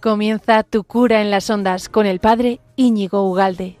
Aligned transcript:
Comienza 0.00 0.62
tu 0.62 0.84
cura 0.84 1.22
en 1.22 1.32
las 1.32 1.50
ondas 1.50 1.88
con 1.88 2.06
el 2.06 2.20
padre 2.20 2.60
Íñigo 2.76 3.28
Ugalde. 3.28 3.77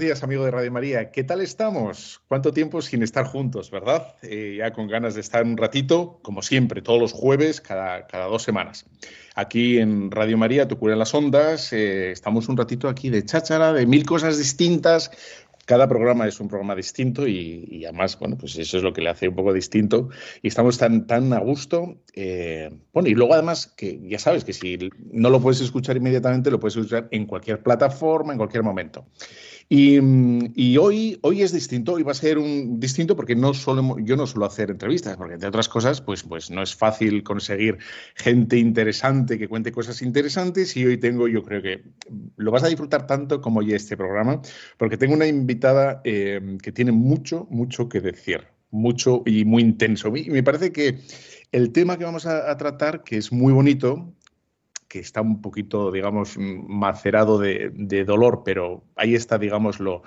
Buenos 0.00 0.16
días, 0.16 0.24
amigo 0.24 0.46
de 0.46 0.50
Radio 0.50 0.72
María. 0.72 1.10
¿Qué 1.10 1.24
tal 1.24 1.42
estamos? 1.42 2.22
¿Cuánto 2.26 2.54
tiempo 2.54 2.80
sin 2.80 3.02
estar 3.02 3.26
juntos, 3.26 3.70
verdad? 3.70 4.14
Eh, 4.22 4.54
ya 4.56 4.72
con 4.72 4.88
ganas 4.88 5.14
de 5.14 5.20
estar 5.20 5.44
un 5.44 5.58
ratito, 5.58 6.20
como 6.22 6.40
siempre, 6.40 6.80
todos 6.80 6.98
los 6.98 7.12
jueves, 7.12 7.60
cada, 7.60 8.06
cada 8.06 8.24
dos 8.24 8.42
semanas. 8.42 8.86
Aquí 9.34 9.76
en 9.76 10.10
Radio 10.10 10.38
María, 10.38 10.66
Tu 10.66 10.78
Cura 10.78 10.94
en 10.94 11.00
las 11.00 11.12
Ondas, 11.12 11.74
eh, 11.74 12.12
estamos 12.12 12.48
un 12.48 12.56
ratito 12.56 12.88
aquí 12.88 13.10
de 13.10 13.26
cháchara, 13.26 13.74
de 13.74 13.84
mil 13.84 14.06
cosas 14.06 14.38
distintas, 14.38 15.10
cada 15.70 15.86
programa 15.86 16.26
es 16.26 16.40
un 16.40 16.48
programa 16.48 16.74
distinto 16.74 17.28
y, 17.28 17.84
además, 17.84 18.18
bueno, 18.18 18.36
pues 18.36 18.58
eso 18.58 18.78
es 18.78 18.82
lo 18.82 18.92
que 18.92 19.02
le 19.02 19.10
hace 19.10 19.28
un 19.28 19.36
poco 19.36 19.52
distinto 19.52 20.08
y 20.42 20.48
estamos 20.48 20.78
tan, 20.78 21.06
tan 21.06 21.32
a 21.32 21.38
gusto. 21.38 21.96
Eh, 22.12 22.70
bueno, 22.92 23.08
y 23.08 23.14
luego 23.14 23.34
además 23.34 23.68
que 23.76 24.00
ya 24.08 24.18
sabes 24.18 24.44
que 24.44 24.52
si 24.52 24.90
no 25.12 25.30
lo 25.30 25.40
puedes 25.40 25.60
escuchar 25.60 25.96
inmediatamente, 25.96 26.50
lo 26.50 26.58
puedes 26.58 26.76
escuchar 26.76 27.06
en 27.12 27.24
cualquier 27.26 27.62
plataforma, 27.62 28.32
en 28.32 28.38
cualquier 28.38 28.64
momento. 28.64 29.06
Y, 29.72 30.76
hoy, 30.78 31.16
hoy 31.22 31.42
es 31.42 31.52
distinto, 31.52 31.92
hoy 31.92 32.02
va 32.02 32.10
a 32.10 32.14
ser 32.16 32.38
un 32.38 32.80
distinto 32.80 33.14
porque 33.14 33.36
no 33.36 33.54
solo, 33.54 33.98
yo 34.00 34.16
no 34.16 34.26
suelo 34.26 34.46
hacer 34.46 34.68
entrevistas, 34.68 35.16
porque 35.16 35.34
entre 35.34 35.48
otras 35.48 35.68
cosas, 35.68 36.00
pues, 36.00 36.24
pues 36.24 36.50
no 36.50 36.60
es 36.60 36.74
fácil 36.74 37.22
conseguir 37.22 37.78
gente 38.16 38.58
interesante 38.58 39.38
que 39.38 39.46
cuente 39.46 39.70
cosas 39.70 40.02
interesantes 40.02 40.76
y 40.76 40.84
hoy 40.86 40.96
tengo, 40.98 41.28
yo 41.28 41.44
creo 41.44 41.62
que 41.62 41.84
lo 42.36 42.50
vas 42.50 42.64
a 42.64 42.66
disfrutar 42.66 43.06
tanto 43.06 43.40
como 43.40 43.62
ya 43.62 43.76
este 43.76 43.96
programa, 43.96 44.42
porque 44.76 44.96
tengo 44.96 45.14
una 45.14 45.28
invitada 45.28 46.00
eh, 46.02 46.58
que 46.60 46.72
tiene 46.72 46.90
mucho, 46.90 47.46
mucho 47.48 47.88
que 47.88 48.00
decir, 48.00 48.48
mucho 48.72 49.22
y 49.24 49.44
muy 49.44 49.62
intenso. 49.62 50.08
Y 50.16 50.30
me 50.30 50.42
parece 50.42 50.72
que 50.72 50.98
el 51.52 51.70
tema 51.70 51.96
que 51.96 52.04
vamos 52.04 52.26
a 52.26 52.56
tratar, 52.56 53.04
que 53.04 53.18
es 53.18 53.30
muy 53.30 53.52
bonito, 53.52 54.12
que 54.90 54.98
está 54.98 55.20
un 55.22 55.40
poquito, 55.40 55.92
digamos, 55.92 56.36
macerado 56.36 57.38
de, 57.38 58.04
dolor, 58.04 58.42
pero 58.44 58.84
ahí 58.96 59.14
está, 59.14 59.38
digamos, 59.38 59.78
lo, 59.78 60.02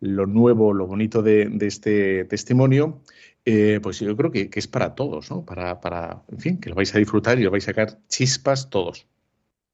nuevo, 0.00 0.72
lo 0.72 0.86
bonito 0.86 1.22
de, 1.22 1.50
este 1.60 2.24
testimonio, 2.26 3.02
eh, 3.44 3.80
pues 3.82 3.98
yo 3.98 4.16
creo 4.16 4.30
que, 4.30 4.48
es 4.54 4.68
para 4.68 4.94
todos, 4.94 5.28
¿no? 5.32 5.44
Para, 5.44 5.80
para, 5.80 6.22
en 6.30 6.38
fin, 6.38 6.60
que 6.60 6.70
lo 6.70 6.76
vais 6.76 6.94
a 6.94 6.98
disfrutar 6.98 7.40
y 7.40 7.42
lo 7.42 7.50
vais 7.50 7.64
a 7.64 7.72
sacar 7.72 7.98
chispas 8.08 8.70
todos. 8.70 9.08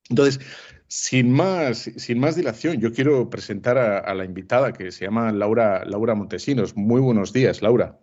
Entonces, 0.09 0.41
sin 0.87 1.31
más, 1.31 1.91
sin 1.97 2.19
más 2.19 2.35
dilación, 2.35 2.81
yo 2.81 2.95
quiero 2.95 3.29
presentar 3.29 3.77
a, 3.77 3.99
a, 3.99 4.15
la 4.15 4.25
invitada 4.25 4.73
que 4.73 4.91
se 4.93 5.05
llama 5.05 5.31
Laura, 5.31 5.85
Laura 5.85 6.15
Montesinos. 6.15 6.75
Muy 6.75 7.03
buenos 7.03 7.35
días, 7.35 7.61
Laura. 7.61 7.99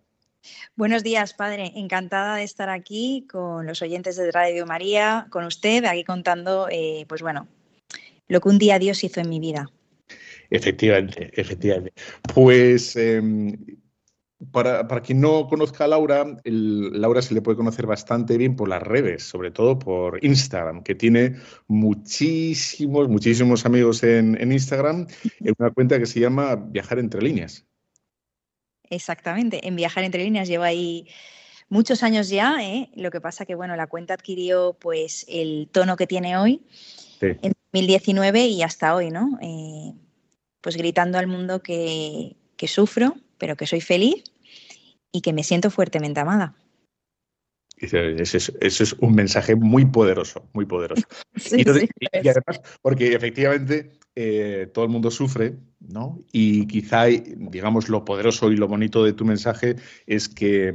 Buenos 0.75 1.03
días, 1.03 1.33
padre. 1.33 1.71
Encantada 1.75 2.35
de 2.37 2.43
estar 2.43 2.69
aquí 2.69 3.25
con 3.29 3.65
los 3.65 3.81
oyentes 3.81 4.15
de 4.15 4.31
Radio 4.31 4.65
María, 4.65 5.27
con 5.29 5.45
usted, 5.45 5.85
aquí 5.85 6.03
contando, 6.03 6.67
eh, 6.69 7.05
pues 7.07 7.21
bueno, 7.21 7.47
lo 8.27 8.41
que 8.41 8.49
un 8.49 8.57
día 8.57 8.79
Dios 8.79 9.03
hizo 9.03 9.21
en 9.21 9.29
mi 9.29 9.39
vida. 9.39 9.69
Efectivamente, 10.49 11.31
efectivamente. 11.33 11.93
Pues 12.33 12.95
em, 12.95 13.55
para, 14.51 15.01
quien 15.01 15.21
no 15.21 15.47
conozca 15.47 15.85
a 15.85 15.87
Laura, 15.87 16.37
Laura 16.43 17.21
se 17.21 17.33
le 17.33 17.41
puede 17.41 17.57
conocer 17.57 17.85
bastante 17.85 18.37
bien 18.37 18.55
por 18.55 18.69
las 18.69 18.83
redes, 18.83 19.23
sobre 19.23 19.51
todo 19.51 19.79
por 19.79 20.23
Instagram, 20.23 20.83
que 20.83 20.95
tiene 20.95 21.35
muchísimos, 21.67 23.09
muchísimos 23.09 23.65
amigos 23.65 24.03
en, 24.03 24.39
en 24.39 24.51
Instagram, 24.51 25.07
en 25.39 25.53
una 25.57 25.71
cuenta 25.71 25.99
que 25.99 26.05
se 26.05 26.19
llama 26.19 26.55
Viajar 26.55 26.99
entre 26.99 27.21
líneas. 27.21 27.65
Exactamente, 28.89 29.67
en 29.67 29.75
Viajar 29.75 30.03
entre 30.03 30.23
líneas 30.23 30.47
llevo 30.47 30.63
ahí 30.63 31.07
muchos 31.69 32.03
años 32.03 32.29
ya, 32.29 32.57
¿eh? 32.61 32.89
lo 32.95 33.11
que 33.11 33.21
pasa 33.21 33.45
que 33.45 33.55
bueno, 33.55 33.75
la 33.75 33.87
cuenta 33.87 34.13
adquirió 34.13 34.77
pues 34.79 35.25
el 35.27 35.69
tono 35.71 35.97
que 35.97 36.07
tiene 36.07 36.37
hoy 36.37 36.61
en 37.21 37.53
2019 37.71 38.47
y 38.47 38.61
hasta 38.61 38.95
hoy, 38.95 39.09
¿no? 39.09 39.37
Eh, 39.41 39.93
pues 40.61 40.77
gritando 40.77 41.17
al 41.17 41.27
mundo 41.27 41.61
que, 41.61 42.35
sufro, 42.67 43.15
pero 43.37 43.55
que 43.55 43.67
soy 43.67 43.81
feliz 43.81 44.23
y 45.11 45.21
que 45.21 45.33
me 45.33 45.43
siento 45.43 45.69
fuertemente 45.69 46.19
amada. 46.19 46.55
Eso 47.77 47.97
es, 47.99 48.93
un 48.93 49.13
mensaje 49.13 49.55
muy 49.55 49.85
poderoso, 49.85 50.47
muy 50.53 50.65
poderoso. 50.65 51.03
y, 51.51 52.27
además, 52.27 52.61
porque 52.81 53.13
efectivamente 53.13 53.91
eh, 54.15 54.69
todo 54.73 54.85
el 54.85 54.91
mundo 54.91 55.11
sufre, 55.11 55.57
¿no? 55.79 56.19
Y 56.31 56.67
quizá, 56.67 57.05
digamos, 57.05 57.89
lo 57.89 58.05
poderoso 58.05 58.49
y 58.49 58.55
lo 58.55 58.67
bonito 58.67 59.03
de 59.03 59.11
tu 59.11 59.25
mensaje 59.25 59.75
es 60.07 60.29
que, 60.29 60.73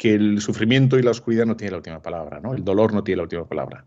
el 0.00 0.42
sufrimiento 0.42 0.98
y 0.98 1.02
la 1.02 1.12
oscuridad 1.12 1.46
no 1.46 1.56
tienen 1.56 1.72
la 1.72 1.78
última 1.78 2.02
palabra, 2.02 2.38
¿no? 2.38 2.52
El 2.52 2.62
dolor 2.62 2.92
no 2.92 3.02
tiene 3.02 3.16
la 3.16 3.22
última 3.22 3.48
palabra. 3.48 3.86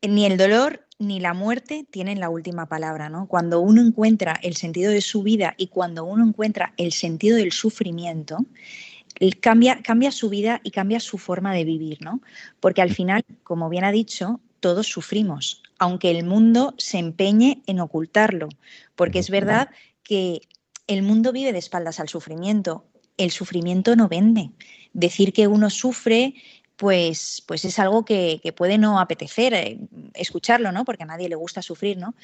Ni 0.00 0.26
el 0.26 0.36
dolor 0.36 0.86
ni 1.00 1.18
la 1.18 1.34
muerte 1.34 1.84
tienen 1.90 2.20
la 2.20 2.28
última 2.28 2.66
palabra, 2.66 3.08
¿no? 3.08 3.26
Cuando 3.26 3.58
uno 3.58 3.82
encuentra 3.82 4.38
el 4.44 4.54
sentido 4.54 4.92
de 4.92 5.00
su 5.00 5.24
vida 5.24 5.54
y 5.56 5.66
cuando 5.66 6.04
uno 6.04 6.24
encuentra 6.24 6.72
el 6.76 6.92
sentido 6.92 7.36
del 7.36 7.50
sufrimiento, 7.50 8.46
cambia, 9.40 9.82
cambia 9.82 10.12
su 10.12 10.28
vida 10.28 10.60
y 10.62 10.70
cambia 10.70 11.00
su 11.00 11.18
forma 11.18 11.52
de 11.52 11.64
vivir, 11.64 12.00
¿no? 12.00 12.20
Porque 12.60 12.82
al 12.82 12.94
final, 12.94 13.24
como 13.42 13.68
bien 13.68 13.82
ha 13.82 13.90
dicho, 13.90 14.40
todos 14.62 14.86
sufrimos, 14.86 15.60
aunque 15.78 16.10
el 16.10 16.24
mundo 16.24 16.74
se 16.78 16.98
empeñe 16.98 17.62
en 17.66 17.80
ocultarlo, 17.80 18.48
porque 18.94 19.18
es 19.18 19.28
verdad 19.28 19.68
que 20.04 20.42
el 20.86 21.02
mundo 21.02 21.32
vive 21.32 21.52
de 21.52 21.58
espaldas 21.58 21.98
al 21.98 22.08
sufrimiento. 22.08 22.86
El 23.16 23.32
sufrimiento 23.32 23.96
no 23.96 24.08
vende. 24.08 24.50
Decir 24.92 25.32
que 25.32 25.48
uno 25.48 25.68
sufre, 25.68 26.34
pues, 26.76 27.42
pues 27.46 27.64
es 27.64 27.78
algo 27.80 28.04
que, 28.04 28.40
puede 28.56 28.78
no 28.78 29.00
apetecer 29.00 29.52
eh, 29.52 29.78
escucharlo, 30.14 30.70
¿no? 30.70 30.84
Porque 30.84 31.02
a 31.02 31.06
nadie 31.06 31.28
le 31.28 31.34
gusta 31.34 31.60
sufrir, 31.60 31.98
¿no? 31.98 32.14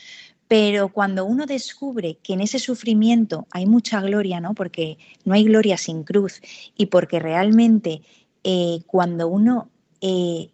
Pero 0.47 0.91
cuando 0.91 1.25
uno 1.25 1.45
descubre 1.45 2.19
que 2.23 2.35
en 2.35 2.41
ese 2.41 2.61
sufrimiento 2.61 3.49
hay 3.51 3.67
mucha 3.67 4.01
gloria, 4.01 4.39
¿no? 4.41 4.55
Porque 4.55 4.97
no 5.25 5.35
hay 5.35 5.43
gloria 5.43 5.77
sin 5.77 6.05
cruz 6.05 6.41
y 6.77 6.87
porque 6.87 7.19
realmente 7.19 8.03
eh, 8.45 8.79
cuando 8.87 9.27
uno 9.27 9.71
eh, 10.01 10.51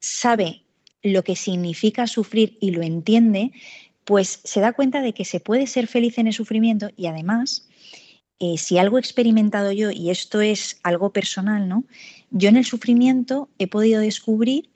sabe 0.00 0.64
lo 1.02 1.24
que 1.24 1.36
significa 1.36 2.06
sufrir 2.06 2.58
y 2.60 2.72
lo 2.72 2.82
entiende, 2.82 3.52
pues 4.04 4.40
se 4.44 4.60
da 4.60 4.72
cuenta 4.72 5.02
de 5.02 5.12
que 5.12 5.24
se 5.24 5.40
puede 5.40 5.66
ser 5.66 5.86
feliz 5.86 6.18
en 6.18 6.26
el 6.26 6.32
sufrimiento 6.32 6.90
y 6.96 7.06
además, 7.06 7.68
eh, 8.38 8.58
si 8.58 8.78
algo 8.78 8.96
he 8.96 9.00
experimentado 9.00 9.72
yo, 9.72 9.90
y 9.90 10.10
esto 10.10 10.40
es 10.40 10.80
algo 10.82 11.12
personal, 11.12 11.68
¿no? 11.68 11.84
Yo 12.30 12.48
en 12.48 12.56
el 12.56 12.64
sufrimiento 12.64 13.48
he 13.58 13.66
podido 13.66 14.00
descubrir 14.00 14.70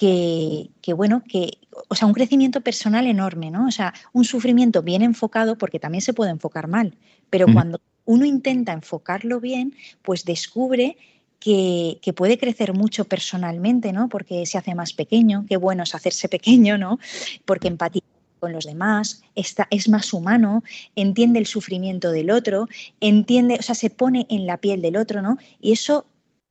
que, 0.00 0.70
bueno, 0.96 1.22
que, 1.28 1.58
o 1.88 1.94
sea, 1.94 2.08
un 2.08 2.14
crecimiento 2.14 2.62
personal 2.62 3.06
enorme, 3.06 3.50
¿no? 3.50 3.66
O 3.66 3.70
sea, 3.70 3.92
un 4.14 4.24
sufrimiento 4.24 4.82
bien 4.82 5.02
enfocado, 5.02 5.58
porque 5.58 5.78
también 5.78 6.00
se 6.00 6.14
puede 6.14 6.30
enfocar 6.30 6.68
mal, 6.68 6.96
pero 7.28 7.46
cuando 7.52 7.82
uno 8.06 8.24
intenta 8.24 8.72
enfocarlo 8.72 9.40
bien, 9.40 9.74
pues 10.00 10.24
descubre 10.24 10.96
que, 11.40 12.12
puede 12.14 12.38
crecer 12.38 12.74
mucho 12.74 13.06
personalmente, 13.06 13.92
¿no? 13.92 14.08
Porque 14.08 14.46
se 14.46 14.58
hace 14.58 14.74
más 14.74 14.92
pequeño, 14.92 15.46
qué 15.48 15.56
bueno 15.56 15.82
es 15.82 15.94
hacerse 15.94 16.28
pequeño, 16.36 16.78
¿no? 16.78 16.98
Porque 17.44 17.68
empatiza 17.68 18.06
con 18.38 18.52
los 18.52 18.64
demás, 18.64 19.22
está, 19.34 19.66
es 19.70 19.88
más 19.88 20.14
humano, 20.14 20.62
entiende 20.96 21.38
el 21.38 21.46
sufrimiento 21.46 22.10
del 22.10 22.30
otro, 22.30 22.68
entiende, 23.00 23.56
o 23.58 23.62
sea, 23.62 23.74
se 23.74 23.90
pone 23.90 24.26
en 24.30 24.46
la 24.46 24.56
piel 24.56 24.80
del 24.80 24.96
otro, 24.96 25.20
¿no? 25.20 25.36
Y 25.60 25.72
eso 25.72 26.06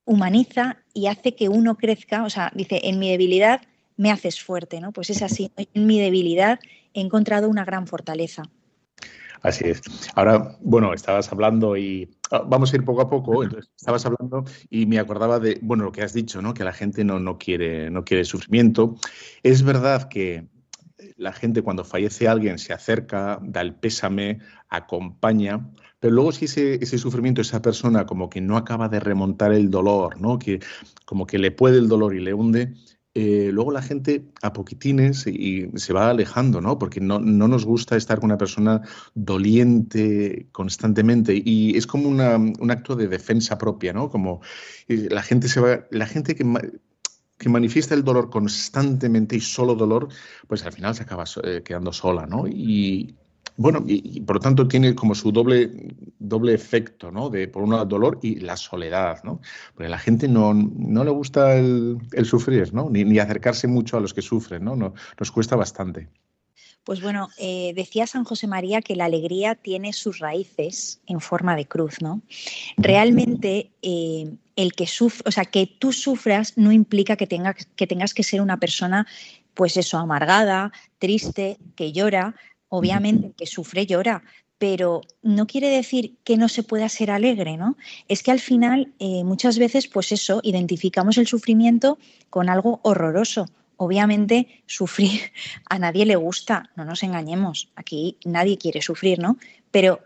humaniza 0.05 0.77
y 0.93 1.07
hace 1.07 1.35
que 1.35 1.49
uno 1.49 1.77
crezca, 1.77 2.23
o 2.23 2.29
sea, 2.29 2.51
dice, 2.53 2.81
en 2.83 2.99
mi 2.99 3.09
debilidad 3.09 3.61
me 3.97 4.11
haces 4.11 4.39
fuerte, 4.39 4.79
¿no? 4.81 4.91
Pues 4.91 5.09
es 5.09 5.21
así, 5.21 5.51
en 5.55 5.85
mi 5.85 5.99
debilidad 5.99 6.59
he 6.93 7.01
encontrado 7.01 7.49
una 7.49 7.65
gran 7.65 7.87
fortaleza. 7.87 8.43
Así 9.41 9.65
es. 9.65 9.81
Ahora, 10.15 10.57
bueno, 10.61 10.93
estabas 10.93 11.31
hablando 11.31 11.77
y 11.77 12.09
ah, 12.31 12.43
vamos 12.45 12.73
a 12.73 12.75
ir 12.75 12.85
poco 12.85 13.01
a 13.01 13.09
poco. 13.09 13.43
Entonces, 13.43 13.71
estabas 13.75 14.05
hablando 14.05 14.43
y 14.69 14.85
me 14.85 14.99
acordaba 14.99 15.39
de, 15.39 15.59
bueno, 15.61 15.85
lo 15.85 15.91
que 15.91 16.01
has 16.01 16.13
dicho, 16.13 16.41
¿no? 16.41 16.53
Que 16.53 16.63
la 16.63 16.73
gente 16.73 17.03
no, 17.03 17.19
no, 17.19 17.37
quiere, 17.37 17.89
no 17.89 18.03
quiere 18.03 18.25
sufrimiento. 18.25 18.95
Es 19.43 19.63
verdad 19.63 20.09
que 20.09 20.47
la 21.17 21.33
gente 21.33 21.61
cuando 21.61 21.83
fallece 21.83 22.27
alguien 22.27 22.57
se 22.57 22.73
acerca, 22.73 23.39
da 23.41 23.61
el 23.61 23.75
pésame, 23.75 24.39
acompaña, 24.69 25.69
pero 25.99 26.13
luego 26.13 26.31
si 26.31 26.45
ese, 26.45 26.75
ese 26.75 26.97
sufrimiento, 26.97 27.41
esa 27.41 27.61
persona 27.61 28.05
como 28.05 28.29
que 28.29 28.41
no 28.41 28.57
acaba 28.57 28.87
de 28.87 28.99
remontar 28.99 29.51
el 29.51 29.69
dolor, 29.69 30.19
¿no? 30.19 30.39
Que 30.39 30.59
como 31.05 31.27
que 31.27 31.39
le 31.39 31.51
puede 31.51 31.77
el 31.77 31.89
dolor 31.89 32.15
y 32.15 32.19
le 32.19 32.33
hunde, 32.33 32.73
eh, 33.21 33.51
luego 33.51 33.71
la 33.71 33.81
gente 33.81 34.23
a 34.41 34.53
poquitines 34.53 35.27
y 35.27 35.69
se 35.75 35.91
va 35.91 36.09
alejando, 36.09 36.61
¿no? 36.61 36.79
Porque 36.79 37.01
no, 37.01 37.19
nos 37.19 37.65
gusta 37.65 37.97
estar 37.97 38.19
con 38.19 38.27
una 38.27 38.37
persona 38.37 38.81
doliente 39.13 40.47
constantemente 40.53 41.33
y 41.43 41.75
es 41.75 41.85
como 41.85 42.07
un 42.07 42.71
acto 42.71 42.95
de 42.95 43.09
defensa 43.09 43.57
propia, 43.57 43.91
¿no? 43.91 44.09
Como 44.09 44.39
eh, 44.87 45.09
la 45.11 45.21
gente 45.21 45.49
se 45.49 45.59
va, 45.59 45.85
la 45.91 46.05
gente 46.05 46.33
que 46.33 46.45
que 47.37 47.49
manifiesta 47.49 47.93
el 47.95 48.03
dolor 48.03 48.29
constantemente 48.29 49.35
y 49.35 49.39
solo 49.39 49.75
dolor, 49.75 50.09
pues 50.47 50.65
al 50.65 50.73
final 50.73 50.93
se 50.95 51.03
acaba 51.03 51.25
eh, 51.43 51.61
quedando 51.63 51.93
sola, 51.93 52.25
¿no? 52.25 52.47
Y 52.47 53.15
bueno, 53.59 53.83
y, 53.85 54.21
por 54.21 54.37
lo 54.37 54.39
tanto 54.39 54.69
tiene 54.69 54.95
como 54.95 55.13
su 55.13 55.33
doble, 55.33 55.69
doble 56.17 56.53
efecto, 56.53 57.11
¿no? 57.11 57.29
De 57.29 57.49
por 57.49 57.61
un 57.61 57.71
lado 57.71 57.83
el 57.83 57.89
dolor 57.89 58.19
y 58.21 58.35
la 58.35 58.55
soledad, 58.55 59.21
¿no? 59.25 59.41
Porque 59.73 59.87
a 59.87 59.89
la 59.89 59.97
gente 59.97 60.29
no, 60.29 60.53
no 60.53 61.03
le 61.03 61.11
gusta 61.11 61.57
el, 61.57 61.99
sufrir, 62.23 62.73
¿no? 62.73 62.89
Ni, 62.89 63.19
acercarse 63.19 63.67
mucho 63.67 63.97
a 63.97 63.99
los 63.99 64.13
que 64.13 64.21
sufren, 64.21 64.63
¿no? 64.63 64.77
Nos 64.77 65.31
cuesta 65.31 65.57
bastante. 65.57 66.07
Pues 66.85 67.01
bueno, 67.01 67.27
eh, 67.37 67.73
decía 67.75 68.07
San 68.07 68.23
José 68.23 68.47
María 68.47 68.81
que 68.81 68.95
la 68.95 69.05
alegría 69.05 69.55
tiene 69.55 69.91
sus 69.91 70.19
raíces 70.19 71.01
en 71.05 71.19
forma 71.19 71.57
de 71.57 71.65
cruz, 71.65 72.01
¿no? 72.01 72.21
Realmente 72.77 73.71
eh, 73.81 74.37
el 74.55 74.71
que 74.71 74.87
sufre, 74.87 75.23
o 75.27 75.31
sea, 75.31 75.43
que 75.43 75.67
tú 75.67 75.91
sufras 75.91 76.57
no 76.57 76.71
implica 76.71 77.17
que, 77.17 77.27
que 77.75 77.87
tengas 77.87 78.13
que 78.13 78.23
ser 78.23 78.39
una 78.39 78.57
persona, 78.57 79.05
pues 79.53 79.75
eso, 79.75 79.97
amargada, 79.97 80.71
triste, 80.97 81.57
que 81.75 81.91
llora. 81.91 82.35
Obviamente 82.69 83.27
el 83.27 83.33
que 83.33 83.45
sufre 83.45 83.85
llora, 83.85 84.23
pero 84.59 85.01
no 85.23 85.47
quiere 85.47 85.69
decir 85.69 86.17
que 86.23 86.37
no 86.37 86.49
se 86.49 86.63
pueda 86.63 86.87
ser 86.89 87.09
alegre, 87.09 87.57
¿no? 87.57 87.77
Es 88.07 88.21
que 88.21 88.31
al 88.31 88.39
final 88.39 88.93
eh, 88.99 89.23
muchas 89.23 89.57
veces, 89.57 89.87
pues 89.87 90.11
eso, 90.11 90.41
identificamos 90.43 91.17
el 91.17 91.27
sufrimiento 91.27 91.97
con 92.29 92.49
algo 92.49 92.79
horroroso. 92.83 93.47
Obviamente, 93.77 94.63
sufrir 94.67 95.31
a 95.69 95.79
nadie 95.79 96.05
le 96.05 96.17
gusta, 96.17 96.69
no 96.75 96.85
nos 96.85 97.01
engañemos, 97.03 97.71
aquí 97.75 98.17
nadie 98.25 98.57
quiere 98.57 98.81
sufrir, 98.81 99.19
¿no? 99.19 99.37
Pero 99.71 100.01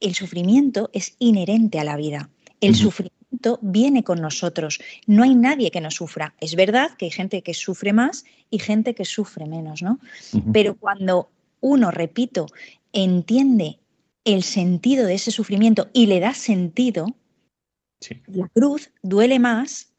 el 0.00 0.14
sufrimiento 0.14 0.88
es 0.92 1.16
inherente 1.18 1.80
a 1.80 1.84
la 1.84 1.96
vida. 1.96 2.30
El 2.60 2.74
sufrimiento 2.74 3.58
viene 3.60 4.02
con 4.04 4.20
nosotros. 4.20 4.78
No 5.06 5.24
hay 5.24 5.34
nadie 5.34 5.70
que 5.70 5.80
no 5.80 5.90
sufra. 5.90 6.34
Es 6.40 6.54
verdad 6.54 6.90
que 6.96 7.06
hay 7.06 7.10
gente 7.10 7.42
que 7.42 7.54
sufre 7.54 7.92
más 7.92 8.24
y 8.50 8.58
gente 8.58 8.94
que 8.94 9.04
sufre 9.04 9.46
menos, 9.46 9.82
¿no? 9.82 9.98
Pero 10.52 10.76
cuando 10.76 11.30
uno, 11.66 11.90
repito, 11.90 12.46
entiende 12.92 13.80
el 14.24 14.44
sentido 14.44 15.04
de 15.06 15.14
ese 15.14 15.32
sufrimiento 15.32 15.88
y 15.92 16.06
le 16.06 16.20
da 16.20 16.32
sentido, 16.32 17.06
la 18.26 18.48
cruz 18.48 18.90
duele 19.02 19.40
más 19.40 19.92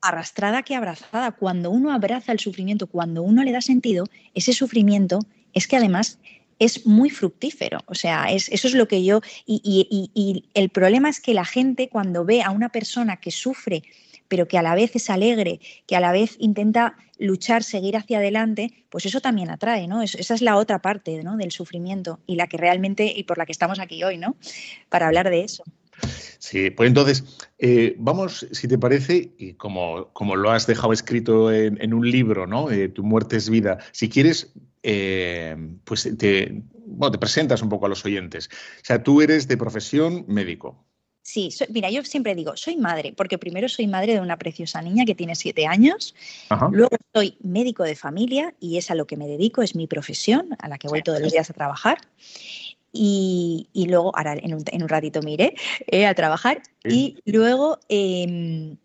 arrastrada 0.00 0.62
que 0.62 0.76
abrazada. 0.76 1.32
Cuando 1.32 1.70
uno 1.70 1.92
abraza 1.92 2.30
el 2.30 2.38
sufrimiento, 2.38 2.86
cuando 2.86 3.22
uno 3.22 3.42
le 3.42 3.50
da 3.50 3.60
sentido, 3.60 4.04
ese 4.34 4.52
sufrimiento 4.52 5.18
es 5.54 5.66
que 5.66 5.76
además 5.76 6.20
es 6.60 6.86
muy 6.86 7.10
fructífero. 7.10 7.80
O 7.86 7.94
sea, 7.94 8.30
es, 8.30 8.48
eso 8.50 8.68
es 8.68 8.74
lo 8.74 8.86
que 8.86 9.04
yo... 9.04 9.20
Y, 9.44 10.44
el 10.54 10.68
problema 10.70 11.08
es 11.08 11.20
que 11.20 11.34
la 11.34 11.44
gente 11.44 11.88
cuando 11.88 12.24
ve 12.24 12.42
a 12.42 12.50
una 12.50 12.68
persona 12.68 13.16
que 13.16 13.32
sufre, 13.32 13.82
pero 14.28 14.48
que 14.48 14.58
a 14.58 14.62
la 14.62 14.74
vez 14.74 14.94
es 14.96 15.10
alegre, 15.10 15.60
que 15.86 15.96
a 15.96 16.00
la 16.00 16.12
vez 16.12 16.36
intenta 16.38 16.96
luchar, 17.18 17.62
seguir 17.62 17.96
hacia 17.96 18.18
adelante, 18.18 18.84
pues 18.90 19.06
eso 19.06 19.20
también 19.20 19.50
atrae, 19.50 19.88
¿no? 19.88 20.02
esa 20.02 20.34
es 20.34 20.42
la 20.42 20.56
otra 20.56 20.80
parte 20.80 21.22
¿no? 21.22 21.36
del 21.36 21.50
sufrimiento 21.50 22.20
y 22.26 22.36
la 22.36 22.46
que 22.46 22.56
realmente, 22.56 23.12
y 23.14 23.24
por 23.24 23.38
la 23.38 23.46
que 23.46 23.52
estamos 23.52 23.78
aquí 23.80 24.02
hoy, 24.04 24.18
¿no? 24.18 24.36
Para 24.88 25.06
hablar 25.06 25.30
de 25.30 25.44
eso. 25.44 25.64
Sí, 26.38 26.70
pues 26.70 26.88
entonces, 26.88 27.24
eh, 27.58 27.94
vamos, 27.98 28.46
si 28.52 28.68
te 28.68 28.78
parece, 28.78 29.32
y 29.38 29.54
como, 29.54 30.12
como 30.12 30.36
lo 30.36 30.50
has 30.50 30.66
dejado 30.66 30.92
escrito 30.92 31.50
en, 31.52 31.94
un 31.94 32.10
libro, 32.10 32.46
¿no? 32.46 32.68
Tu 32.94 33.02
muerte 33.02 33.36
es 33.36 33.48
vida, 33.48 33.78
si 33.92 34.08
quieres, 34.08 34.52
eh, 34.82 35.56
pues 35.84 36.02
te, 36.18 36.62
te 37.12 37.18
presentas 37.18 37.62
un 37.62 37.68
poco 37.68 37.86
a 37.86 37.88
los 37.88 38.04
oyentes. 38.04 38.48
O 38.48 38.84
sea, 38.84 39.02
tú 39.02 39.22
eres 39.22 39.48
de 39.48 39.56
profesión 39.56 40.24
médico. 40.28 40.84
Sí, 41.26 41.48
mira, 41.70 41.90
yo 41.90 42.04
siempre 42.04 42.36
digo, 42.36 42.56
soy 42.56 42.76
madre, 42.76 43.12
porque 43.12 43.36
primero 43.36 43.68
soy 43.68 43.88
madre 43.88 44.12
de 44.12 44.20
una 44.20 44.38
preciosa 44.38 44.80
niña 44.80 45.04
que 45.04 45.16
tiene 45.16 45.34
siete 45.34 45.66
años, 45.66 46.14
luego 46.70 46.96
soy 47.12 47.36
médico 47.42 47.82
de 47.82 47.96
familia 47.96 48.54
y 48.60 48.76
es 48.76 48.92
a 48.92 48.94
lo 48.94 49.08
que 49.08 49.16
me 49.16 49.26
dedico, 49.26 49.60
es 49.62 49.74
mi 49.74 49.88
profesión, 49.88 50.50
a 50.60 50.68
la 50.68 50.78
que 50.78 50.86
voy 50.86 51.02
todos 51.02 51.20
los 51.20 51.32
días 51.32 51.50
a 51.50 51.52
trabajar. 51.52 51.98
Y, 52.92 53.66
luego, 53.74 54.16
ahora 54.16 54.34
en 54.34 54.54
un, 54.54 54.88
ratito 54.88 55.20
me 55.20 55.32
iré 55.32 55.56
eh, 55.88 56.06
a 56.06 56.14
trabajar, 56.14 56.62
y 56.84 57.16
luego... 57.24 57.80
Em, 57.88 58.76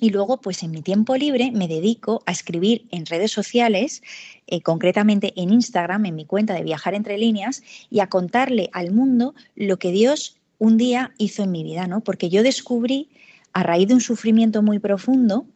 y 0.00 0.10
luego, 0.10 0.40
pues 0.40 0.64
en 0.64 0.72
mi 0.72 0.82
tiempo 0.82 1.16
libre 1.16 1.52
me 1.52 1.68
dedico 1.68 2.24
a 2.26 2.32
escribir 2.32 2.88
en 2.90 3.06
redes 3.06 3.30
sociales, 3.30 4.02
eh, 4.48 4.60
concretamente 4.60 5.32
en 5.36 5.52
Instagram, 5.52 6.04
en 6.04 6.16
mi 6.16 6.24
cuenta 6.24 6.52
de 6.52 6.64
Viajar 6.64 6.94
entre 6.94 7.16
líneas, 7.16 7.62
y 7.90 8.00
a 8.00 8.08
contarle 8.08 8.70
al 8.72 8.90
mundo 8.90 9.36
lo 9.54 9.78
que 9.78 9.92
Dios 9.92 10.40
un 10.64 10.78
día 10.78 11.12
hizo 11.18 11.42
en 11.42 11.52
mi 11.52 11.62
vida, 11.62 11.86
¿no? 11.86 12.00
Porque 12.00 12.30
yo 12.30 12.42
descubrí, 12.42 13.10
a 13.52 13.62
raíz 13.62 13.86
de 13.88 13.94
un 13.94 14.00
sufrimiento 14.00 14.62
muy 14.62 14.78
profundo, 14.78 15.46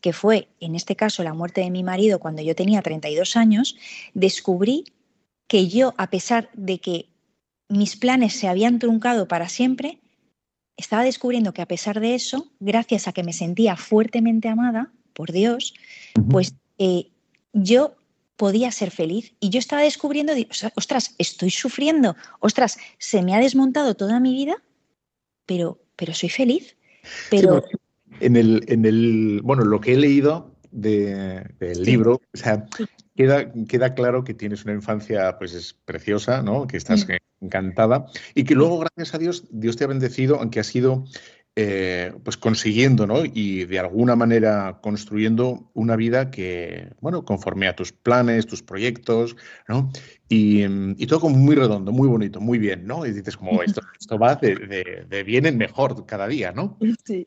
que 0.00 0.12
fue, 0.12 0.48
en 0.60 0.74
este 0.74 0.96
caso, 0.96 1.22
la 1.22 1.34
muerte 1.34 1.60
de 1.60 1.70
mi 1.70 1.82
marido 1.82 2.18
cuando 2.18 2.42
yo 2.42 2.54
tenía 2.54 2.82
32 2.82 3.36
años, 3.36 3.76
descubrí 4.12 4.84
que 5.48 5.68
yo, 5.68 5.94
a 5.96 6.10
pesar 6.10 6.50
de 6.54 6.78
que 6.78 7.06
mis 7.68 7.96
planes 7.96 8.34
se 8.34 8.48
habían 8.48 8.78
truncado 8.78 9.28
para 9.28 9.48
siempre, 9.48 10.00
estaba 10.76 11.04
descubriendo 11.04 11.52
que 11.52 11.62
a 11.62 11.66
pesar 11.66 12.00
de 12.00 12.14
eso, 12.14 12.52
gracias 12.60 13.08
a 13.08 13.12
que 13.12 13.22
me 13.22 13.32
sentía 13.32 13.76
fuertemente 13.76 14.48
amada 14.48 14.92
por 15.14 15.32
Dios, 15.32 15.74
pues 16.28 16.54
eh, 16.78 17.08
yo 17.52 17.96
podía 18.36 18.70
ser 18.70 18.90
feliz. 18.90 19.34
Y 19.40 19.50
yo 19.50 19.58
estaba 19.58 19.82
descubriendo, 19.82 20.32
ostras, 20.74 21.14
estoy 21.18 21.50
sufriendo, 21.50 22.16
ostras, 22.40 22.78
se 22.98 23.22
me 23.22 23.34
ha 23.34 23.40
desmontado 23.40 23.94
toda 23.94 24.20
mi 24.20 24.34
vida, 24.34 24.62
pero, 25.46 25.78
pero 25.96 26.14
soy 26.14 26.28
feliz. 26.28 26.76
Pero... 27.30 27.64
en, 28.20 28.36
el, 28.36 28.64
en 28.68 28.84
el, 28.84 29.40
bueno, 29.42 29.64
lo 29.64 29.80
que 29.80 29.94
he 29.94 29.96
leído 29.96 30.54
del 30.70 31.82
libro, 31.82 32.20
o 32.34 32.36
sea, 32.36 32.66
queda, 33.14 33.50
queda 33.68 33.94
claro 33.94 34.24
que 34.24 34.34
tienes 34.34 34.64
una 34.64 34.74
infancia 34.74 35.38
pues 35.38 35.54
es 35.54 35.72
preciosa, 35.72 36.42
¿no? 36.42 36.66
Que 36.66 36.76
estás 36.76 37.06
encantada 37.40 38.06
y 38.34 38.44
que 38.44 38.54
luego, 38.54 38.80
gracias 38.80 39.14
a 39.14 39.18
Dios, 39.18 39.44
Dios 39.50 39.76
te 39.76 39.84
ha 39.84 39.88
bendecido, 39.88 40.36
aunque 40.36 40.60
ha 40.60 40.64
sido 40.64 41.04
eh, 41.58 42.12
pues 42.22 42.36
consiguiendo, 42.36 43.06
¿no? 43.06 43.24
Y 43.24 43.64
de 43.64 43.78
alguna 43.78 44.14
manera 44.14 44.78
construyendo 44.82 45.70
una 45.72 45.96
vida 45.96 46.30
que, 46.30 46.90
bueno, 47.00 47.24
conforme 47.24 47.66
a 47.66 47.74
tus 47.74 47.92
planes, 47.92 48.46
tus 48.46 48.62
proyectos, 48.62 49.36
¿no? 49.66 49.90
Y, 50.28 51.06
todo 51.06 51.20
como 51.20 51.38
muy 51.38 51.56
redondo, 51.56 51.92
muy 51.92 52.08
bonito, 52.08 52.42
muy 52.42 52.58
bien, 52.58 52.86
¿no? 52.86 53.06
Y 53.06 53.12
dices 53.12 53.38
como 53.38 53.62
esto, 53.62 53.80
esto 53.98 54.18
va 54.18 54.34
de, 54.34 55.06
de, 55.08 55.22
bien 55.22 55.46
en 55.46 55.56
mejor 55.56 56.04
cada 56.04 56.28
día, 56.28 56.52
¿no? 56.52 56.76
Sí. 57.06 57.26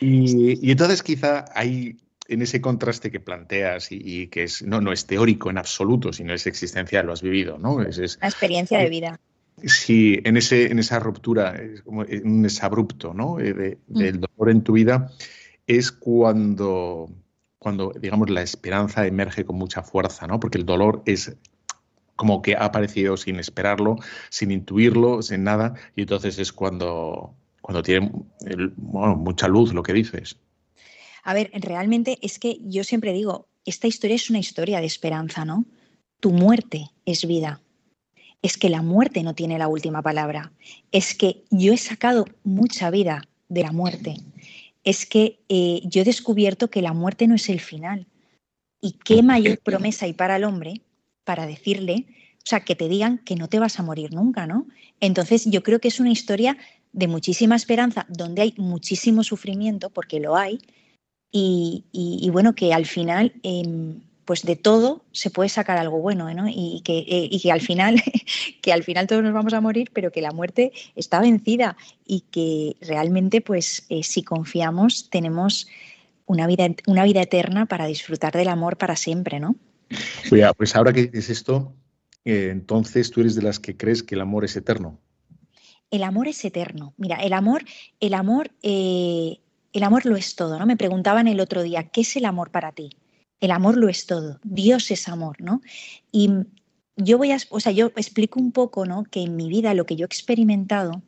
Y, 0.00 0.70
entonces 0.70 1.02
quizá 1.02 1.44
hay 1.54 1.98
en 2.28 2.40
ese 2.40 2.62
contraste 2.62 3.10
que 3.10 3.20
planteas 3.20 3.88
y, 3.90 4.28
que 4.28 4.44
es, 4.44 4.62
no, 4.62 4.80
no 4.80 4.90
es 4.90 5.04
teórico 5.04 5.50
en 5.50 5.58
absoluto, 5.58 6.14
sino 6.14 6.32
es 6.32 6.46
existencial, 6.46 7.04
lo 7.04 7.12
has 7.12 7.20
vivido, 7.20 7.58
¿no? 7.58 7.82
Es, 7.82 7.98
es 7.98 8.18
la 8.22 8.28
experiencia 8.28 8.78
de 8.78 8.88
vida. 8.88 9.20
Sí, 9.62 10.20
en, 10.24 10.36
ese, 10.36 10.70
en 10.70 10.78
esa 10.78 10.98
ruptura, 10.98 11.56
es 11.56 11.80
como 11.82 12.02
un 12.02 12.42
desabrupto 12.42 13.14
¿no? 13.14 13.40
Eh, 13.40 13.78
del 13.86 14.20
dolor 14.20 14.50
en 14.50 14.62
tu 14.62 14.74
vida, 14.74 15.10
es 15.66 15.90
cuando, 15.90 17.10
cuando, 17.58 17.92
digamos, 17.98 18.28
la 18.28 18.42
esperanza 18.42 19.06
emerge 19.06 19.46
con 19.46 19.56
mucha 19.56 19.82
fuerza, 19.82 20.26
¿no? 20.26 20.38
Porque 20.40 20.58
el 20.58 20.66
dolor 20.66 21.02
es 21.06 21.34
como 22.16 22.42
que 22.42 22.54
ha 22.54 22.64
aparecido 22.66 23.16
sin 23.16 23.38
esperarlo, 23.38 23.96
sin 24.28 24.50
intuirlo, 24.50 25.22
sin 25.22 25.44
nada, 25.44 25.74
y 25.96 26.02
entonces 26.02 26.38
es 26.38 26.52
cuando, 26.52 27.34
cuando 27.62 27.82
tiene 27.82 28.10
mucha 28.76 29.48
luz 29.48 29.72
lo 29.72 29.82
que 29.82 29.94
dices. 29.94 30.36
A 31.24 31.32
ver, 31.32 31.50
realmente 31.54 32.18
es 32.20 32.38
que 32.38 32.58
yo 32.62 32.84
siempre 32.84 33.12
digo, 33.12 33.48
esta 33.64 33.86
historia 33.86 34.16
es 34.16 34.28
una 34.28 34.38
historia 34.38 34.80
de 34.80 34.86
esperanza, 34.86 35.44
¿no? 35.44 35.64
Tu 36.20 36.30
muerte 36.30 36.90
es 37.04 37.26
vida 37.26 37.60
es 38.46 38.56
que 38.56 38.70
la 38.70 38.80
muerte 38.80 39.24
no 39.24 39.34
tiene 39.34 39.58
la 39.58 39.66
última 39.66 40.02
palabra, 40.02 40.52
es 40.92 41.16
que 41.16 41.42
yo 41.50 41.72
he 41.72 41.76
sacado 41.76 42.26
mucha 42.44 42.90
vida 42.90 43.22
de 43.48 43.62
la 43.62 43.72
muerte, 43.72 44.18
es 44.84 45.04
que 45.04 45.40
eh, 45.48 45.80
yo 45.84 46.02
he 46.02 46.04
descubierto 46.04 46.70
que 46.70 46.80
la 46.80 46.92
muerte 46.92 47.26
no 47.26 47.34
es 47.34 47.48
el 47.48 47.58
final. 47.58 48.06
¿Y 48.80 48.92
qué 49.04 49.24
mayor 49.24 49.58
promesa 49.58 50.06
hay 50.06 50.12
para 50.12 50.36
el 50.36 50.44
hombre 50.44 50.80
para 51.24 51.44
decirle, 51.44 52.06
o 52.36 52.44
sea, 52.44 52.60
que 52.60 52.76
te 52.76 52.88
digan 52.88 53.18
que 53.18 53.34
no 53.34 53.48
te 53.48 53.58
vas 53.58 53.80
a 53.80 53.82
morir 53.82 54.14
nunca, 54.14 54.46
¿no? 54.46 54.68
Entonces 55.00 55.46
yo 55.46 55.64
creo 55.64 55.80
que 55.80 55.88
es 55.88 55.98
una 55.98 56.12
historia 56.12 56.56
de 56.92 57.08
muchísima 57.08 57.56
esperanza, 57.56 58.06
donde 58.08 58.42
hay 58.42 58.54
muchísimo 58.58 59.24
sufrimiento, 59.24 59.90
porque 59.90 60.20
lo 60.20 60.36
hay, 60.36 60.60
y, 61.32 62.30
bueno, 62.32 62.54
que 62.54 62.72
al 62.72 62.86
final 62.86 63.34
em, 63.42 64.00
pues 64.26 64.42
de 64.42 64.56
todo 64.56 65.04
se 65.12 65.30
puede 65.30 65.48
sacar 65.48 65.78
algo 65.78 65.98
bueno, 65.98 66.32
¿no? 66.34 66.46
Y 66.48 66.82
que, 66.84 66.98
eh, 66.98 67.28
y 67.30 67.40
que 67.40 67.52
al 67.52 67.62
final, 67.62 68.02
que 68.60 68.72
al 68.72 68.82
final 68.82 69.06
todos 69.06 69.22
nos 69.22 69.32
vamos 69.32 69.54
a 69.54 69.60
morir, 69.60 69.90
pero 69.94 70.12
que 70.12 70.20
la 70.20 70.32
muerte 70.32 70.72
está 70.96 71.20
vencida 71.20 71.76
y 72.04 72.24
que 72.30 72.76
realmente, 72.80 73.40
pues, 73.40 73.86
eh, 73.88 74.02
si 74.02 74.22
confiamos, 74.22 75.08
tenemos 75.08 75.68
una 76.26 76.46
vida, 76.46 76.66
una 76.86 77.04
vida 77.04 77.22
eterna 77.22 77.66
para 77.66 77.86
disfrutar 77.86 78.32
del 78.32 78.48
amor 78.48 78.76
para 78.76 78.96
siempre, 78.96 79.40
¿no? 79.40 79.56
pues 80.52 80.74
ahora 80.74 80.92
que 80.92 81.06
dices 81.06 81.30
esto, 81.30 81.72
eh, 82.24 82.48
entonces 82.50 83.10
tú 83.12 83.20
eres 83.20 83.36
de 83.36 83.42
las 83.42 83.60
que 83.60 83.76
crees 83.76 84.02
que 84.02 84.16
el 84.16 84.20
amor 84.20 84.44
es 84.44 84.56
eterno. 84.56 84.98
El 85.88 86.02
amor 86.02 86.26
es 86.26 86.44
eterno. 86.44 86.94
Mira, 86.96 87.16
el 87.16 87.32
amor, 87.32 87.64
el 88.00 88.14
amor 88.14 88.50
el 89.76 89.82
amor 89.82 90.06
lo 90.06 90.16
es 90.16 90.34
todo, 90.34 90.58
¿no? 90.58 90.64
Me 90.64 90.76
preguntaban 90.76 91.28
el 91.28 91.38
otro 91.38 91.62
día, 91.62 91.84
¿qué 91.90 92.00
es 92.00 92.16
el 92.16 92.24
amor 92.24 92.50
para 92.50 92.72
ti? 92.72 92.96
El 93.40 93.50
amor 93.50 93.76
lo 93.76 93.88
es 93.88 94.06
todo, 94.06 94.40
Dios 94.42 94.90
es 94.90 95.08
amor, 95.08 95.40
¿no? 95.40 95.60
Y 96.10 96.30
yo 96.96 97.18
voy 97.18 97.32
a, 97.32 97.38
o 97.50 97.60
sea, 97.60 97.72
yo 97.72 97.86
explico 97.96 98.40
un 98.40 98.52
poco, 98.52 98.86
¿no? 98.86 99.04
Que 99.04 99.22
en 99.22 99.36
mi 99.36 99.48
vida 99.48 99.74
lo 99.74 99.84
que 99.84 99.96
yo 99.96 100.04
he 100.04 100.06
experimentado 100.06 101.02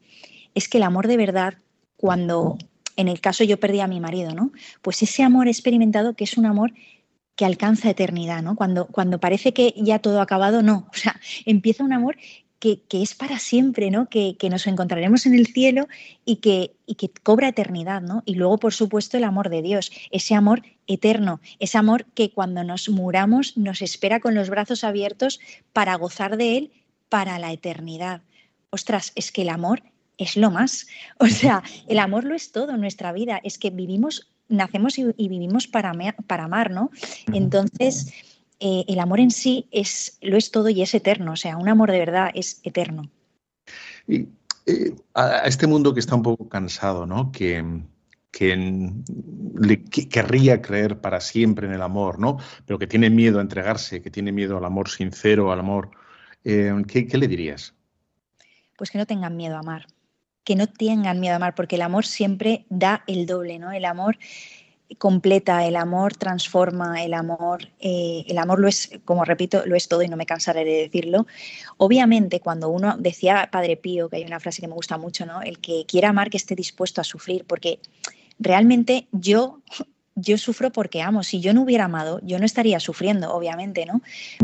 es 0.55 0.69
que 0.69 0.79
el 0.79 0.85
amor 0.85 1.07
de 1.09 1.17
verdad, 1.17 1.55
cuando 1.97 2.59
en 2.97 3.09
el 3.09 3.21
caso 3.21 3.45
yo 3.45 3.61
perdí 3.61 3.81
a 3.81 3.87
mi 3.87 4.01
marido, 4.01 4.35
¿no? 4.35 4.53
Pues 4.83 5.03
ese 5.03 5.23
amor 5.23 5.49
experimentado 5.49 6.15
que 6.15 6.25
es 6.25 6.37
un 6.37 6.47
amor 6.47 6.73
que 7.37 7.45
alcanza 7.45 7.89
eternidad, 7.89 8.43
¿no? 8.43 8.57
Cuando, 8.57 8.89
cuando 8.89 9.21
parece 9.21 9.55
que 9.55 9.73
ya 9.77 10.01
todo 10.01 10.19
ha 10.19 10.25
acabado, 10.25 10.63
no. 10.63 10.89
O 10.93 10.97
sea, 10.97 11.19
empieza 11.47 11.85
un 11.85 11.93
amor 11.93 12.17
que, 12.59 12.83
es 12.91 13.15
para 13.15 13.39
siempre, 13.39 13.91
¿no? 13.91 14.09
Que, 14.09 14.37
nos 14.51 14.67
encontraremos 14.67 15.27
en 15.27 15.35
el 15.35 15.47
cielo 15.47 15.87
y 16.25 16.37
que, 16.37 16.73
y 16.87 16.97
que 16.97 17.11
cobra 17.23 17.49
eternidad, 17.49 18.03
¿no? 18.03 18.23
Y 18.27 18.35
luego, 18.35 18.59
por 18.59 18.75
supuesto, 18.75 19.17
el 19.17 19.25
amor 19.25 19.49
de 19.49 19.63
Dios, 19.63 19.93
ese 20.11 20.35
amor 20.35 20.63
eterno, 20.87 21.41
ese 21.61 21.79
amor 21.79 22.07
que 22.15 22.31
cuando 22.31 22.65
nos 22.65 22.89
muramos 22.89 23.57
nos 23.57 23.83
espera 23.83 24.21
con 24.21 24.35
los 24.35 24.51
brazos 24.51 24.85
abiertos 24.85 25.39
para 25.73 25.95
gozar 25.95 26.37
de 26.37 26.57
él 26.57 26.73
para 27.09 27.39
la 27.39 27.53
eternidad. 27.53 28.23
Ostras, 28.71 29.13
es 29.15 29.31
que 29.31 29.43
el 29.43 29.51
amor 29.51 29.83
es 30.17 30.37
lo 30.37 30.51
más. 30.51 30.87
O 31.19 31.27
sea, 31.27 31.63
el 31.89 31.99
amor 31.99 32.25
lo 32.25 32.35
es 32.35 32.53
todo 32.53 32.75
en 32.75 32.81
nuestra 32.81 33.13
vida. 33.13 33.41
Es 33.45 33.59
que 33.59 33.71
vivimos, 33.71 34.29
nacemos 34.49 34.99
y, 34.99 35.05
vivimos 35.17 35.69
para, 35.69 35.93
para 36.27 36.45
amar, 36.45 36.71
¿no? 36.71 36.91
Entonces 37.33 38.13
eh, 38.61 38.85
el 38.89 38.99
amor 38.99 39.21
en 39.21 39.31
sí 39.31 39.69
es, 39.71 40.19
lo 40.21 40.37
es 40.37 40.51
todo 40.51 40.69
y 40.69 40.83
es 40.83 40.95
eterno, 40.95 41.33
o 41.33 41.37
sea, 41.37 41.57
un 41.57 41.69
amor 41.69 41.93
de 41.93 41.99
verdad 41.99 42.31
es 42.35 42.61
eterno. 42.65 43.11
Y 44.07 44.27
eh, 44.67 44.95
a 45.15 45.47
este 45.47 45.67
mundo 45.67 45.95
que 45.95 46.01
está 46.01 46.15
un 46.15 46.23
poco 46.23 46.49
cansado, 46.49 47.07
¿no? 47.07 47.33
Que, 47.33 47.65
le 49.61 49.85
querría 49.85 50.63
creer 50.63 51.01
para 51.01 51.21
siempre 51.21 51.67
en 51.67 51.73
el 51.73 51.83
amor, 51.83 52.21
¿no? 52.21 52.37
Pero 52.67 52.79
que 52.79 52.87
tiene 52.87 53.11
miedo 53.11 53.39
a 53.39 53.43
entregarse, 53.43 54.01
que 54.01 54.11
tiene 54.11 54.31
miedo 54.31 54.59
al 54.59 54.65
amor 54.65 54.91
sincero, 54.91 55.51
al 55.51 55.59
amor. 55.59 55.91
Eh, 56.45 56.73
¿qué, 56.87 57.09
¿Qué 57.09 57.19
le 57.19 57.27
dirías? 57.27 57.75
Pues 58.77 58.91
que 58.91 58.99
no 58.99 59.07
tengan 59.07 59.37
miedo 59.37 59.57
a 59.57 59.61
amar, 59.61 59.87
que 60.45 60.55
no 60.55 60.69
tengan 60.69 61.19
miedo 61.19 61.33
a 61.33 61.37
amar, 61.37 61.57
porque 61.57 61.77
el 61.77 61.83
amor 61.83 62.07
siempre 62.07 62.67
da 62.69 63.03
el 63.09 63.27
doble, 63.27 63.59
¿no? 63.59 63.73
El 63.73 63.87
amor 63.87 64.19
completa, 64.97 65.67
el 65.67 65.77
amor 65.77 66.17
transforma, 66.17 67.03
el 67.05 67.15
amor, 67.15 67.69
eh, 67.79 68.25
el 68.27 68.39
amor 68.39 68.59
lo 68.59 68.69
es, 68.69 68.91
como 69.05 69.25
repito, 69.25 69.67
lo 69.67 69.77
es 69.77 69.89
todo 69.89 70.03
y 70.03 70.09
no 70.09 70.17
me 70.17 70.27
cansaré 70.27 70.65
de 70.65 70.73
decirlo. 70.73 71.27
Obviamente, 71.77 72.41
cuando 72.41 72.71
uno 72.71 72.97
decía 72.99 73.49
Padre 73.53 73.77
Pío, 73.77 74.09
que 74.09 74.17
hay 74.17 74.25
una 74.25 74.41
frase 74.41 74.63
que 74.63 74.69
me 74.69 74.75
gusta 74.75 74.97
mucho, 74.97 75.27
¿no? 75.27 75.43
El 75.43 75.59
que 75.59 75.85
quiera 75.87 76.09
amar 76.09 76.31
que 76.31 76.39
esté 76.39 76.55
dispuesto 76.55 77.01
a 77.01 77.05
sufrir, 77.05 77.45
porque 77.45 77.81
realmente 78.39 79.09
yo 79.13 79.61
yo 80.21 80.37
sufro 80.37 80.71
porque 80.71 81.01
amo. 81.01 81.23
Si 81.23 81.41
yo 81.41 81.55
no 81.55 81.63
hubiera 81.63 81.85
amado, 81.85 82.21
yo 82.23 82.39
no 82.39 82.45
estaría 82.45 82.81
sufriendo, 82.81 83.33
obviamente, 83.33 83.87
¿no? 83.87 84.03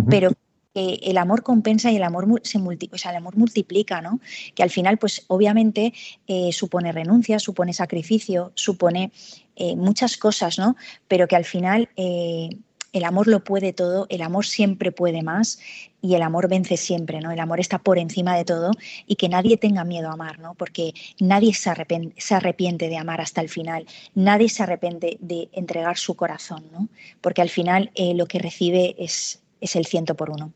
Pero 0.09 0.31
el 0.75 1.19
amor 1.19 1.43
compensa 1.43 1.93
y 1.93 1.97
el 1.97 2.03
amor 2.03 2.41
se 2.43 2.59
o 2.59 2.99
sea, 2.99 3.13
el 3.13 3.17
amor 3.17 3.37
multiplica, 3.37 4.01
¿no? 4.01 4.21
Que 4.55 4.63
al 4.63 4.71
final, 4.71 4.99
pues 4.99 5.25
obviamente 5.29 5.93
eh, 6.27 6.53
supone 6.53 6.91
renuncia, 6.91 7.39
supone 7.39 7.73
sacrificio, 7.73 8.51
supone 8.55 9.13
eh, 9.57 9.77
muchas 9.77 10.17
cosas, 10.17 10.59
¿no? 10.59 10.77
Pero 11.07 11.29
que 11.29 11.37
al 11.37 11.45
final 11.45 11.91
eh, 11.97 12.51
el 12.93 13.05
amor 13.05 13.29
lo 13.29 13.45
puede 13.45 13.73
todo, 13.73 14.07
el 14.09 14.23
amor 14.23 14.47
siempre 14.47 14.91
puede 14.91 15.23
más 15.23 15.61
y 16.03 16.17
el 16.17 16.23
amor 16.23 16.49
vence 16.49 16.77
siempre, 16.77 17.21
¿no? 17.21 17.31
El 17.31 17.39
amor 17.39 17.61
está 17.61 17.79
por 17.79 17.99
encima 17.99 18.37
de 18.37 18.45
todo 18.45 18.73
y 19.07 19.15
que 19.15 19.29
nadie 19.29 19.57
tenga 19.57 19.85
miedo 19.85 20.09
a 20.11 20.15
amar, 20.15 20.41
¿no? 20.41 20.55
Porque 20.55 20.93
nadie 21.21 21.55
se 21.55 21.71
arrepiente, 21.71 22.89
de 22.89 22.97
amar 22.97 23.21
hasta 23.21 23.41
el 23.41 23.49
final, 23.49 23.87
nadie 24.15 24.49
se 24.49 24.65
arrepiente 24.65 25.19
de 25.21 25.49
entregar 25.53 25.99
su 25.99 26.17
corazón, 26.17 26.65
¿no? 26.73 26.89
Porque 27.21 27.43
al 27.43 27.49
final 27.49 27.93
lo 27.97 28.27
que 28.27 28.41
recibe 28.41 28.97
es 28.99 29.41
el 29.61 29.87
ciento 29.87 30.17
por 30.17 30.31
uno. 30.31 30.53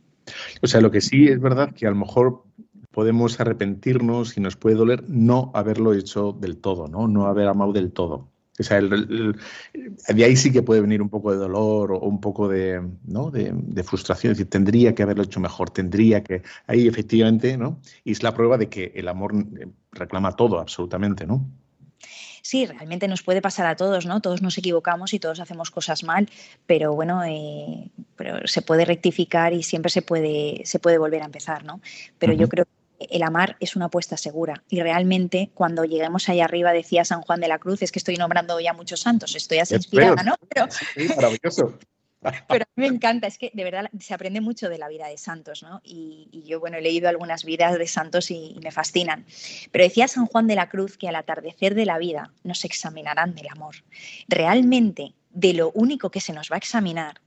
O 0.63 0.67
sea, 0.67 0.81
lo 0.81 0.91
que 0.91 1.01
sí 1.01 1.29
es 1.29 1.41
verdad 1.41 1.73
que 1.75 1.87
a 1.87 1.91
lo 1.91 1.97
mejor 1.97 2.45
podemos 2.91 3.39
arrepentirnos 3.41 4.37
y 4.37 4.41
nos 4.41 4.57
puede 4.57 4.77
doler 4.77 5.05
no 5.09 5.53
haberlo 5.55 5.95
hecho 5.95 6.33
del 6.33 6.59
todo, 6.59 6.89
¿no? 6.89 7.07
No 7.07 7.27
haber 7.27 7.49
amado 7.49 7.73
del 7.73 7.93
todo. 7.93 8.29
O 8.59 8.63
sea, 8.65 8.81
de 8.81 10.25
ahí 10.25 10.37
sí 10.37 10.51
que 10.51 10.63
puede 10.63 10.81
venir 10.81 11.01
un 11.01 11.09
poco 11.09 11.31
de 11.31 11.39
dolor 11.39 11.93
o 11.93 12.01
un 12.01 12.21
poco 12.21 12.49
de, 12.49 12.83
¿no? 13.05 13.31
de, 13.31 13.85
frustración. 13.85 14.33
Es 14.33 14.39
decir, 14.39 14.51
tendría 14.51 14.95
que 14.95 15.05
haberlo 15.05 15.23
hecho 15.23 15.39
mejor, 15.39 15.71
tendría 15.71 16.25
que. 16.25 16.43
Ahí 16.67 16.89
efectivamente, 16.89 17.57
¿no? 17.57 17.81
Y 18.05 18.13
es 18.13 18.23
la 18.23 18.35
prueba 18.35 18.59
de 18.59 18.69
que 18.69 18.93
el 18.97 19.07
amor 19.07 19.33
reclama 19.93 20.33
todo, 20.33 20.59
absolutamente, 20.59 21.25
¿no? 21.25 21.49
Sí, 22.49 22.65
realmente 22.65 23.09
nos 23.09 23.23
puede 23.23 23.43
pasar 23.43 23.67
a 23.67 23.77
todos, 23.77 24.07
¿no? 24.07 24.23
Todos 24.23 24.41
nos 24.41 24.57
equivocamos 24.57 25.13
y 25.13 25.19
todos 25.19 25.39
hacemos 25.39 25.71
cosas 25.71 26.03
mal, 26.03 26.31
pero 26.67 26.95
bueno, 26.95 27.23
eh, 27.23 27.91
pero 28.17 28.47
se 28.47 28.63
puede 28.63 28.87
rectificar 28.87 29.53
y 29.53 29.63
siempre 29.63 29.91
se 29.91 30.01
puede, 30.01 30.63
se 30.65 30.79
puede 30.79 30.97
volver 30.97 31.21
a 31.21 31.27
empezar, 31.27 31.65
¿no? 31.65 31.83
Pero 32.19 32.33
yo 32.33 32.49
creo 32.49 32.65
que 32.65 33.07
el 33.11 33.23
amar 33.23 33.59
es 33.61 33.77
una 33.77 33.85
apuesta 33.85 34.17
segura 34.17 34.63
y 34.71 34.81
realmente 34.81 35.51
cuando 35.53 35.85
lleguemos 35.85 36.27
allá 36.31 36.47
arriba, 36.47 36.73
decía 36.73 37.05
San 37.05 37.21
Juan 37.21 37.41
de 37.41 37.49
la 37.49 37.59
Cruz, 37.59 37.83
es 37.83 37.93
que 37.93 37.99
estoy 37.99 38.17
nombrando 38.17 38.59
ya 38.61 38.73
muchos 38.73 39.01
santos, 39.01 39.37
estoy 39.37 39.59
así 39.59 39.75
inspirada, 39.75 40.23
¿no? 40.23 40.35
sí, 40.71 41.07
maravilloso. 41.15 41.79
Pero 42.49 42.65
a 42.65 42.69
mí 42.77 42.89
me 42.89 42.95
encanta, 42.95 43.27
es 43.27 43.39
que 43.39 43.51
de 43.55 43.65
verdad 43.65 43.91
se 43.99 44.15
aprende 44.15 44.41
mucho 44.41 44.69
de 44.69 44.79
la 44.79 44.89
vida 44.89 45.07
de 45.07 45.19
santos, 45.19 45.63
¿no? 45.63 45.81
Y, 45.85 46.29
yo, 46.47 46.61
bueno, 46.61 46.77
he 46.77 46.83
leído 46.83 47.09
algunas 47.09 47.45
vidas 47.45 47.79
de 47.79 47.87
santos 47.87 48.31
y, 48.31 48.57
me 48.63 48.71
fascinan. 48.71 49.27
Pero 49.71 49.85
decía 49.85 50.09
San 50.09 50.27
Juan 50.27 50.47
de 50.47 50.57
la 50.57 50.69
Cruz 50.69 50.97
que 50.97 51.09
al 51.09 51.17
atardecer 51.17 51.75
de 51.75 51.87
la 51.87 51.99
vida 51.99 52.33
nos 52.43 52.65
examinarán 52.65 53.35
del 53.35 53.49
amor. 53.49 53.77
Realmente, 54.29 55.15
de 55.31 55.55
lo 55.55 55.71
único 55.73 56.11
que 56.11 56.21
se 56.21 56.33
nos 56.33 56.51
va 56.51 56.57
a 56.57 56.59
examinar 56.59 57.21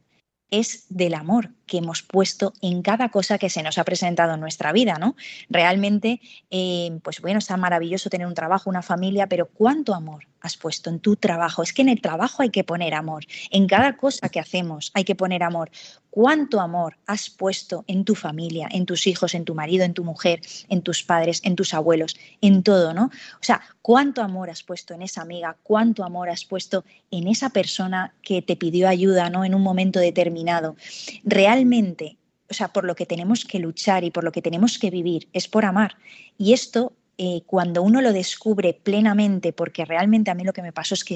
es 0.50 0.86
del 0.90 1.14
amor 1.14 1.52
que 1.66 1.78
hemos 1.78 2.04
puesto 2.04 2.54
en 2.62 2.82
cada 2.82 3.10
cosa 3.10 3.38
que 3.38 3.50
se 3.50 3.64
nos 3.64 3.78
ha 3.78 3.86
presentado 3.86 4.34
en 4.34 4.42
nuestra 4.42 4.74
vida, 4.74 4.98
¿no? 5.00 5.16
Realmente, 5.50 6.20
eh, 6.50 7.00
pues 7.04 7.22
bueno, 7.22 7.40
está 7.40 7.56
maravilloso 7.56 8.10
tener 8.10 8.28
un 8.28 8.34
trabajo, 8.34 8.70
una 8.70 8.82
familia, 8.82 9.28
pero 9.28 9.48
¿cuánto 9.48 9.94
amor 9.94 10.26
has 10.42 10.58
puesto 10.58 10.90
en 10.90 11.00
tu 11.00 11.16
trabajo? 11.16 11.64
Es 11.64 11.74
que 11.74 11.82
en 11.82 11.90
el 11.90 12.02
trabajo 12.02 12.44
hay 12.44 12.50
que 12.50 12.64
poner 12.64 12.94
amor, 12.94 13.26
en 13.50 13.68
cada 13.68 13.98
cosa 13.98 14.30
que 14.30 14.40
hacemos 14.40 14.92
hay 14.94 15.04
que 15.04 15.16
poner 15.16 15.44
amor. 15.44 15.72
¿Cuánto 16.10 16.60
amor 16.60 16.98
has 17.08 17.30
puesto 17.30 17.86
en 17.88 18.04
tu 18.04 18.16
familia, 18.16 18.68
en 18.70 18.86
tus 18.86 19.08
hijos, 19.08 19.34
en 19.34 19.46
tu 19.46 19.56
marido, 19.56 19.86
en 19.86 19.94
tu 19.94 20.04
mujer, 20.04 20.42
en 20.68 20.82
tus 20.82 21.04
padres, 21.04 21.40
en 21.46 21.56
tus 21.56 21.74
abuelos, 21.74 22.18
en 22.42 22.64
todo, 22.64 22.94
¿no? 22.94 23.06
O 23.06 23.44
sea, 23.44 23.62
¿cuánto 23.82 24.22
amor 24.22 24.50
has 24.50 24.62
puesto 24.62 24.94
en 24.94 25.04
esa 25.04 25.22
amiga? 25.22 25.56
¿Cuánto 25.64 26.04
amor 26.04 26.30
has 26.30 26.44
puesto 26.44 26.84
en 27.12 27.30
esa 27.30 27.52
persona 27.52 28.14
que 28.22 28.42
te 28.42 28.58
pidió 28.58 28.90
ayuda, 28.90 29.30
¿no? 29.30 29.46
En 29.46 29.56
un 29.56 29.62
momento 29.62 30.00
determinado. 30.00 30.76
Realmente, 31.24 32.18
o 32.50 32.54
sea, 32.54 32.68
por 32.74 32.84
lo 32.84 32.96
que 32.96 33.06
tenemos 33.06 33.46
que 33.46 33.60
luchar 33.60 34.04
y 34.04 34.12
por 34.12 34.26
lo 34.26 34.34
que 34.34 34.42
tenemos 34.42 34.78
que 34.78 34.90
vivir 34.90 35.30
es 35.32 35.48
por 35.48 35.64
amar. 35.64 35.96
Y 36.38 36.52
esto 36.52 36.92
eh, 37.18 37.42
cuando 37.46 37.84
uno 37.84 38.02
lo 38.02 38.14
descubre 38.14 38.74
plenamente, 38.74 39.54
porque 39.54 39.86
realmente 39.86 40.32
a 40.32 40.36
mí 40.36 40.44
lo 40.44 40.54
que 40.54 40.62
me 40.62 40.72
pasó 40.72 40.94
es 40.96 41.04
que 41.04 41.16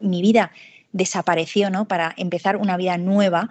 mi 0.00 0.22
vida 0.22 0.52
desapareció, 0.92 1.70
¿no? 1.70 1.86
Para 1.86 2.14
empezar 2.16 2.56
una 2.56 2.76
vida 2.76 2.96
nueva, 2.98 3.50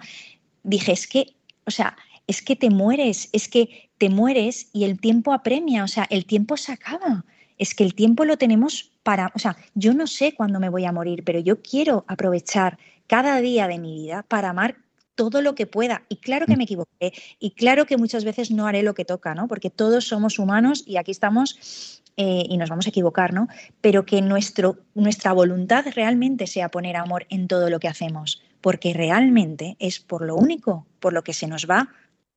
dije, 0.62 0.92
es 0.92 1.06
que, 1.06 1.34
o 1.66 1.70
sea, 1.70 1.96
es 2.26 2.42
que 2.42 2.56
te 2.56 2.70
mueres, 2.70 3.28
es 3.32 3.48
que 3.48 3.90
te 3.98 4.08
mueres 4.08 4.68
y 4.72 4.84
el 4.84 4.98
tiempo 4.98 5.32
apremia, 5.32 5.84
o 5.84 5.88
sea, 5.88 6.06
el 6.10 6.26
tiempo 6.26 6.56
se 6.56 6.72
acaba. 6.72 7.24
Es 7.58 7.74
que 7.74 7.84
el 7.84 7.94
tiempo 7.94 8.24
lo 8.24 8.36
tenemos 8.36 8.92
para, 9.02 9.30
o 9.34 9.38
sea, 9.38 9.56
yo 9.74 9.94
no 9.94 10.06
sé 10.06 10.34
cuándo 10.34 10.58
me 10.58 10.70
voy 10.70 10.86
a 10.86 10.92
morir, 10.92 11.22
pero 11.24 11.38
yo 11.38 11.62
quiero 11.62 12.04
aprovechar 12.08 12.78
cada 13.06 13.40
día 13.40 13.68
de 13.68 13.78
mi 13.78 13.94
vida 13.94 14.24
para 14.24 14.50
amar 14.50 14.76
todo 15.14 15.42
lo 15.42 15.54
que 15.54 15.66
pueda. 15.66 16.02
Y 16.08 16.16
claro 16.16 16.46
que 16.46 16.56
me 16.56 16.64
equivoqué, 16.64 17.12
y 17.38 17.52
claro 17.52 17.86
que 17.86 17.96
muchas 17.96 18.24
veces 18.24 18.50
no 18.50 18.66
haré 18.66 18.82
lo 18.82 18.94
que 18.94 19.04
toca, 19.04 19.34
¿no? 19.34 19.48
Porque 19.48 19.70
todos 19.70 20.06
somos 20.06 20.38
humanos 20.38 20.84
y 20.86 20.96
aquí 20.96 21.10
estamos 21.10 22.02
eh, 22.16 22.44
y 22.48 22.56
nos 22.56 22.70
vamos 22.70 22.86
a 22.86 22.90
equivocar, 22.90 23.32
¿no? 23.32 23.48
Pero 23.80 24.06
que 24.06 24.22
nuestro, 24.22 24.78
nuestra 24.94 25.32
voluntad 25.32 25.84
realmente 25.94 26.46
sea 26.46 26.70
poner 26.70 26.96
amor 26.96 27.26
en 27.28 27.48
todo 27.48 27.70
lo 27.70 27.80
que 27.80 27.88
hacemos, 27.88 28.42
porque 28.60 28.92
realmente 28.92 29.76
es 29.78 30.00
por 30.00 30.24
lo 30.24 30.36
único 30.36 30.86
por 31.00 31.12
lo 31.12 31.22
que 31.22 31.32
se 31.32 31.48
nos 31.48 31.66
va 31.68 31.88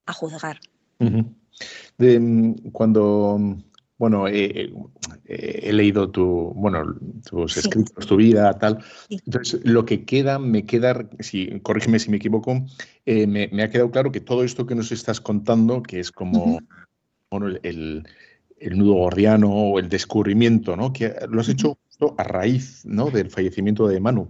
a 0.05 0.13
juzgar. 0.13 0.59
Mm, 0.99 2.53
cuando, 2.71 3.57
bueno, 3.97 4.27
he 4.27 5.73
leído 5.73 6.09
tu, 6.09 6.53
bueno, 6.55 6.95
tus 7.27 7.57
escritos, 7.57 8.05
tu 8.05 8.15
vida, 8.15 8.57
tal. 8.59 8.83
Entonces, 9.09 9.59
lo 9.63 9.85
que 9.85 10.05
queda, 10.05 10.39
me 10.39 10.65
queda, 10.65 11.09
si, 11.19 11.59
corrígeme 11.61 11.99
si 11.99 12.11
me 12.11 12.17
equivoco, 12.17 12.63
eh, 13.05 13.25
me, 13.27 13.63
ha 13.63 13.69
quedado 13.69 13.91
claro 13.91 14.11
que 14.11 14.21
todo 14.21 14.43
esto 14.43 14.65
que 14.65 14.75
nos 14.75 14.91
estás 14.91 15.19
contando, 15.19 15.81
que 15.81 15.99
es 15.99 16.11
como 16.11 16.59
el, 17.31 18.07
el 18.59 18.77
nudo 18.77 18.93
gordiano 18.93 19.51
o 19.51 19.79
el 19.79 19.89
descubrimiento, 19.89 20.75
¿no? 20.75 20.93
Que 20.93 21.13
lo 21.29 21.41
has 21.41 21.49
hecho 21.49 21.77
a 22.17 22.23
raíz 22.23 22.85
¿no? 22.85 23.09
del 23.09 23.29
fallecimiento 23.29 23.87
de 23.87 23.99
Manu. 23.99 24.29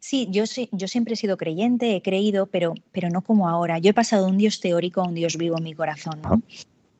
Sí, 0.00 0.28
yo, 0.30 0.44
yo 0.72 0.88
siempre 0.88 1.14
he 1.14 1.16
sido 1.16 1.36
creyente, 1.36 1.96
he 1.96 2.02
creído, 2.02 2.46
pero, 2.46 2.74
pero 2.92 3.08
no 3.10 3.22
como 3.22 3.48
ahora. 3.48 3.78
Yo 3.78 3.90
he 3.90 3.94
pasado 3.94 4.26
de 4.26 4.30
un 4.30 4.38
Dios 4.38 4.60
teórico 4.60 5.00
a 5.00 5.08
un 5.08 5.14
Dios 5.14 5.36
vivo 5.36 5.58
en 5.58 5.64
mi 5.64 5.74
corazón. 5.74 6.20
¿no? 6.22 6.42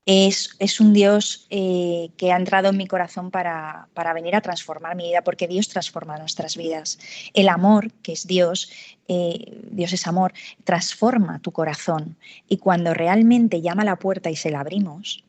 Es, 0.06 0.80
un 0.80 0.92
Dios 0.92 1.46
eh, 1.50 2.10
que 2.16 2.32
ha 2.32 2.36
entrado 2.36 2.68
en 2.68 2.76
mi 2.76 2.86
corazón 2.86 3.32
para, 3.32 3.88
venir 4.14 4.36
a 4.36 4.40
transformar 4.40 4.94
mi 4.94 5.08
vida, 5.08 5.22
porque 5.22 5.48
Dios 5.48 5.68
transforma 5.68 6.16
nuestras 6.16 6.56
vidas. 6.56 6.98
El 7.34 7.48
amor, 7.48 7.90
que 8.02 8.12
es 8.12 8.26
Dios, 8.26 8.70
eh, 9.08 9.60
Dios 9.70 9.92
es 9.92 10.06
amor, 10.06 10.32
transforma 10.62 11.40
tu 11.40 11.50
corazón. 11.50 12.16
Y 12.48 12.58
cuando 12.58 12.94
realmente 12.94 13.60
llama 13.60 13.82
a 13.82 13.86
la 13.86 13.96
puerta 13.96 14.30
y 14.30 14.36
se 14.36 14.50
la 14.50 14.60
abrimos, 14.60 15.24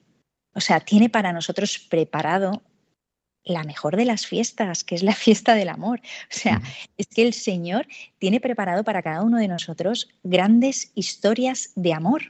o 0.53 0.61
sea, 0.61 0.79
tiene 0.79 1.09
para 1.09 1.33
nosotros 1.33 1.79
preparado 1.79 2.61
la 3.47 3.63
mejor 3.63 3.95
de 3.95 4.05
las 4.05 4.27
fiestas, 4.27 4.83
que 4.83 4.95
es 4.95 5.03
la 5.03 5.13
fiesta 5.15 5.55
del 5.55 5.69
amor. 5.69 5.99
O 5.99 6.27
sea, 6.29 6.61
es 6.97 7.07
que 7.07 7.23
el 7.23 7.33
Señor 7.33 7.87
tiene 8.19 8.39
preparado 8.39 8.83
para 8.83 9.01
cada 9.01 9.23
uno 9.23 9.37
de 9.37 9.47
nosotros 9.47 10.09
grandes 10.23 10.91
historias 10.95 11.71
de 11.75 11.93
amor. 11.93 12.23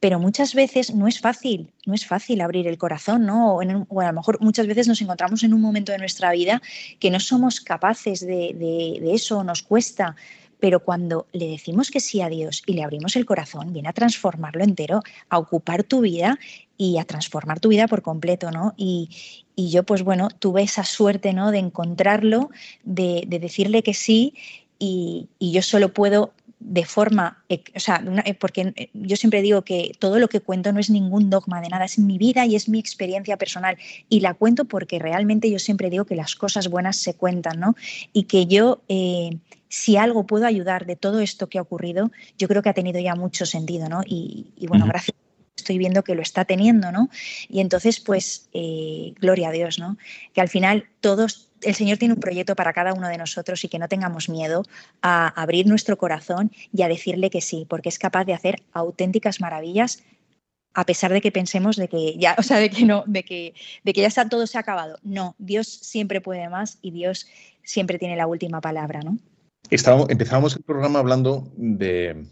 Pero 0.00 0.18
muchas 0.18 0.54
veces 0.54 0.94
no 0.94 1.08
es 1.08 1.20
fácil, 1.20 1.72
no 1.86 1.94
es 1.94 2.06
fácil 2.06 2.40
abrir 2.40 2.66
el 2.66 2.78
corazón, 2.78 3.24
¿no? 3.24 3.56
O, 3.56 3.60
a 4.00 4.06
lo 4.06 4.12
mejor 4.12 4.40
muchas 4.40 4.66
veces 4.66 4.88
nos 4.88 5.00
encontramos 5.00 5.42
en 5.42 5.54
un 5.54 5.60
momento 5.60 5.92
de 5.92 5.98
nuestra 5.98 6.32
vida 6.32 6.60
que 6.98 7.10
no 7.10 7.20
somos 7.20 7.60
capaces 7.60 8.20
de, 8.20 8.54
de 8.54 9.14
eso, 9.14 9.44
nos 9.44 9.62
cuesta 9.62 10.16
pero 10.62 10.78
cuando 10.78 11.26
le 11.32 11.48
decimos 11.48 11.90
que 11.90 11.98
sí 11.98 12.20
a 12.20 12.28
Dios 12.28 12.62
y 12.66 12.74
le 12.74 12.84
abrimos 12.84 13.16
el 13.16 13.26
corazón, 13.26 13.72
viene 13.72 13.88
a 13.88 13.92
transformarlo 13.92 14.62
entero, 14.62 15.02
a 15.28 15.38
ocupar 15.38 15.82
tu 15.82 16.02
vida 16.02 16.38
y 16.82 16.98
a 16.98 17.04
transformar 17.04 17.60
tu 17.60 17.68
vida 17.68 17.86
por 17.86 18.02
completo, 18.02 18.50
¿no? 18.50 18.74
Y, 18.76 19.08
yo, 19.56 19.84
pues 19.84 20.02
bueno, 20.02 20.28
tuve 20.30 20.62
esa 20.62 20.82
suerte, 20.82 21.32
¿no? 21.32 21.52
De 21.52 21.58
encontrarlo, 21.58 22.50
de, 22.82 23.24
decirle 23.28 23.84
que 23.84 23.94
sí 23.94 24.34
y, 24.80 25.28
yo 25.38 25.62
solo 25.62 25.92
puedo 25.92 26.32
de 26.58 26.84
forma, 26.84 27.44
o 27.74 27.80
sea, 27.80 28.02
porque 28.40 28.90
yo 28.94 29.16
siempre 29.16 29.42
digo 29.42 29.62
que 29.62 29.92
todo 30.00 30.18
lo 30.18 30.28
que 30.28 30.40
cuento 30.40 30.72
no 30.72 30.80
es 30.80 30.90
ningún 30.90 31.30
dogma 31.30 31.60
de 31.60 31.68
nada, 31.68 31.84
es 31.84 32.00
mi 32.00 32.18
vida 32.18 32.46
y 32.46 32.56
es 32.56 32.68
mi 32.68 32.80
experiencia 32.80 33.36
personal. 33.36 33.76
Y 34.08 34.18
la 34.18 34.34
cuento 34.34 34.64
porque 34.64 34.98
realmente 34.98 35.50
yo 35.50 35.60
siempre 35.60 35.88
digo 35.88 36.04
que 36.04 36.16
las 36.16 36.34
cosas 36.34 36.68
buenas 36.68 36.96
se 36.96 37.14
cuentan, 37.14 37.60
¿no? 37.60 37.76
Y 38.12 38.24
que 38.24 38.46
yo... 38.46 38.82
Eh, 38.88 39.38
si 39.68 39.96
algo 39.96 40.26
puedo 40.26 40.44
ayudar 40.44 40.84
de 40.84 40.96
todo 40.96 41.20
esto 41.20 41.46
que 41.46 41.56
ha 41.56 41.62
ocurrido, 41.62 42.10
yo 42.36 42.46
creo 42.46 42.60
que 42.60 42.68
ha 42.68 42.74
tenido 42.74 43.00
ya 43.00 43.14
mucho 43.14 43.46
sentido, 43.46 43.88
¿no? 43.88 44.02
Y, 44.04 44.52
bueno, 44.68 44.84
gracias 44.84 45.16
estoy 45.56 45.78
viendo 45.78 46.02
que 46.02 46.14
lo 46.14 46.22
está 46.22 46.44
teniendo, 46.44 46.92
¿no? 46.92 47.08
Y 47.48 47.60
entonces, 47.60 48.00
pues, 48.00 48.48
eh, 48.52 49.14
gloria 49.20 49.48
a 49.48 49.52
Dios, 49.52 49.78
¿no? 49.78 49.96
Que 50.32 50.40
al 50.40 50.48
final 50.48 50.86
todos, 51.00 51.50
el 51.62 51.74
Señor 51.74 51.98
tiene 51.98 52.14
un 52.14 52.20
proyecto 52.20 52.56
para 52.56 52.72
cada 52.72 52.92
uno 52.92 53.08
de 53.08 53.18
nosotros 53.18 53.62
y 53.64 53.68
que 53.68 53.78
no 53.78 53.88
tengamos 53.88 54.28
miedo 54.28 54.64
a 55.00 55.28
abrir 55.28 55.66
nuestro 55.66 55.96
corazón 55.96 56.50
y 56.72 56.82
a 56.82 56.88
decirle 56.88 57.30
que 57.30 57.40
sí, 57.40 57.66
porque 57.68 57.88
es 57.88 57.98
capaz 57.98 58.24
de 58.24 58.34
hacer 58.34 58.62
auténticas 58.72 59.40
maravillas 59.40 60.02
a 60.74 60.86
pesar 60.86 61.12
de 61.12 61.20
que 61.20 61.30
pensemos 61.30 61.76
de 61.76 61.86
que 61.86 62.16
ya, 62.18 62.34
o 62.38 62.42
sea, 62.42 62.56
de 62.56 62.70
que 62.70 62.86
no, 62.86 63.04
de 63.06 63.24
que, 63.24 63.54
de 63.84 63.92
que 63.92 64.00
ya 64.00 64.06
está 64.06 64.26
todo 64.28 64.46
se 64.46 64.56
ha 64.56 64.62
acabado. 64.62 64.98
No, 65.02 65.34
Dios 65.38 65.68
siempre 65.68 66.22
puede 66.22 66.48
más 66.48 66.78
y 66.80 66.92
Dios 66.92 67.26
siempre 67.62 67.98
tiene 67.98 68.16
la 68.16 68.26
última 68.26 68.62
palabra, 68.62 69.00
¿no? 69.00 69.18
empezábamos 70.08 70.56
el 70.56 70.62
programa 70.62 70.98
hablando 70.98 71.52
de, 71.56 72.26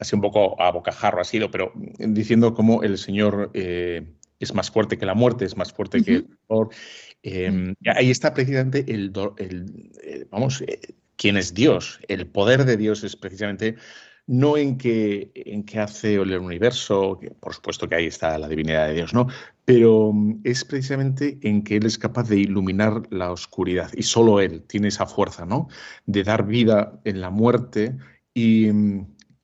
así 0.00 0.16
un 0.16 0.22
poco 0.22 0.60
a 0.60 0.72
bocajarro 0.72 1.20
ha 1.20 1.24
sido, 1.24 1.50
pero 1.50 1.72
diciendo 1.98 2.54
cómo 2.54 2.82
el 2.82 2.98
Señor 2.98 3.50
eh, 3.54 4.02
es 4.40 4.54
más 4.54 4.70
fuerte 4.70 4.98
que 4.98 5.06
la 5.06 5.14
muerte, 5.14 5.44
es 5.44 5.56
más 5.56 5.72
fuerte 5.72 6.02
que 6.02 6.14
el 6.16 6.28
dolor. 6.48 6.70
Em, 7.22 7.74
ahí 7.94 8.10
está 8.10 8.32
precisamente 8.32 8.84
el, 8.88 9.12
el, 9.36 10.26
vamos, 10.30 10.62
eh, 10.62 10.80
quién 11.16 11.36
es 11.36 11.52
Dios. 11.52 12.00
El 12.08 12.26
poder 12.26 12.64
de 12.64 12.78
Dios 12.78 13.04
es 13.04 13.14
precisamente 13.14 13.76
no 14.26 14.56
en 14.56 14.78
qué 14.78 15.30
en 15.34 15.64
qué 15.64 15.80
hace 15.80 16.14
el 16.14 16.38
universo, 16.38 17.18
por 17.40 17.52
supuesto 17.52 17.88
que 17.88 17.96
ahí 17.96 18.06
está 18.06 18.38
la 18.38 18.48
divinidad 18.48 18.86
de 18.86 18.94
Dios, 18.94 19.12
¿no? 19.12 19.26
Pero 19.64 20.12
mm, 20.12 20.40
es 20.44 20.64
precisamente 20.64 21.38
en 21.42 21.62
que 21.62 21.76
Él 21.76 21.84
es 21.84 21.98
capaz 21.98 22.28
de 22.28 22.38
iluminar 22.38 23.02
la 23.10 23.32
oscuridad 23.32 23.90
y 23.94 24.02
solo 24.02 24.40
Él 24.40 24.62
tiene 24.62 24.88
esa 24.88 25.04
fuerza, 25.04 25.44
¿no? 25.44 25.68
De 26.06 26.22
dar 26.24 26.46
vida 26.46 27.00
en 27.04 27.20
la 27.20 27.30
muerte 27.30 27.96
y, 28.32 28.68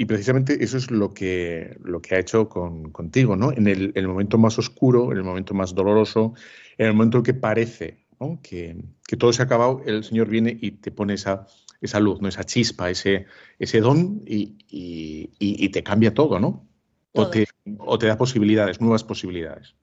mm, 0.05 0.07
precisamente 0.07 0.63
eso 0.63 0.77
es 0.77 0.91
lo 0.91 1.15
que, 1.15 1.77
lo 1.83 2.01
que 2.01 2.15
ha 2.15 2.19
hecho 2.19 2.49
con, 2.49 2.91
contigo, 2.93 3.37
¿no? 3.37 3.53
En 3.53 3.67
el, 3.67 4.09
momento 4.09 4.39
más 4.39 4.59
oscuro, 4.59 5.13
en 5.13 5.19
el 5.19 5.25
momento 5.25 5.55
más 5.55 5.75
doloroso, 5.75 6.35
en 6.79 6.87
el 6.87 6.93
momento 6.93 7.19
en 7.19 7.25
que 7.25 7.35
parece 7.35 8.07
que, 8.43 8.77
que 9.07 9.17
todo 9.17 9.33
se 9.33 9.43
ha 9.43 9.45
acabado, 9.45 9.83
el 9.87 10.05
Señor 10.05 10.29
viene 10.29 10.57
y 10.61 10.73
te 10.73 10.91
pone 10.91 11.15
esa 11.15 11.47
esa 11.81 12.01
luz, 12.01 12.21
¿no? 12.21 12.29
esa 12.29 12.45
chispa, 12.45 12.91
ese, 12.91 13.27
ese 13.59 13.81
don 13.81 14.23
y, 14.27 15.69
te 15.69 15.83
cambia 15.83 16.15
todo, 16.15 16.39
¿no? 16.39 16.67
O, 17.13 17.29
te, 17.29 17.47
o 17.79 17.99
te 17.99 18.07
da 18.07 18.19
posibilidades, 18.19 18.81
nuevas 18.81 19.03
posibilidades. 19.03 19.75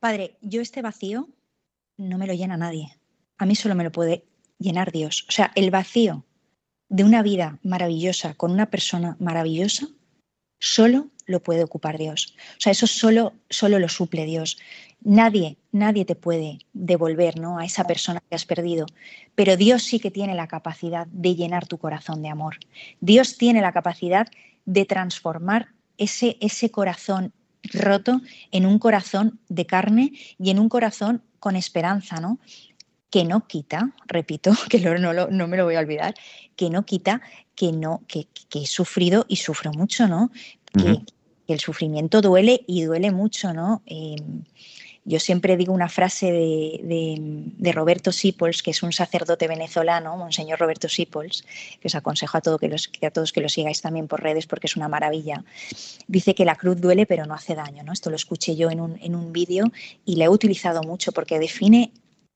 Padre, 0.00 0.36
yo 0.40 0.60
este 0.60 0.82
vacío 0.82 1.28
no 1.96 2.18
me 2.18 2.26
lo 2.26 2.34
llena 2.34 2.56
nadie. 2.56 2.98
A 3.38 3.46
mí 3.46 3.54
solo 3.54 3.76
me 3.76 3.84
lo 3.84 3.92
puede 3.92 4.24
llenar 4.58 4.90
Dios. 4.90 5.24
O 5.28 5.32
sea, 5.32 5.52
el 5.54 5.70
vacío 5.70 6.24
de 6.92 7.04
una 7.04 7.22
vida 7.22 7.58
maravillosa 7.62 8.34
con 8.34 8.50
una 8.50 8.66
persona 8.66 9.16
maravillosa, 9.18 9.88
solo 10.60 11.08
lo 11.24 11.42
puede 11.42 11.64
ocupar 11.64 11.96
Dios. 11.96 12.34
O 12.58 12.60
sea, 12.60 12.72
eso 12.72 12.86
solo, 12.86 13.32
solo 13.48 13.78
lo 13.78 13.88
suple 13.88 14.26
Dios. 14.26 14.58
Nadie, 15.00 15.56
nadie 15.72 16.04
te 16.04 16.14
puede 16.14 16.58
devolver 16.74 17.40
¿no? 17.40 17.58
a 17.58 17.64
esa 17.64 17.84
persona 17.84 18.20
que 18.28 18.34
has 18.34 18.44
perdido, 18.44 18.84
pero 19.34 19.56
Dios 19.56 19.82
sí 19.84 20.00
que 20.00 20.10
tiene 20.10 20.34
la 20.34 20.48
capacidad 20.48 21.06
de 21.06 21.34
llenar 21.34 21.66
tu 21.66 21.78
corazón 21.78 22.20
de 22.20 22.28
amor. 22.28 22.58
Dios 23.00 23.38
tiene 23.38 23.62
la 23.62 23.72
capacidad 23.72 24.28
de 24.66 24.84
transformar 24.84 25.68
ese, 25.96 26.36
ese 26.40 26.70
corazón 26.70 27.32
roto 27.72 28.20
en 28.50 28.66
un 28.66 28.78
corazón 28.78 29.40
de 29.48 29.64
carne 29.64 30.12
y 30.38 30.50
en 30.50 30.58
un 30.58 30.68
corazón 30.68 31.22
con 31.40 31.56
esperanza, 31.56 32.20
¿no? 32.20 32.38
Que 33.12 33.24
no 33.24 33.46
quita, 33.46 33.92
repito, 34.06 34.52
que 34.70 34.80
no, 34.80 35.12
no, 35.12 35.46
me 35.46 35.56
lo 35.56 35.64
voy 35.64 35.76
a 35.76 35.80
olvidar, 35.80 36.14
que 36.56 36.70
no 36.70 36.84
quita 36.84 37.20
que 37.54 37.70
no, 37.70 38.02
que, 38.08 38.26
he 38.54 38.66
sufrido 38.66 39.26
y 39.28 39.36
sufro 39.36 39.70
mucho, 39.72 40.08
¿no? 40.08 40.32
Que, 40.72 40.98
el 41.48 41.60
sufrimiento 41.60 42.22
duele 42.22 42.64
y 42.66 42.84
duele 42.84 43.10
mucho, 43.10 43.52
¿no? 43.52 43.82
Em, 43.84 44.44
yo 45.04 45.20
siempre 45.20 45.58
digo 45.58 45.74
una 45.74 45.90
frase 45.90 46.32
de, 46.32 47.72
Roberto 47.72 48.10
Sipols, 48.10 48.62
que 48.62 48.70
es 48.70 48.82
un 48.82 48.92
sacerdote 48.92 49.48
venezolano, 49.48 50.16
Monseñor 50.16 50.58
Roberto 50.58 50.88
Sipols, 50.88 51.44
que 51.80 51.88
os 51.88 51.94
aconsejo 51.94 52.38
a, 52.38 52.40
todo 52.40 52.58
que, 52.58 52.68
los, 52.68 52.90
a 53.02 53.10
todos 53.10 53.32
que 53.32 53.42
lo 53.42 53.50
sigáis 53.50 53.82
también 53.82 54.08
por 54.08 54.22
redes 54.22 54.46
porque 54.46 54.68
es 54.68 54.76
una 54.76 54.88
maravilla. 54.88 55.44
Dice 56.06 56.34
que 56.34 56.46
la 56.46 56.54
cruz 56.54 56.80
duele 56.80 57.04
pero 57.04 57.26
no 57.26 57.34
hace 57.34 57.54
daño. 57.54 57.82
¿no? 57.82 57.92
Esto 57.92 58.08
lo 58.08 58.16
escuché 58.16 58.56
yo 58.56 58.70
en 58.70 58.80
un, 58.80 58.98
en 59.02 59.14
un 59.14 59.32
vídeo 59.32 59.70
y 60.06 60.16
le 60.16 60.24
he 60.24 60.28
utilizado 60.30 60.82
mucho 60.82 61.12
porque 61.12 61.38
define 61.38 61.92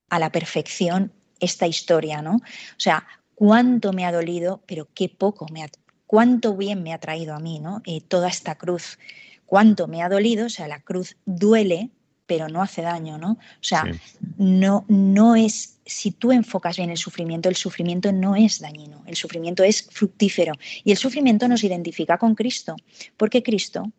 a 0.09 0.19
la 0.19 0.31
perfección 0.31 1.13
esta 1.41 1.67
historia. 1.67 2.23
¿no? 2.23 2.37
O 2.37 2.79
sea, 2.79 3.07
cuánto 3.35 3.93
me 3.93 4.05
ha 4.05 4.13
dolido, 4.13 4.63
pero 4.67 4.89
qué 4.95 5.09
poco 5.09 5.47
me 5.53 5.63
ha, 5.63 5.69
cuánto 6.07 6.57
bien 6.57 6.83
me 6.83 6.93
ha 6.93 6.99
traído 6.99 7.35
a 7.35 7.41
mí 7.41 7.59
¿no? 7.61 7.83
Eh, 7.87 8.01
toda 8.01 8.29
esta 8.29 8.57
cruz. 8.57 8.99
Cuánto 9.45 9.87
me 9.87 10.03
ha 10.03 10.09
dolido, 10.09 10.47
o 10.47 10.51
sea, 10.51 10.67
la 10.67 10.81
cruz 10.81 11.17
duele, 11.25 11.91
pero 12.27 12.49
no 12.49 12.63
hace 12.63 12.83
daño, 12.83 13.17
¿no? 13.17 13.33
O 13.33 13.39
sea, 13.61 13.85
no, 14.37 14.85
no 14.89 15.37
es, 15.37 15.79
si 15.87 16.11
tú 16.11 16.33
enfocas 16.33 16.77
bien 16.77 16.91
el 16.91 16.97
sufrimiento, 16.97 17.49
el 17.49 17.55
sufrimiento 17.55 18.13
no 18.13 18.35
es 18.35 18.59
dañino, 18.59 19.05
el 19.07 19.15
sufrimiento 19.15 19.63
es 19.63 19.89
fructífero 19.91 20.55
y 20.83 20.91
el 20.91 20.97
sufrimiento 20.97 21.47
nos 21.47 21.63
identifica 21.63 22.19
con 22.19 22.35
Cristo, 22.35 22.75
porque 23.17 23.45
Cristo 23.45 23.93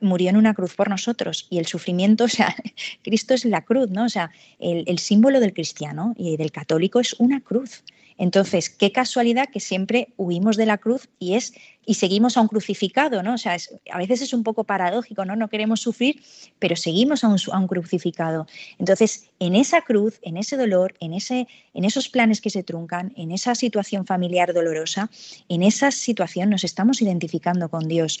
murió 0.00 0.30
en 0.30 0.36
una 0.36 0.54
cruz 0.54 0.74
por 0.74 0.88
nosotros 0.88 1.46
y 1.50 1.58
el 1.58 1.66
sufrimiento, 1.66 2.24
o 2.24 2.28
sea, 2.28 2.54
Cristo 3.02 3.34
es 3.34 3.44
la 3.44 3.62
cruz, 3.62 3.90
¿no? 3.90 4.04
O 4.04 4.08
sea, 4.08 4.30
el, 4.58 4.98
símbolo 4.98 5.40
del 5.40 5.52
cristiano 5.52 6.14
y 6.16 6.36
del 6.36 6.52
católico 6.52 7.00
es 7.00 7.14
una 7.14 7.40
cruz. 7.40 7.82
Entonces, 8.16 8.70
qué 8.70 8.92
casualidad 8.92 9.48
que 9.48 9.58
siempre 9.58 10.08
huimos 10.16 10.56
de 10.56 10.66
la 10.66 10.78
cruz 10.78 11.08
y 11.18 11.34
es 11.34 11.52
y 11.86 11.94
seguimos 11.94 12.36
a 12.36 12.40
un 12.40 12.48
crucificado, 12.48 13.22
¿no? 13.22 13.34
O 13.34 13.38
sea, 13.38 13.56
a 13.90 13.98
veces 13.98 14.22
es 14.22 14.32
un 14.32 14.42
poco 14.42 14.64
paradójico, 14.64 15.24
¿no? 15.24 15.36
No 15.36 15.48
queremos 15.48 15.80
sufrir, 15.80 16.22
pero 16.58 16.76
seguimos 16.76 17.24
a 17.24 17.28
un, 17.28 17.66
crucificado. 17.66 18.46
Entonces, 18.78 19.30
en 19.38 19.54
esa 19.54 19.82
cruz, 19.82 20.18
en 20.22 20.36
ese 20.36 20.56
dolor, 20.56 20.94
en, 21.00 21.12
ese, 21.12 21.46
en 21.74 21.84
esos 21.84 22.08
planes 22.08 22.40
que 22.40 22.50
se 22.50 22.62
truncan, 22.62 23.12
en 23.16 23.32
esa 23.32 23.54
situación 23.54 24.06
familiar 24.06 24.54
dolorosa, 24.54 25.10
en 25.48 25.62
esa 25.62 25.90
situación 25.90 26.50
nos 26.50 26.64
estamos 26.64 27.02
identificando 27.02 27.68
con 27.68 27.88
Dios. 27.88 28.20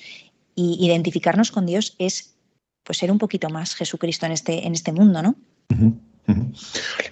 Y 0.54 0.84
identificarnos 0.86 1.50
con 1.50 1.66
Dios 1.66 1.96
es 1.98 2.34
pues 2.82 2.98
ser 2.98 3.10
un 3.10 3.18
poquito 3.18 3.48
más 3.48 3.74
Jesucristo 3.74 4.26
en 4.26 4.32
este, 4.32 4.66
en 4.66 4.74
este 4.74 4.92
mundo, 4.92 5.22
¿no? 5.22 5.34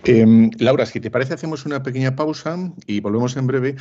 Em, 0.05 0.50
Laura, 0.59 0.87
si 0.87 1.00
te 1.00 1.11
parece, 1.11 1.35
hacemos 1.35 1.66
una 1.66 1.83
pequeña 1.83 2.16
pausa 2.16 2.57
y 2.87 3.00
volvemos 3.00 3.37
en 3.37 3.46
breve. 3.46 3.76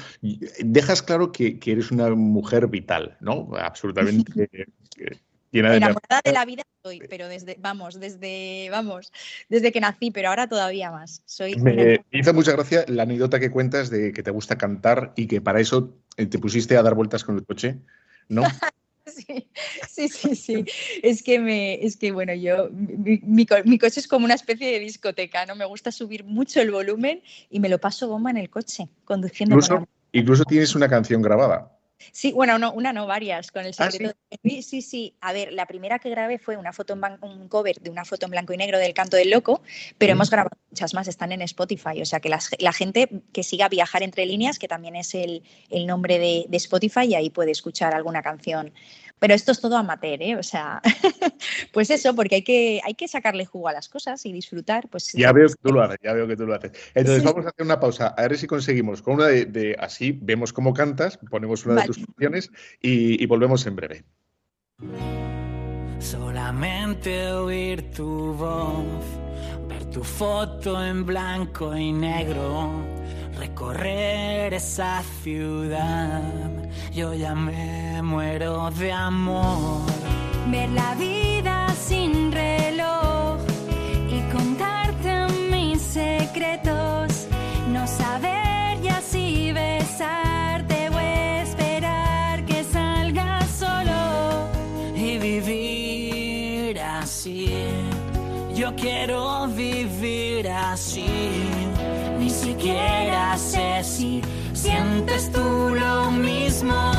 Dejas 0.60 1.02
claro 1.02 1.32
que, 1.32 1.60
eres 1.66 1.92
una 1.92 2.10
mujer 2.10 2.68
vital, 2.68 3.18
¿no? 3.22 3.50
Absolutamente. 3.60 4.50
Eh, 4.98 5.18
llena 5.52 5.72
de 5.72 5.78
Enamorada 5.78 6.22
de 6.24 6.34
la 6.34 6.44
vida 6.44 6.64
soy, 6.84 7.02
pero 7.10 7.30
desde, 7.30 7.56
vamos, 7.60 7.98
desde, 8.00 8.68
vamos, 8.70 9.12
desde 9.48 9.72
que 9.72 9.80
nací, 9.80 10.12
pero 10.12 10.30
ahora 10.30 10.48
todavía 10.48 10.92
más. 10.92 11.24
Soy 11.26 11.56
me 11.56 12.04
hizo 12.12 12.34
mucha 12.34 12.52
gracia 12.52 12.84
la 12.90 13.04
anécdota 13.04 13.40
que 13.40 13.50
cuentas 13.50 13.90
de 13.90 14.12
que 14.12 14.22
te 14.22 14.32
gusta 14.32 14.58
cantar 14.58 15.14
y 15.16 15.28
que 15.28 15.40
para 15.40 15.62
eso 15.62 15.96
eh, 16.18 16.26
te 16.26 16.40
pusiste 16.40 16.76
a 16.76 16.84
dar 16.84 16.94
vueltas 16.94 17.24
con 17.24 17.38
el 17.38 17.46
coche, 17.46 17.78
¿no? 18.28 18.44
Sí, 19.90 20.08
sí, 20.10 20.36
sí, 20.36 20.66
Es 21.04 21.24
que 21.24 21.40
me, 21.40 21.84
es 21.86 21.98
que 21.98 22.12
bueno, 22.12 22.34
yo, 22.34 22.70
mi, 22.72 23.46
coche 23.46 24.00
es 24.00 24.08
como 24.08 24.26
una 24.26 24.36
especie 24.36 24.72
de 24.72 24.80
discoteca, 24.80 25.46
¿no? 25.46 25.56
Me 25.56 25.66
gusta 25.66 25.92
subir 25.92 26.24
mucho 26.24 26.62
el 26.62 26.72
volumen 26.72 27.22
y 27.50 27.60
me 27.60 27.70
lo 27.70 27.80
paso 27.80 28.08
bomba 28.08 28.32
en 28.32 28.38
el 28.38 28.50
coche, 28.50 28.90
conduciendo. 29.06 29.56
Incluso, 29.56 29.88
incluso 30.12 30.44
tienes 30.46 30.76
una 30.76 30.88
canción 30.88 31.22
grabada. 31.22 31.78
Sí, 32.12 32.32
bueno, 32.32 32.58
no, 32.60 32.72
una 32.74 32.94
no, 32.94 33.08
varias, 33.08 33.52
con 33.52 33.66
el 33.66 33.74
ah, 33.78 33.92
secreto 33.92 34.16
¿sí? 34.44 34.62
sí, 34.62 34.82
sí. 34.82 35.16
A 35.22 35.34
ver, 35.34 35.54
la 35.54 35.66
primera 35.66 36.00
que 36.00 36.10
grabé 36.10 36.40
fue 36.40 36.58
una 36.58 36.74
foto 36.74 36.94
en 36.94 37.02
un 37.22 37.48
cover 37.48 37.80
de 37.80 37.90
una 37.90 38.06
foto 38.06 38.26
en 38.26 38.32
blanco 38.32 38.54
y 38.54 38.58
negro 38.58 38.80
del 38.80 38.94
Canto 38.94 39.18
del 39.18 39.30
Loco, 39.30 39.62
pero 39.98 40.14
hemos 40.14 40.30
grabado 40.30 40.58
muchas 40.70 40.94
más, 40.94 41.08
están 41.08 41.32
en 41.32 41.42
Spotify. 41.42 42.02
O 42.02 42.06
sea 42.06 42.20
que 42.20 42.30
la, 42.30 42.74
gente 42.74 43.10
que 43.34 43.44
siga 43.44 43.70
Viajar 43.70 44.04
entre 44.04 44.26
líneas, 44.26 44.60
que 44.60 44.68
también 44.68 44.96
es 44.96 45.14
el, 45.16 45.44
nombre 45.86 46.20
de, 46.20 46.46
de, 46.50 46.58
Spotify, 46.58 47.06
y 47.06 47.16
ahí 47.16 47.30
puede 47.30 47.52
escuchar 47.52 47.94
alguna 47.94 48.22
canción 48.22 48.74
pero 49.22 49.36
esto 49.36 49.52
es 49.52 49.62
todo 49.62 49.78
amateur, 49.78 50.20
¿eh? 50.20 50.36
O 50.36 50.42
sea, 50.42 50.82
pues 51.72 51.92
eso, 51.92 52.16
porque 52.16 52.38
hay 52.38 52.42
que, 52.42 52.82
hay 52.84 52.96
que 52.96 53.08
sacarle 53.08 53.46
jugo 53.46 53.68
a 53.68 53.72
las 53.72 53.88
cosas 53.88 54.26
y 54.26 54.34
disfrutar. 54.34 54.90
Pues, 54.90 55.12
ya 55.14 55.32
veo 55.32 55.48
que 55.48 55.54
tú 55.62 55.72
lo 55.72 55.84
haces, 55.84 56.00
ya 56.02 56.14
veo 56.14 56.28
que 56.28 56.36
tú 56.36 56.48
lo 56.48 56.56
haces. 56.56 56.72
Entonces 56.96 57.24
vamos 57.24 57.46
a 57.46 57.50
hacer 57.50 57.64
una 57.64 57.80
pausa, 57.80 58.16
a 58.18 58.22
ver 58.24 58.36
si 58.36 58.48
conseguimos 58.48 59.04
con 59.04 59.14
una 59.16 59.28
de, 59.28 59.76
así, 59.80 60.18
vemos 60.20 60.52
cómo 60.54 60.74
cantas, 60.74 61.20
ponemos 61.30 61.64
una 61.68 61.82
de 61.82 61.88
tus 61.88 62.04
canciones 62.04 62.50
y, 62.82 63.22
y 63.22 63.26
volvemos 63.28 63.64
en 63.68 63.76
breve. 63.76 64.06
Solamente 66.02 67.32
oír 67.32 67.92
tu 67.92 68.34
voz, 68.34 69.06
ver 69.70 69.86
tu 69.86 70.04
foto 70.04 70.84
en 70.84 71.06
blanco 71.06 71.76
y 71.78 71.94
negro 71.94 72.92
recorrer 73.42 74.54
esa 74.54 75.02
ciudad. 75.24 76.22
Yo 76.94 77.14
ya 77.14 77.34
me 77.34 78.02
muero 78.04 78.70
de 78.72 78.92
amor. 78.92 79.82
Ver 80.52 80.70
la 80.70 80.94
vida 80.96 81.68
sin 81.88 82.32
reloj 82.32 83.40
y 84.16 84.20
contarte 84.32 85.12
mis 85.50 85.82
secretos. 85.82 86.91
Quiero 99.04 99.48
vivir 99.48 100.48
así 100.48 101.08
ni 102.20 102.30
siquiera 102.30 103.36
sé 103.36 103.84
si 103.84 104.22
sientes 104.54 105.32
tú 105.32 105.74
lo 105.74 106.12
mismo. 106.12 106.91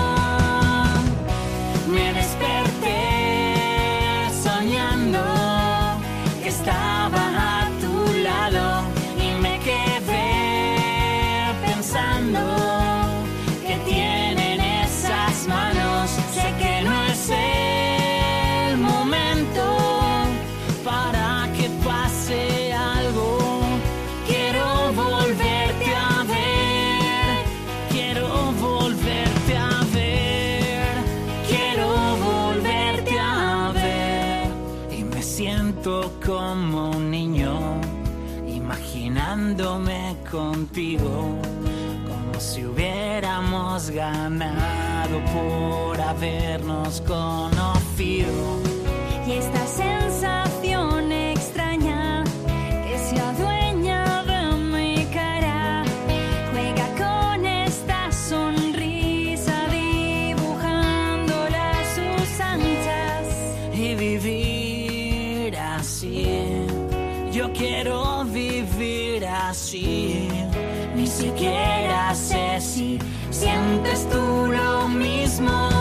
Como 35.83 36.90
un 36.90 37.11
niño, 37.11 37.59
imaginándome 38.47 40.16
contigo, 40.31 41.37
como 42.07 42.38
si 42.38 42.64
hubiéramos 42.64 43.90
ganado 43.90 45.18
por 45.35 46.01
habernos 46.01 47.01
conocido. 47.01 48.61
Y 49.27 49.33
esta 49.33 49.66
sensación 49.66 51.12
Sé 72.14 72.61
si 72.61 72.98
sientes 73.31 74.07
tú 74.09 74.46
lo 74.46 74.87
mismo. 74.88 75.71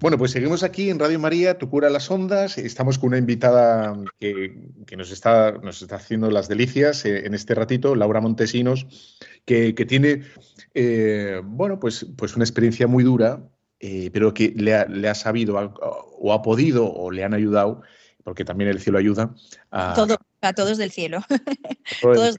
Bueno, 0.00 0.16
pues 0.16 0.30
seguimos 0.30 0.62
aquí 0.62 0.88
en 0.88 0.98
Radio 0.98 1.18
María, 1.18 1.58
Tu 1.58 1.68
cura 1.68 1.90
las 1.90 2.10
ondas. 2.10 2.56
Estamos 2.56 2.98
con 2.98 3.08
una 3.08 3.18
invitada 3.18 3.94
que, 4.18 4.56
que 4.86 4.96
nos, 4.96 5.10
está, 5.10 5.52
nos 5.52 5.82
está 5.82 5.96
haciendo 5.96 6.30
las 6.30 6.48
delicias 6.48 7.04
eh, 7.04 7.26
en 7.26 7.34
este 7.34 7.54
ratito, 7.54 7.94
Laura 7.94 8.22
Montesinos, 8.22 8.86
que, 9.44 9.74
que 9.74 9.84
tiene, 9.84 10.22
eh, 10.72 11.42
bueno, 11.44 11.78
pues, 11.78 12.06
pues 12.16 12.34
una 12.34 12.44
experiencia 12.44 12.86
muy 12.86 13.04
dura, 13.04 13.42
eh, 13.78 14.08
pero 14.10 14.32
que 14.32 14.54
le 14.56 14.74
ha, 14.74 14.86
le 14.86 15.06
ha 15.06 15.14
sabido 15.14 15.56
o 15.58 16.32
ha 16.32 16.40
podido 16.40 16.90
o 16.90 17.10
le 17.10 17.22
han 17.22 17.34
ayudado, 17.34 17.82
porque 18.24 18.46
también 18.46 18.70
el 18.70 18.80
cielo 18.80 18.98
ayuda, 18.98 19.34
a, 19.70 19.92
Todo, 19.94 20.16
a 20.40 20.52
todos 20.54 20.78
del 20.78 20.92
cielo. 20.92 21.20
todos- 22.00 22.36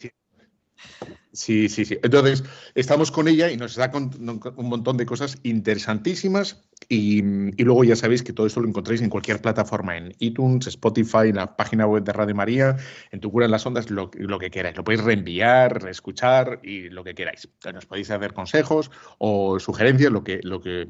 Sí, 1.34 1.70
sí, 1.70 1.86
sí. 1.86 1.98
Entonces, 2.04 2.44
estamos 2.76 3.10
con 3.10 3.28
ella 3.30 3.50
y 3.50 3.56
nos 3.56 3.76
da 3.76 3.90
un 3.94 4.70
montón 4.70 4.98
de 4.98 5.06
cosas 5.06 5.38
interesantísimas. 5.44 6.62
Y, 6.90 7.22
luego 7.64 7.84
ya 7.86 7.96
sabéis 7.96 8.22
que 8.24 8.34
todo 8.34 8.48
esto 8.48 8.60
lo 8.60 8.68
encontráis 8.68 9.02
en 9.02 9.10
cualquier 9.10 9.42
plataforma, 9.42 9.96
en 9.96 10.14
iTunes, 10.20 10.68
Spotify, 10.68 11.30
en 11.30 11.38
la 11.38 11.56
página 11.56 11.88
web 11.88 12.04
de 12.04 12.12
Radio 12.12 12.36
María, 12.36 12.76
en 13.12 13.22
Tu 13.22 13.32
Cura 13.32 13.46
en 13.46 13.52
las 13.52 13.66
Ondas, 13.66 13.90
lo, 13.90 14.12
lo 14.16 14.40
que 14.40 14.52
queráis. 14.52 14.76
Lo 14.76 14.84
podéis 14.84 15.04
reenviar, 15.04 15.82
reescuchar 15.82 16.60
y 16.64 16.90
lo 16.90 17.04
que 17.04 17.16
queráis. 17.16 17.48
Nos 17.74 17.86
podéis 17.86 18.12
hacer 18.12 18.34
consejos 18.34 18.92
o 19.20 19.60
sugerencias, 19.60 20.12
lo 20.12 20.24
que, 20.24 20.42
lo 20.44 20.60
que, 20.60 20.90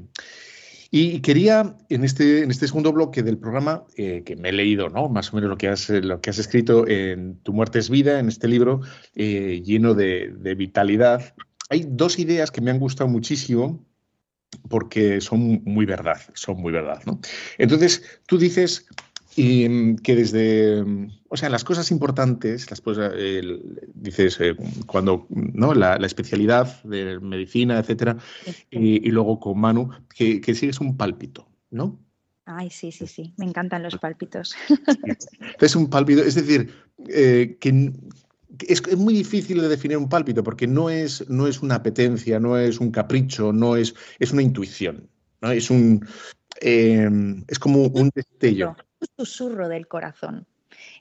y 0.94 1.22
quería, 1.22 1.78
en 1.88 2.04
este, 2.04 2.44
en 2.44 2.52
este 2.52 2.68
segundo 2.68 2.92
bloque 2.92 3.24
del 3.24 3.38
programa, 3.38 3.86
eh, 3.96 4.24
que 4.26 4.36
me 4.36 4.50
he 4.50 4.52
leído, 4.52 4.90
¿no? 4.90 5.08
Más 5.08 5.32
o 5.32 5.38
menos 5.38 5.50
lo 5.50 5.58
que 5.58 5.70
has, 5.70 5.90
lo 5.90 6.20
que 6.20 6.30
has 6.30 6.38
escrito 6.38 6.86
en 6.86 7.40
Tu 7.44 7.54
muerte 7.54 7.80
es 7.80 7.90
vida, 7.90 8.20
en 8.20 8.28
este 8.28 8.50
libro 8.50 8.82
eh, 9.16 9.62
lleno 9.64 9.94
de, 9.94 10.34
de 10.38 10.54
vitalidad. 10.54 11.34
Hay 11.70 11.86
dos 11.88 12.20
ideas 12.20 12.52
que 12.52 12.60
me 12.60 12.72
han 12.72 12.80
gustado 12.80 13.10
muchísimo 13.10 13.86
porque 14.68 15.22
son 15.22 15.64
muy 15.64 15.86
verdad, 15.86 16.20
son 16.34 16.58
muy 16.58 16.74
verdad, 16.74 17.02
¿no? 17.06 17.22
Entonces, 17.58 18.04
tú 18.26 18.38
dices 18.38 18.86
y, 19.36 19.96
que 19.98 20.16
desde, 20.16 20.84
o 21.30 21.38
sea, 21.38 21.50
las 21.50 21.64
cosas 21.64 21.92
importantes, 21.92 22.70
las 22.70 22.82
cosas, 22.82 23.14
eh, 23.16 23.42
dices, 23.94 24.40
eh, 24.40 24.56
cuando, 24.86 25.28
¿no? 25.30 25.74
La, 25.74 25.98
la, 25.98 26.08
especialidad 26.08 26.84
de 26.84 27.20
medicina, 27.20 27.80
etcétera, 27.80 28.18
y, 28.70 29.08
y 29.08 29.12
luego 29.12 29.40
con 29.40 29.60
Manu, 29.60 29.92
que, 30.14 30.42
que 30.42 30.56
sigues 30.56 30.80
un 30.82 30.98
pálpito, 30.98 31.48
¿no? 31.70 32.00
Ay, 32.46 32.70
sí, 32.70 32.92
sí, 32.92 33.08
sí, 33.08 33.34
me 33.38 33.46
encantan 33.46 33.84
los 33.84 33.98
pálpitos. 33.98 34.56
Es 35.60 35.76
un 35.76 35.90
pálpito, 35.90 36.22
es 36.24 36.36
decir, 36.36 36.74
eh, 37.08 37.58
que 37.60 37.94
es, 38.68 38.82
es, 38.88 38.98
muy 38.98 39.14
difícil 39.14 39.62
de 39.62 39.70
definir 39.70 39.98
un 39.98 40.10
pálpito 40.10 40.44
porque 40.44 40.68
no 40.68 40.90
es, 40.90 41.28
no 41.30 41.48
es 41.48 41.62
una 41.62 41.76
apetencia, 41.76 42.40
no 42.40 42.58
es 42.58 42.80
un 42.80 42.92
capricho, 42.92 43.54
no 43.54 43.76
es, 43.76 43.96
es 44.20 44.32
una 44.32 44.42
intuición, 44.42 45.10
¿no? 45.42 45.52
Es 45.52 45.70
un, 45.70 46.06
eh, 46.60 47.10
es 47.48 47.60
como 47.60 47.84
un 47.84 48.12
destello. 48.14 48.76
Un 49.02 49.26
susurro 49.26 49.68
del 49.68 49.88
corazón. 49.88 50.46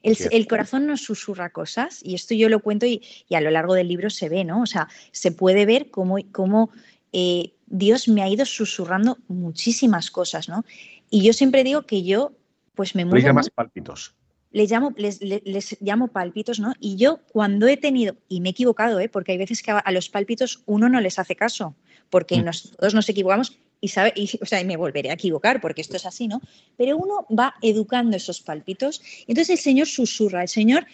El, 0.02 0.16
el, 0.30 0.48
corazón 0.48 0.86
nos 0.86 1.02
susurra 1.02 1.50
cosas 1.50 2.00
y 2.02 2.14
esto 2.14 2.34
yo 2.34 2.48
lo 2.48 2.60
cuento 2.60 2.86
y, 2.86 3.02
y, 3.28 3.34
a 3.34 3.40
lo 3.40 3.50
largo 3.50 3.74
del 3.74 3.88
libro 3.88 4.10
se 4.10 4.28
ve, 4.28 4.44
¿no? 4.44 4.62
O 4.62 4.66
sea, 4.66 4.88
se 5.12 5.30
puede 5.32 5.64
ver 5.64 5.90
cómo, 5.90 6.16
cómo 6.32 6.70
eh, 7.12 7.52
Dios 7.66 8.08
me 8.08 8.22
ha 8.22 8.28
ido 8.28 8.44
susurrando 8.44 9.18
muchísimas 9.28 10.10
cosas, 10.10 10.48
¿no? 10.48 10.64
Y 11.08 11.22
yo 11.22 11.32
siempre 11.32 11.64
digo 11.64 11.82
que 11.82 12.02
yo, 12.02 12.32
pues 12.74 12.94
me 12.94 13.04
muevo. 13.04 13.16
Le 13.18 13.22
llamas 13.22 13.50
pálpitos. 13.50 14.14
Les 14.52 14.70
llamo, 14.70 14.92
les, 14.96 15.20
les, 15.22 15.42
les, 15.44 15.76
llamo 15.80 16.08
pálpitos, 16.08 16.58
¿no? 16.58 16.74
Y 16.80 16.96
yo 16.96 17.20
cuando 17.32 17.68
he 17.68 17.76
tenido, 17.76 18.16
y 18.28 18.40
me 18.40 18.48
he 18.48 18.52
equivocado, 18.52 18.98
¿eh? 18.98 19.08
porque 19.08 19.32
hay 19.32 19.38
veces 19.38 19.62
que 19.62 19.70
a, 19.70 19.78
a 19.78 19.92
los 19.92 20.08
pálpitos 20.08 20.62
uno 20.66 20.88
no 20.88 21.00
les 21.00 21.20
hace 21.20 21.36
caso, 21.36 21.76
porque 22.10 22.40
mm. 22.40 22.44
nos, 22.44 22.70
todos 22.72 22.94
nos 22.94 23.08
equivocamos 23.08 23.58
y 23.80 23.90
y, 24.14 24.30
o 24.40 24.46
sea, 24.46 24.60
y 24.60 24.64
me 24.64 24.76
volveré 24.76 25.10
a 25.10 25.14
equivocar 25.14 25.60
porque 25.60 25.80
esto 25.80 25.96
es 25.96 26.06
así, 26.06 26.28
¿no? 26.28 26.40
Pero 26.76 26.96
uno 26.96 27.26
va 27.36 27.54
educando 27.62 28.16
esos 28.16 28.40
pálpitos 28.40 29.00
y 29.26 29.32
entonces 29.32 29.50
el 29.50 29.58
Señor 29.58 29.86
susurra, 29.86 30.42
el 30.42 30.48
Señor 30.48 30.86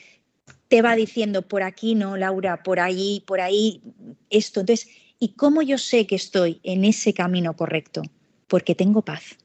te 0.69 0.83
va 0.83 0.97
diciendo 0.97 1.43
por 1.43 1.63
aquí 1.63 1.95
no, 1.95 2.17
Laura, 2.17 2.63
por 2.63 2.81
ahí, 2.81 3.23
por 3.27 3.41
ahí, 3.41 3.81
esto. 4.31 4.61
Entonces, 4.61 4.89
¿y 5.19 5.29
cómo 5.31 5.63
yo 5.63 5.79
sé 5.79 6.07
que 6.07 6.17
estoy 6.17 6.61
en 6.63 6.85
ese 6.85 7.13
camino 7.15 7.55
correcto? 7.57 8.03
Porque 8.47 8.75
tengo 8.75 9.03
paz. 9.03 9.37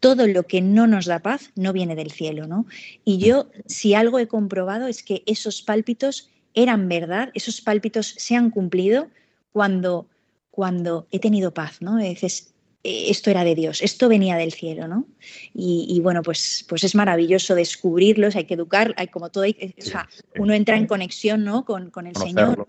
Todo 0.00 0.26
lo 0.26 0.44
que 0.44 0.60
no 0.60 0.86
nos 0.86 1.06
da 1.06 1.20
paz 1.20 1.50
no 1.54 1.72
viene 1.72 1.94
del 1.94 2.10
cielo, 2.10 2.46
¿no? 2.46 2.66
Y 3.04 3.18
yo, 3.18 3.50
si 3.66 3.94
algo 3.94 4.18
he 4.18 4.26
comprobado 4.26 4.88
es 4.88 5.02
que 5.02 5.22
esos 5.26 5.62
pálpitos 5.62 6.28
eran 6.54 6.88
verdad, 6.88 7.30
esos 7.34 7.60
pálpitos 7.60 8.14
se 8.18 8.34
han 8.34 8.50
cumplido 8.50 9.08
cuando, 9.52 10.08
cuando 10.50 11.06
he 11.10 11.18
tenido 11.18 11.54
paz, 11.54 11.80
¿no? 11.80 11.98
Dices, 11.98 12.52
esto 12.84 13.30
era 13.30 13.44
de 13.44 13.54
Dios, 13.54 13.80
esto 13.82 14.08
venía 14.08 14.36
del 14.36 14.52
cielo, 14.52 14.88
¿no? 14.88 15.06
Y, 15.54 15.86
y, 15.88 16.00
bueno, 16.00 16.22
pues, 16.22 16.64
pues 16.68 16.82
es 16.84 16.94
maravilloso 16.94 17.54
descubrirlos, 17.54 18.34
hay 18.34 18.44
que 18.44 18.54
educar, 18.54 18.94
hay 18.96 19.08
como 19.08 19.30
todo, 19.30 19.44
hay, 19.44 19.74
o 19.78 19.82
sea, 19.82 20.08
uno 20.38 20.52
entra 20.52 20.76
en 20.76 20.86
conexión, 20.86 21.44
¿no? 21.44 21.64
Con, 21.64 21.90
con 21.90 22.06
el 22.06 22.16
Señor. 22.16 22.58
¿no? 22.58 22.66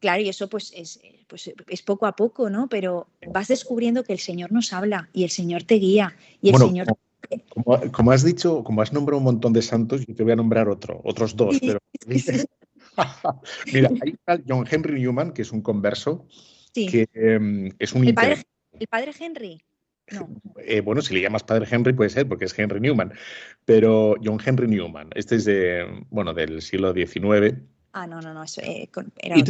Claro, 0.00 0.22
y 0.22 0.28
eso 0.28 0.48
pues 0.48 0.72
es, 0.74 1.00
pues 1.26 1.52
es 1.68 1.82
poco 1.82 2.06
a 2.06 2.16
poco, 2.16 2.48
¿no? 2.48 2.68
Pero 2.68 3.08
vas 3.32 3.48
descubriendo 3.48 4.02
que 4.02 4.14
el 4.14 4.18
Señor 4.18 4.50
nos 4.50 4.72
habla 4.72 5.10
y 5.12 5.24
el 5.24 5.30
Señor 5.30 5.64
te 5.64 5.74
guía 5.74 6.16
y 6.40 6.48
el 6.48 6.52
bueno, 6.52 6.66
Señor... 6.66 6.86
Como, 6.86 6.98
como, 7.78 7.92
como, 7.92 8.12
has 8.12 8.24
dicho, 8.24 8.64
como 8.64 8.80
has 8.80 8.92
nombrado 8.92 9.18
un 9.18 9.24
montón 9.24 9.52
de 9.52 9.62
santos, 9.62 10.04
yo 10.06 10.14
te 10.14 10.22
voy 10.22 10.32
a 10.32 10.36
nombrar 10.36 10.68
otro, 10.68 11.00
otros 11.04 11.36
dos, 11.36 11.58
pero... 11.60 11.78
Mira, 13.72 13.90
hay 14.26 14.42
John 14.48 14.66
Henry 14.68 15.00
Newman, 15.00 15.32
que 15.32 15.42
es 15.42 15.52
un 15.52 15.60
converso, 15.60 16.26
sí. 16.74 16.86
que 16.86 17.08
eh, 17.12 17.72
es 17.78 17.92
un... 17.92 18.06
¿El 18.06 18.14
padre, 18.14 18.42
¿El 18.80 18.88
padre 18.88 19.12
Henry? 19.18 19.62
No. 20.10 20.28
Eh, 20.58 20.80
bueno, 20.80 21.02
si 21.02 21.14
le 21.14 21.20
llamas 21.20 21.44
padre 21.44 21.68
Henry 21.70 21.92
puede 21.92 22.10
ser, 22.10 22.26
porque 22.26 22.46
es 22.46 22.58
Henry 22.58 22.80
Newman, 22.80 23.12
pero 23.64 24.16
John 24.24 24.40
Henry 24.44 24.66
Newman, 24.66 25.10
este 25.14 25.36
es 25.36 25.44
de, 25.44 26.04
bueno, 26.10 26.34
del 26.34 26.60
siglo 26.62 26.92
XIX. 26.92 27.58
Ah, 27.92 28.06
no, 28.08 28.20
no, 28.20 28.34
no, 28.34 28.42
eso, 28.42 28.60
eh, 28.62 28.88
era 29.18 29.36
y, 29.36 29.44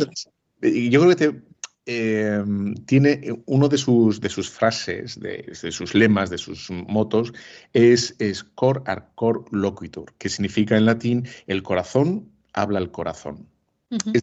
y 0.62 0.90
yo 0.90 1.00
creo 1.00 1.16
que 1.16 1.16
te, 1.16 1.42
eh, 1.86 2.44
tiene 2.86 3.42
uno 3.46 3.68
de 3.68 3.78
sus, 3.78 4.20
de 4.20 4.28
sus 4.28 4.50
frases, 4.50 5.18
de, 5.18 5.52
de, 5.62 5.72
sus 5.72 5.94
lemas, 5.94 6.28
de 6.28 6.38
sus 6.38 6.70
motos, 6.70 7.32
es, 7.72 8.14
es 8.18 8.44
cor 8.44 8.82
ar 8.86 9.10
cor 9.14 9.44
loquitur, 9.50 10.12
que 10.18 10.28
significa 10.28 10.76
en 10.76 10.86
latín 10.86 11.26
el 11.46 11.62
corazón 11.62 12.30
habla 12.52 12.78
al 12.78 12.90
corazón. 12.90 13.48
Uh 13.90 13.96
-huh. 13.96 14.16
es, 14.16 14.22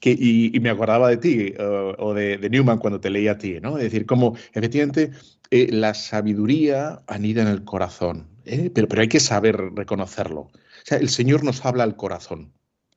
que, 0.00 0.10
y, 0.10 0.54
y, 0.54 0.60
me 0.60 0.70
acordaba 0.70 1.08
de 1.08 1.16
ti 1.16 1.54
uh, 1.58 1.94
o 1.98 2.14
de, 2.14 2.38
de, 2.38 2.50
Newman 2.50 2.78
cuando 2.78 3.00
te 3.00 3.10
leía 3.10 3.32
a 3.32 3.38
ti, 3.38 3.58
¿no? 3.60 3.76
Es 3.78 3.84
decir, 3.84 4.06
como 4.06 4.36
efectivamente 4.52 5.10
eh, 5.50 5.68
la 5.70 5.94
sabiduría 5.94 7.02
anida 7.06 7.42
en 7.42 7.48
el 7.48 7.64
corazón, 7.64 8.28
¿eh? 8.44 8.70
pero, 8.74 8.88
pero 8.88 9.02
hay 9.02 9.08
que 9.08 9.20
saber 9.20 9.56
reconocerlo. 9.74 10.40
O 10.40 10.50
sea, 10.84 10.98
el 10.98 11.08
Señor 11.08 11.44
nos 11.44 11.64
habla 11.64 11.84
al 11.84 11.96
corazón. 11.96 12.52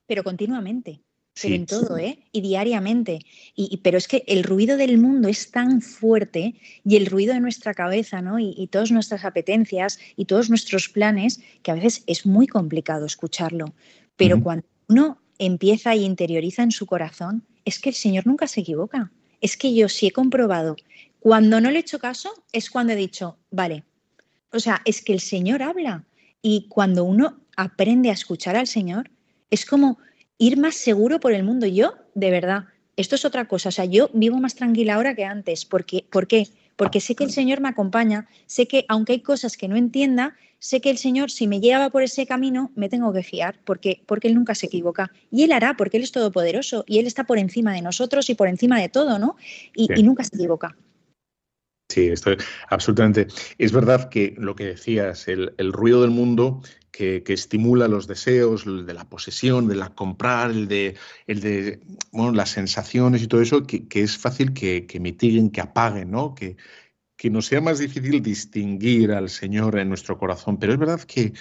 Pero 0.07 0.23
continuamente 0.23 1.01
pero 1.41 1.49
sí. 1.49 1.55
en 1.55 1.65
todo, 1.65 1.97
¿eh? 1.97 2.19
Y 2.31 2.41
diariamente. 2.41 3.19
Y, 3.55 3.69
y, 3.71 3.77
pero 3.77 3.97
es 3.97 4.07
que 4.07 4.23
el 4.27 4.43
ruido 4.43 4.77
del 4.77 4.97
mundo 4.97 5.27
es 5.27 5.51
tan 5.51 5.81
fuerte 5.81 6.55
y 6.83 6.95
el 6.95 7.05
ruido 7.05 7.33
de 7.33 7.39
nuestra 7.39 7.73
cabeza, 7.73 8.21
¿no? 8.21 8.39
Y, 8.39 8.53
y, 8.57 8.67
todas 8.67 8.91
nuestras 8.91 9.23
apetencias 9.23 9.99
y 10.15 10.25
todos 10.25 10.49
nuestros 10.49 10.89
planes, 10.89 11.39
que 11.61 11.71
a 11.71 11.75
veces 11.75 12.03
es 12.07 12.25
muy 12.25 12.47
complicado 12.47 13.05
escucharlo. 13.05 13.73
Pero 14.15 14.37
uh 14.37 14.39
-huh. 14.39 14.43
cuando 14.43 14.65
uno 14.89 15.21
empieza 15.39 15.95
y 15.95 16.03
interioriza 16.03 16.63
en 16.63 16.71
su 16.71 16.85
corazón, 16.85 17.43
es 17.65 17.79
que 17.79 17.89
el 17.89 17.95
Señor 17.95 18.25
nunca 18.25 18.47
se 18.47 18.61
equivoca. 18.61 19.11
Es 19.41 19.57
que 19.57 19.73
yo 19.73 19.89
sí 19.89 20.07
he 20.07 20.11
comprobado. 20.11 20.75
Cuando 21.19 21.59
no 21.61 21.69
le 21.69 21.77
he 21.77 21.81
hecho 21.81 21.99
caso, 21.99 22.31
es 22.51 22.69
cuando 22.69 22.93
he 22.93 22.95
dicho, 22.95 23.37
vale. 23.51 23.83
O 24.51 24.59
sea, 24.59 24.81
es 24.85 25.03
que 25.03 25.13
el 25.13 25.19
Señor 25.19 25.61
habla. 25.61 26.05
Y 26.41 26.67
cuando 26.69 27.03
uno 27.03 27.41
aprende 27.55 28.09
a 28.09 28.13
escuchar 28.13 28.55
al 28.55 28.67
Señor, 28.67 29.11
es 29.49 29.65
como 29.65 29.97
ir 30.37 30.57
más 30.57 30.75
seguro 30.75 31.19
por 31.19 31.33
el 31.33 31.43
mundo. 31.43 31.67
Yo, 31.67 31.95
de 32.15 32.31
verdad, 32.31 32.65
esto 32.95 33.15
es 33.15 33.25
otra 33.25 33.47
cosa. 33.47 33.69
O 33.69 33.71
sea, 33.71 33.85
yo 33.85 34.09
vivo 34.13 34.37
más 34.37 34.55
tranquila 34.55 34.95
ahora 34.95 35.15
que 35.15 35.25
antes. 35.25 35.65
Porque, 35.65 36.05
¿Por 36.09 36.27
qué? 36.27 36.47
Porque 36.75 37.01
sé 37.01 37.15
que 37.15 37.23
el 37.23 37.31
Señor 37.31 37.59
me 37.59 37.69
acompaña, 37.69 38.27
sé 38.45 38.67
que 38.67 38.85
aunque 38.87 39.13
hay 39.13 39.21
cosas 39.21 39.57
que 39.57 39.67
no 39.67 39.75
entienda, 39.75 40.35
sé 40.59 40.81
que 40.81 40.89
el 40.89 40.97
Señor, 40.97 41.31
si 41.31 41.47
me 41.47 41.59
lleva 41.59 41.89
por 41.89 42.03
ese 42.03 42.25
camino, 42.25 42.71
me 42.75 42.89
tengo 42.89 43.13
que 43.13 43.23
fiar, 43.23 43.59
porque, 43.63 44.03
porque 44.05 44.27
Él 44.27 44.35
nunca 44.35 44.55
se 44.55 44.67
equivoca. 44.67 45.11
Y 45.31 45.43
Él 45.43 45.51
hará, 45.51 45.75
porque 45.77 45.97
Él 45.97 46.03
es 46.03 46.11
todopoderoso 46.11 46.83
y 46.87 46.99
Él 46.99 47.07
está 47.07 47.25
por 47.25 47.37
encima 47.37 47.73
de 47.73 47.81
nosotros 47.81 48.29
y 48.29 48.35
por 48.35 48.47
encima 48.47 48.79
de 48.79 48.89
todo, 48.89 49.19
¿no? 49.19 49.35
Y, 49.75 49.87
nunca 50.03 50.23
se 50.23 50.35
equivoca. 50.35 50.75
Sí, 51.89 52.07
estoy 52.07 52.37
absolutamente. 52.69 53.27
Es 53.57 53.71
verdad 53.71 54.09
que 54.09 54.35
lo 54.37 54.55
que 54.55 54.65
decías, 54.65 55.27
el, 55.27 55.53
el 55.57 55.71
ruido 55.71 56.01
del 56.01 56.11
mundo 56.11 56.61
que, 56.91 57.23
que, 57.23 57.33
estimula 57.33 57.87
los 57.87 58.07
deseos, 58.07 58.65
el 58.65 58.85
de 58.85 58.93
la 58.93 59.07
posesión, 59.07 59.67
de 59.67 59.75
la 59.75 59.93
comprar, 59.95 60.51
el 60.51 60.67
de, 60.67 60.95
el 61.27 61.39
de 61.39 61.79
bueno, 62.11 62.33
las 62.33 62.49
sensaciones 62.49 63.21
y 63.21 63.27
todo 63.27 63.41
eso, 63.41 63.63
que, 63.63 63.87
que 63.87 64.01
es 64.01 64.17
fácil 64.17 64.53
que, 64.53 64.85
que, 64.85 64.99
mitiguen, 64.99 65.49
que 65.49 65.61
apaguen, 65.61 66.11
¿no? 66.11 66.35
Que, 66.35 66.57
que 67.17 67.29
nos 67.29 67.47
sea 67.47 67.61
más 67.61 67.79
difícil 67.79 68.21
distinguir 68.21 69.11
al 69.11 69.29
Señor 69.29 69.77
en 69.79 69.89
nuestro 69.89 70.17
corazón. 70.17 70.57
Pero 70.57 70.73
es 70.73 70.79
verdad 70.79 71.01
que, 71.01 71.33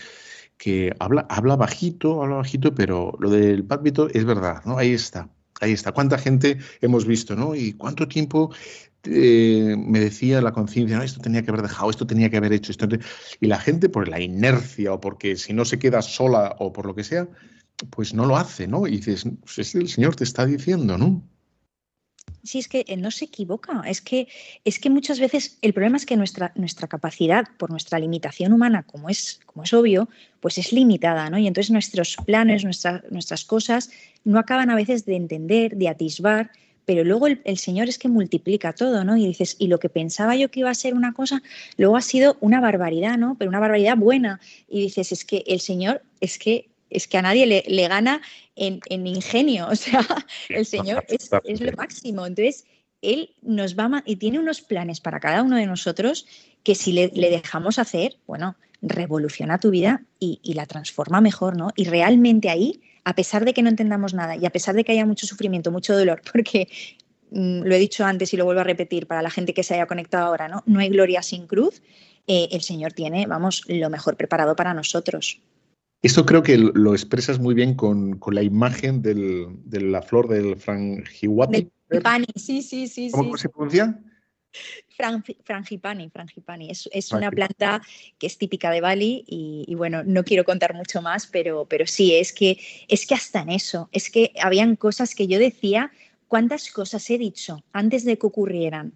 que 0.57 0.93
habla, 0.99 1.27
habla 1.29 1.57
bajito, 1.57 2.23
habla 2.23 2.37
bajito, 2.37 2.75
pero 2.75 3.13
lo 3.21 3.31
del 3.31 3.65
pálpito 3.65 4.09
es 4.09 4.25
verdad, 4.25 4.63
¿no? 4.65 4.79
Ahí 4.79 4.93
está. 4.93 5.29
Ahí 5.61 5.73
está. 5.73 5.93
¿Cuánta 5.93 6.19
gente 6.19 6.59
hemos 6.81 7.07
visto, 7.07 7.37
no? 7.37 7.55
Y 7.55 7.75
cuánto 7.75 8.09
tiempo 8.09 8.53
eh, 9.05 9.77
me 9.79 10.01
decía 10.01 10.41
la 10.41 10.53
conciencia, 10.53 10.97
no, 10.97 11.03
esto 11.03 11.21
tenía 11.21 11.43
que 11.43 11.51
haber 11.51 11.63
dejado, 11.63 11.91
esto 11.91 12.07
tenía 12.07 12.31
que 12.31 12.39
haber 12.39 12.53
hecho, 12.53 12.73
esto. 12.73 12.89
Y 13.41 13.47
la 13.47 13.59
gente, 13.59 13.89
por 13.89 14.09
la 14.09 14.21
inercia 14.21 14.93
o 14.93 15.01
porque 15.01 15.37
si 15.37 15.53
no 15.53 15.65
se 15.65 15.79
queda 15.79 16.03
sola 16.03 16.57
o 16.59 16.73
por 16.73 16.87
lo 16.87 16.95
que 16.95 17.05
sea, 17.05 17.29
pues 17.91 18.15
no 18.15 18.27
lo 18.27 18.37
hace, 18.37 18.67
¿no? 18.67 18.87
Y 18.87 18.93
dices, 18.93 19.25
pues 19.41 19.59
es 19.59 19.75
el 19.75 19.89
Señor 19.89 20.17
te 20.17 20.25
está 20.25 20.47
diciendo, 20.47 20.99
¿no? 20.99 21.23
Sí, 22.47 22.59
es 22.61 22.69
que 22.69 22.85
él 22.89 23.03
no 23.03 23.11
se 23.11 23.27
equivoca. 23.27 23.83
Es 23.87 24.01
que, 24.01 24.29
es 24.65 24.79
que 24.79 24.91
muchas 24.91 25.21
veces 25.21 25.59
el 25.63 25.73
problema 25.73 25.97
es 25.97 26.07
que 26.07 26.17
nuestra, 26.17 26.53
nuestra 26.55 26.89
capacidad, 26.89 27.45
por 27.59 27.71
nuestra 27.71 27.99
limitación 27.99 28.53
humana, 28.53 28.83
como 28.85 29.09
es, 29.11 29.41
como 29.47 29.65
es 29.65 29.73
obvio, 29.75 30.09
pues 30.41 30.59
es 30.59 30.73
limitada, 30.73 31.29
¿no? 31.31 31.39
Y 31.39 31.47
entonces 31.47 31.71
nuestros 31.71 32.17
planes, 32.25 32.65
nuestra- 32.65 33.03
nuestras 33.11 33.45
cosas, 33.45 33.91
no 34.25 34.39
acaban 34.39 34.71
a 34.71 34.77
veces 34.77 35.05
de 35.05 35.17
entender, 35.17 35.77
de 35.77 35.89
atisbar, 35.89 36.51
pero 36.85 37.03
luego 37.03 37.27
el, 37.27 37.41
el 37.45 37.59
Señor 37.59 37.89
es 37.89 37.99
que 37.99 38.09
multiplica 38.09 38.73
todo, 38.73 39.03
¿no? 39.05 39.17
Y 39.17 39.27
dices, 39.27 39.57
y 39.59 39.67
lo 39.67 39.79
que 39.81 39.89
pensaba 39.89 40.37
yo 40.37 40.51
que 40.51 40.61
iba 40.61 40.71
a 40.71 40.75
ser 40.75 40.95
una 40.95 41.13
cosa, 41.13 41.43
luego 41.77 41.97
ha 41.97 42.01
sido 42.03 42.37
una 42.41 42.61
barbaridad, 42.61 43.19
¿no? 43.19 43.35
Pero 43.39 43.49
una 43.49 43.59
barbaridad 43.61 43.97
buena. 43.97 44.41
Y 44.69 44.83
dices, 44.83 45.11
es 45.13 45.25
que 45.25 45.43
el 45.49 45.59
Señor, 45.61 46.03
es 46.21 46.39
que, 46.39 46.69
es 46.91 47.09
que 47.09 47.19
a 47.19 47.23
nadie 47.23 47.47
le, 47.47 47.65
le 47.67 47.89
gana 47.89 48.23
en, 48.55 48.81
en 48.89 49.07
ingenio, 49.07 49.69
o 49.71 49.77
sea, 49.77 50.07
el 50.49 50.67
Señor 50.67 51.05
es, 51.09 51.31
es 51.45 51.61
lo 51.61 51.73
máximo. 51.73 52.27
Entonces, 52.27 52.65
Él 53.03 53.31
nos 53.43 53.77
va 53.77 54.03
y 54.07 54.17
tiene 54.17 54.39
unos 54.39 54.61
planes 54.63 55.01
para 55.01 55.21
cada 55.21 55.43
uno 55.43 55.57
de 55.57 55.67
nosotros 55.67 56.27
que 56.63 56.75
si 56.75 56.93
le, 56.93 57.11
le 57.15 57.31
dejamos 57.31 57.79
hacer, 57.79 58.19
bueno, 58.27 58.57
revoluciona 58.83 59.59
tu 59.61 59.71
vida 59.71 60.05
y, 60.19 60.41
y 60.43 60.55
la 60.55 60.67
transforma 60.67 61.21
mejor, 61.21 61.57
¿no? 61.57 61.71
Y 61.77 61.85
realmente 61.85 62.51
ahí, 62.51 62.81
a 63.05 63.15
pesar 63.15 63.45
de 63.45 63.55
que 63.55 63.63
no 63.63 63.69
entendamos 63.69 64.15
nada 64.15 64.37
y 64.37 64.45
a 64.47 64.51
pesar 64.51 64.75
de 64.75 64.85
que 64.85 64.93
haya 64.93 65.07
mucho 65.07 65.27
sufrimiento, 65.27 65.71
mucho 65.71 65.97
dolor, 65.97 66.23
porque 66.33 66.69
mm, 67.31 67.63
lo 67.63 67.75
he 67.75 67.79
dicho 67.79 68.05
antes 68.05 68.33
y 68.35 68.37
lo 68.37 68.45
vuelvo 68.45 68.61
a 68.63 68.65
repetir 68.65 69.07
para 69.07 69.23
la 69.23 69.31
gente 69.31 69.55
que 69.55 69.63
se 69.63 69.75
haya 69.75 69.87
conectado 69.87 70.27
ahora, 70.27 70.49
¿no? 70.49 70.63
No 70.67 70.81
hay 70.81 70.89
gloria 70.89 71.23
sin 71.23 71.47
cruz. 71.47 71.83
eh, 72.27 72.49
el 72.53 72.63
Señor 72.63 72.93
tiene, 72.93 73.27
vamos, 73.27 73.63
lo 73.69 73.91
mejor 73.91 74.17
preparado 74.17 74.57
para 74.57 74.75
nosotros. 74.75 75.41
Esto 76.07 76.25
creo 76.25 76.41
que 76.45 76.57
lo 76.57 76.93
expresas 76.95 77.41
muy 77.41 77.53
bien 77.53 77.75
con, 77.75 78.17
con 78.21 78.37
la 78.37 78.43
imagen 78.45 79.03
del- 79.03 79.49
de 79.65 79.81
la 79.81 80.03
flor 80.03 80.29
del 80.29 80.55
frangihuati. 80.57 81.69
Del 81.89 82.01
Pani, 82.03 82.27
sí, 82.37 82.63
sí, 82.63 82.87
sí, 82.87 83.11
¿Cómo 83.11 83.37
sí. 83.37 83.43
se 83.43 83.49
pronuncia? 83.49 84.01
Frangi- 84.97 85.37
Frangipani, 85.43 86.09
frangipani. 86.09 86.71
Es, 86.71 86.89
es 86.93 87.09
Frangipani. 87.09 87.19
una 87.27 87.31
planta 87.33 87.83
que 88.19 88.29
es 88.29 88.39
típica 88.39 88.71
de 88.71 88.81
Bali 88.81 89.25
y, 89.27 89.65
y 89.67 89.75
bueno, 89.75 90.05
no 90.05 90.23
quiero 90.23 90.45
contar 90.45 90.75
mucho 90.75 91.03
más, 91.03 91.27
pero, 91.27 91.67
pero 91.69 91.89
sí, 91.89 92.15
es 92.15 92.33
que, 92.33 92.57
es 92.87 93.05
que 93.05 93.15
hasta 93.15 93.43
en 93.43 93.51
eso, 93.51 93.89
es 93.91 94.09
que 94.09 94.31
habían 94.41 94.77
cosas 94.77 95.13
que 95.13 95.27
yo 95.27 95.41
decía, 95.41 95.91
¿cuántas 96.29 96.71
cosas 96.71 97.11
he 97.11 97.19
dicho 97.19 97.65
antes 97.73 98.05
de 98.05 98.17
que 98.17 98.27
ocurrieran, 98.29 98.93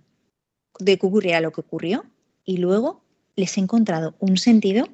de 0.78 0.96
que 0.96 1.06
ocurriera 1.06 1.40
lo 1.40 1.50
que 1.50 1.60
ocurrió? 1.62 2.04
Y 2.44 2.58
luego 2.58 3.02
les 3.34 3.58
he 3.58 3.60
encontrado 3.60 4.14
un 4.20 4.36
sentido, 4.36 4.86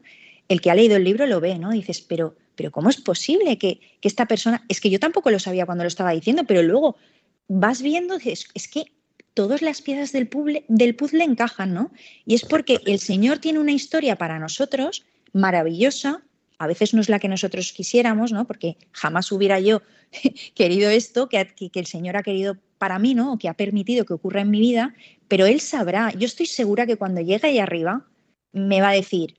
el 0.49 0.61
que 0.61 0.71
ha 0.71 0.75
leído 0.75 0.97
el 0.97 1.05
libro 1.05 1.27
lo 1.27 1.41
ve, 1.41 1.59
¿no? 1.59 1.71
Dices, 1.71 2.01
pero, 2.01 2.37
pero 2.55 2.71
¿cómo 2.71 2.91
es 2.91 3.01
posible 3.01 3.59
que, 3.59 3.81
que 4.01 4.09
esta 4.09 4.27
persona, 4.27 4.65
es 4.69 4.81
que 4.81 4.91
yo 4.91 5.01
tampoco 5.01 5.31
lo 5.31 5.39
sabía 5.39 5.67
cuando 5.67 5.85
lo 5.85 5.89
estaba 5.89 6.13
diciendo, 6.13 6.45
pero 6.45 6.63
luego 6.63 6.97
vas 7.49 7.83
viendo, 7.83 8.19
dices, 8.19 8.49
es 8.55 8.69
que 8.69 8.85
todas 9.35 9.61
las 9.63 9.83
piezas 9.83 10.13
del 10.13 10.29
puzzle, 10.29 10.65
del 10.69 10.97
puzzle 10.97 11.25
encajan, 11.25 11.75
¿no? 11.75 11.93
Y 12.25 12.35
es 12.35 12.45
porque 12.45 12.81
el 12.87 12.99
Señor 12.99 13.39
tiene 13.39 13.59
una 13.59 13.73
historia 13.73 14.17
para 14.17 14.39
nosotros 14.39 15.05
maravillosa, 15.33 16.23
a 16.59 16.67
veces 16.67 16.95
no 16.95 17.03
es 17.03 17.11
la 17.11 17.19
que 17.19 17.29
nosotros 17.29 17.73
quisiéramos, 17.73 18.33
¿no? 18.33 18.47
Porque 18.47 18.79
jamás 18.93 19.31
hubiera 19.31 19.61
yo 19.61 19.83
querido 20.55 20.89
esto 20.89 21.29
que, 21.29 21.47
que 21.55 21.79
el 21.79 21.87
Señor 21.87 22.17
ha 22.17 22.23
querido 22.23 22.57
para 22.79 22.99
mí, 22.99 23.15
¿no? 23.15 23.35
O 23.35 23.39
que 23.39 23.49
ha 23.49 23.55
permitido 23.55 24.05
que 24.07 24.15
ocurra 24.15 24.41
en 24.41 24.51
mi 24.51 24.61
vida, 24.61 24.95
pero 25.29 25.47
Él 25.47 25.61
sabrá, 25.61 26.13
yo 26.13 26.27
estoy 26.27 26.47
segura 26.47 26.87
que 26.87 26.97
cuando 26.97 27.21
llegue 27.21 27.49
ahí 27.49 27.59
arriba 27.59 28.07
me 28.53 28.81
va 28.81 28.91
a 28.91 28.95
decir, 28.95 29.37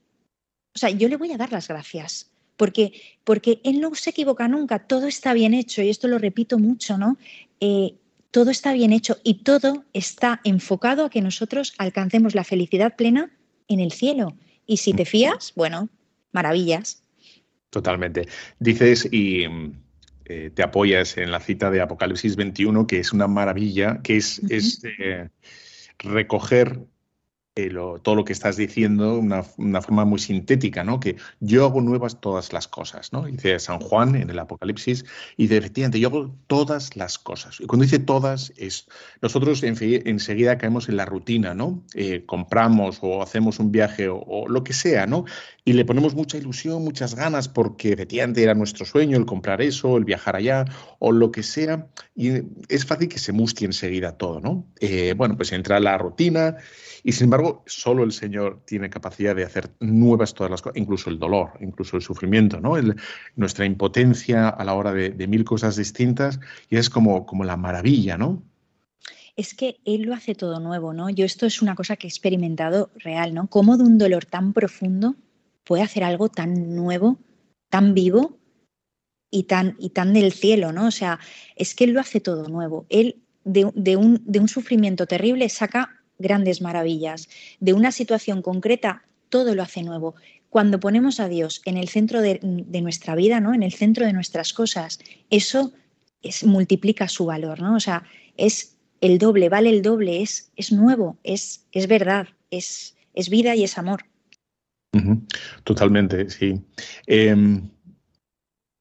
o 0.77 0.79
sea, 0.79 0.91
yo 0.91 1.09
le 1.09 1.17
voy 1.17 1.31
a 1.31 1.37
dar 1.37 1.51
las 1.51 1.67
gracias, 1.67 2.29
porque, 2.55 2.93
porque 3.23 3.59
Él 3.63 3.81
no 3.81 3.95
se 3.95 4.11
equivoca 4.11 4.47
nunca, 4.47 4.77
todo 4.77 5.07
está 5.07 5.33
bien 5.33 5.55
hecho, 5.55 5.81
y 5.81 5.89
esto 5.89 6.07
lo 6.07 6.19
repito 6.19 6.59
mucho, 6.59 6.99
¿no? 6.99 7.17
Eh, 7.59 7.95
todo 8.29 8.51
está 8.51 8.73
bien 8.73 8.93
hecho 8.93 9.17
y 9.23 9.41
todo 9.41 9.85
está 9.93 10.39
enfocado 10.43 11.05
a 11.05 11.09
que 11.09 11.23
nosotros 11.23 11.73
alcancemos 11.79 12.35
la 12.35 12.43
felicidad 12.43 12.95
plena 12.95 13.31
en 13.67 13.79
el 13.79 13.91
cielo. 13.91 14.37
Y 14.67 14.77
si 14.77 14.93
te 14.93 15.05
fías, 15.05 15.51
bueno, 15.55 15.89
maravillas. 16.31 17.01
Totalmente. 17.71 18.27
Dices 18.59 19.09
y 19.11 19.45
eh, 20.25 20.51
te 20.53 20.61
apoyas 20.61 21.17
en 21.17 21.31
la 21.31 21.39
cita 21.39 21.71
de 21.71 21.81
Apocalipsis 21.81 22.35
21, 22.35 22.85
que 22.85 22.99
es 22.99 23.13
una 23.13 23.27
maravilla, 23.27 23.99
que 24.03 24.17
es, 24.17 24.43
es 24.47 24.83
eh, 24.99 25.29
recoger 25.97 26.81
eh, 27.57 27.69
lo- 27.69 27.99
todo 27.99 28.15
lo 28.15 28.23
que 28.23 28.33
estás 28.33 28.55
diciendo 28.57 29.17
una, 29.17 29.43
forma 29.81 30.05
muy 30.05 30.19
sintética, 30.19 30.83
¿no? 30.83 30.99
Que 30.99 31.15
yo 31.39 31.65
hago 31.65 31.81
nuevas 31.81 32.21
todas 32.21 32.53
las 32.53 32.67
cosas, 32.67 33.11
¿no? 33.13 33.23
Dice 33.25 33.59
San 33.59 33.79
Juan 33.79 34.15
en 34.15 34.29
el 34.29 34.39
Apocalipsis, 34.39 35.05
y 35.37 35.43
dice, 35.43 35.57
efectivamente, 35.57 35.99
yo 35.99 36.09
hago 36.09 36.35
todas 36.47 36.95
las 36.95 37.17
cosas. 37.17 37.59
Y 37.59 37.65
cuando 37.65 37.83
dice 37.83 37.99
todas, 37.99 38.53
es 38.57 38.87
nosotros 39.21 39.63
enseguida 39.63 40.57
caemos 40.57 40.89
en 40.89 40.97
la 40.97 41.05
rutina, 41.05 41.53
¿no? 41.53 41.83
Eh, 41.95 42.23
compramos 42.25 42.99
o 43.01 43.21
hacemos 43.21 43.59
un 43.59 43.71
viaje 43.71 44.07
o, 44.09 44.19
o 44.19 44.47
lo 44.47 44.63
que 44.63 44.73
sea, 44.73 45.07
¿no? 45.07 45.25
Y 45.65 45.73
le 45.73 45.83
ponemos 45.85 46.15
mucha 46.15 46.37
ilusión, 46.37 46.83
muchas 46.83 47.15
ganas, 47.15 47.49
porque 47.49 47.91
efectivamente 47.93 48.43
era 48.43 48.53
nuestro 48.53 48.85
sueño 48.85 49.17
el 49.17 49.25
comprar 49.25 49.61
eso, 49.61 49.97
el 49.97 50.05
viajar 50.05 50.35
allá 50.35 50.65
o 50.99 51.11
lo 51.11 51.31
que 51.31 51.43
sea. 51.43 51.87
Y 52.15 52.41
es 52.69 52.85
fácil 52.85 53.09
que 53.09 53.19
se 53.19 53.33
mustie 53.33 53.65
enseguida 53.65 54.17
todo, 54.17 54.39
¿no? 54.39 54.65
Eh, 54.79 55.13
bueno, 55.17 55.35
pues 55.35 55.51
entra 55.51 55.79
la 55.79 55.97
rutina 55.97 56.55
y 57.03 57.11
sin 57.13 57.25
embargo, 57.25 57.46
solo 57.65 58.03
el 58.03 58.11
Señor 58.11 58.61
tiene 58.65 58.89
capacidad 58.89 59.35
de 59.35 59.43
hacer 59.43 59.69
nuevas 59.79 60.33
todas 60.33 60.51
las 60.51 60.61
cosas, 60.61 60.77
incluso 60.77 61.09
el 61.09 61.19
dolor, 61.19 61.51
incluso 61.61 61.97
el 61.97 62.01
sufrimiento, 62.01 62.59
nuestra 63.35 63.65
impotencia 63.65 64.49
a 64.49 64.63
la 64.63 64.73
hora 64.73 64.93
de, 64.93 65.27
mil 65.27 65.43
cosas 65.43 65.75
distintas 65.75 66.39
y 66.69 66.77
es 66.77 66.89
como, 66.89 67.25
como 67.25 67.43
la 67.43 67.57
maravilla, 67.57 68.17
¿no? 68.17 68.43
Es 69.35 69.53
que 69.53 69.77
Él 69.85 70.03
lo 70.03 70.13
hace 70.13 70.33
todo 70.33 70.59
nuevo, 70.59 70.93
¿no? 70.93 71.09
Yo 71.09 71.25
esto 71.25 71.45
es 71.45 71.61
una 71.61 71.75
cosa 71.75 71.95
que 71.95 72.07
he 72.07 72.09
experimentado 72.09 72.91
real, 72.95 73.33
¿no? 73.33 73.47
Cómo 73.47 73.77
de 73.77 73.83
un 73.83 73.97
dolor 73.97 74.25
tan 74.25 74.53
profundo 74.53 75.15
puede 75.63 75.83
hacer 75.83 76.03
algo 76.03 76.29
tan 76.29 76.75
nuevo, 76.75 77.19
tan 77.69 77.93
vivo 77.93 78.39
y 79.29 79.43
tan, 79.43 79.75
del 80.13 80.31
cielo. 80.31 80.71
O 80.75 80.91
sea, 80.91 81.19
es 81.55 81.75
que 81.75 81.83
Él 81.83 81.91
lo 81.91 81.99
hace 81.99 82.19
todo 82.19 82.47
nuevo. 82.47 82.85
Él 82.89 83.21
de 83.43 83.95
un 83.95 84.47
sufrimiento 84.47 85.05
terrible 85.05 85.47
saca 85.49 85.96
grandes 86.19 86.61
maravillas. 86.61 87.29
De 87.59 87.73
una 87.73 87.91
situación 87.91 88.41
concreta, 88.41 89.03
todo 89.29 89.55
lo 89.55 89.63
hace 89.63 89.83
nuevo. 89.83 90.15
Cuando 90.49 90.79
ponemos 90.79 91.19
a 91.19 91.27
Dios 91.27 91.61
en 91.65 91.77
el 91.77 91.89
centro 91.89 92.21
de, 92.21 92.39
nuestra 92.81 93.15
vida, 93.15 93.39
¿no? 93.39 93.53
En 93.53 93.63
el 93.63 93.73
centro 93.73 94.05
de 94.05 94.13
nuestras 94.13 94.53
cosas, 94.53 94.99
eso 95.29 95.73
es, 96.21 96.43
multiplica 96.43 97.07
su 97.07 97.25
valor, 97.25 97.61
¿no? 97.61 97.75
O 97.75 97.79
sea, 97.79 98.03
es 98.37 98.77
el 99.01 99.17
doble, 99.17 99.49
vale 99.49 99.69
el 99.69 99.81
doble, 99.81 100.21
es, 100.21 100.51
es 100.55 100.71
nuevo, 100.71 101.17
es, 101.23 101.65
es 101.71 101.87
verdad, 101.87 102.27
es, 102.49 102.95
es 103.13 103.29
vida 103.29 103.55
y 103.55 103.63
es 103.63 103.77
amor. 103.77 104.05
Totalmente, 105.63 106.29
sí. 106.29 106.59
Em, 107.05 107.69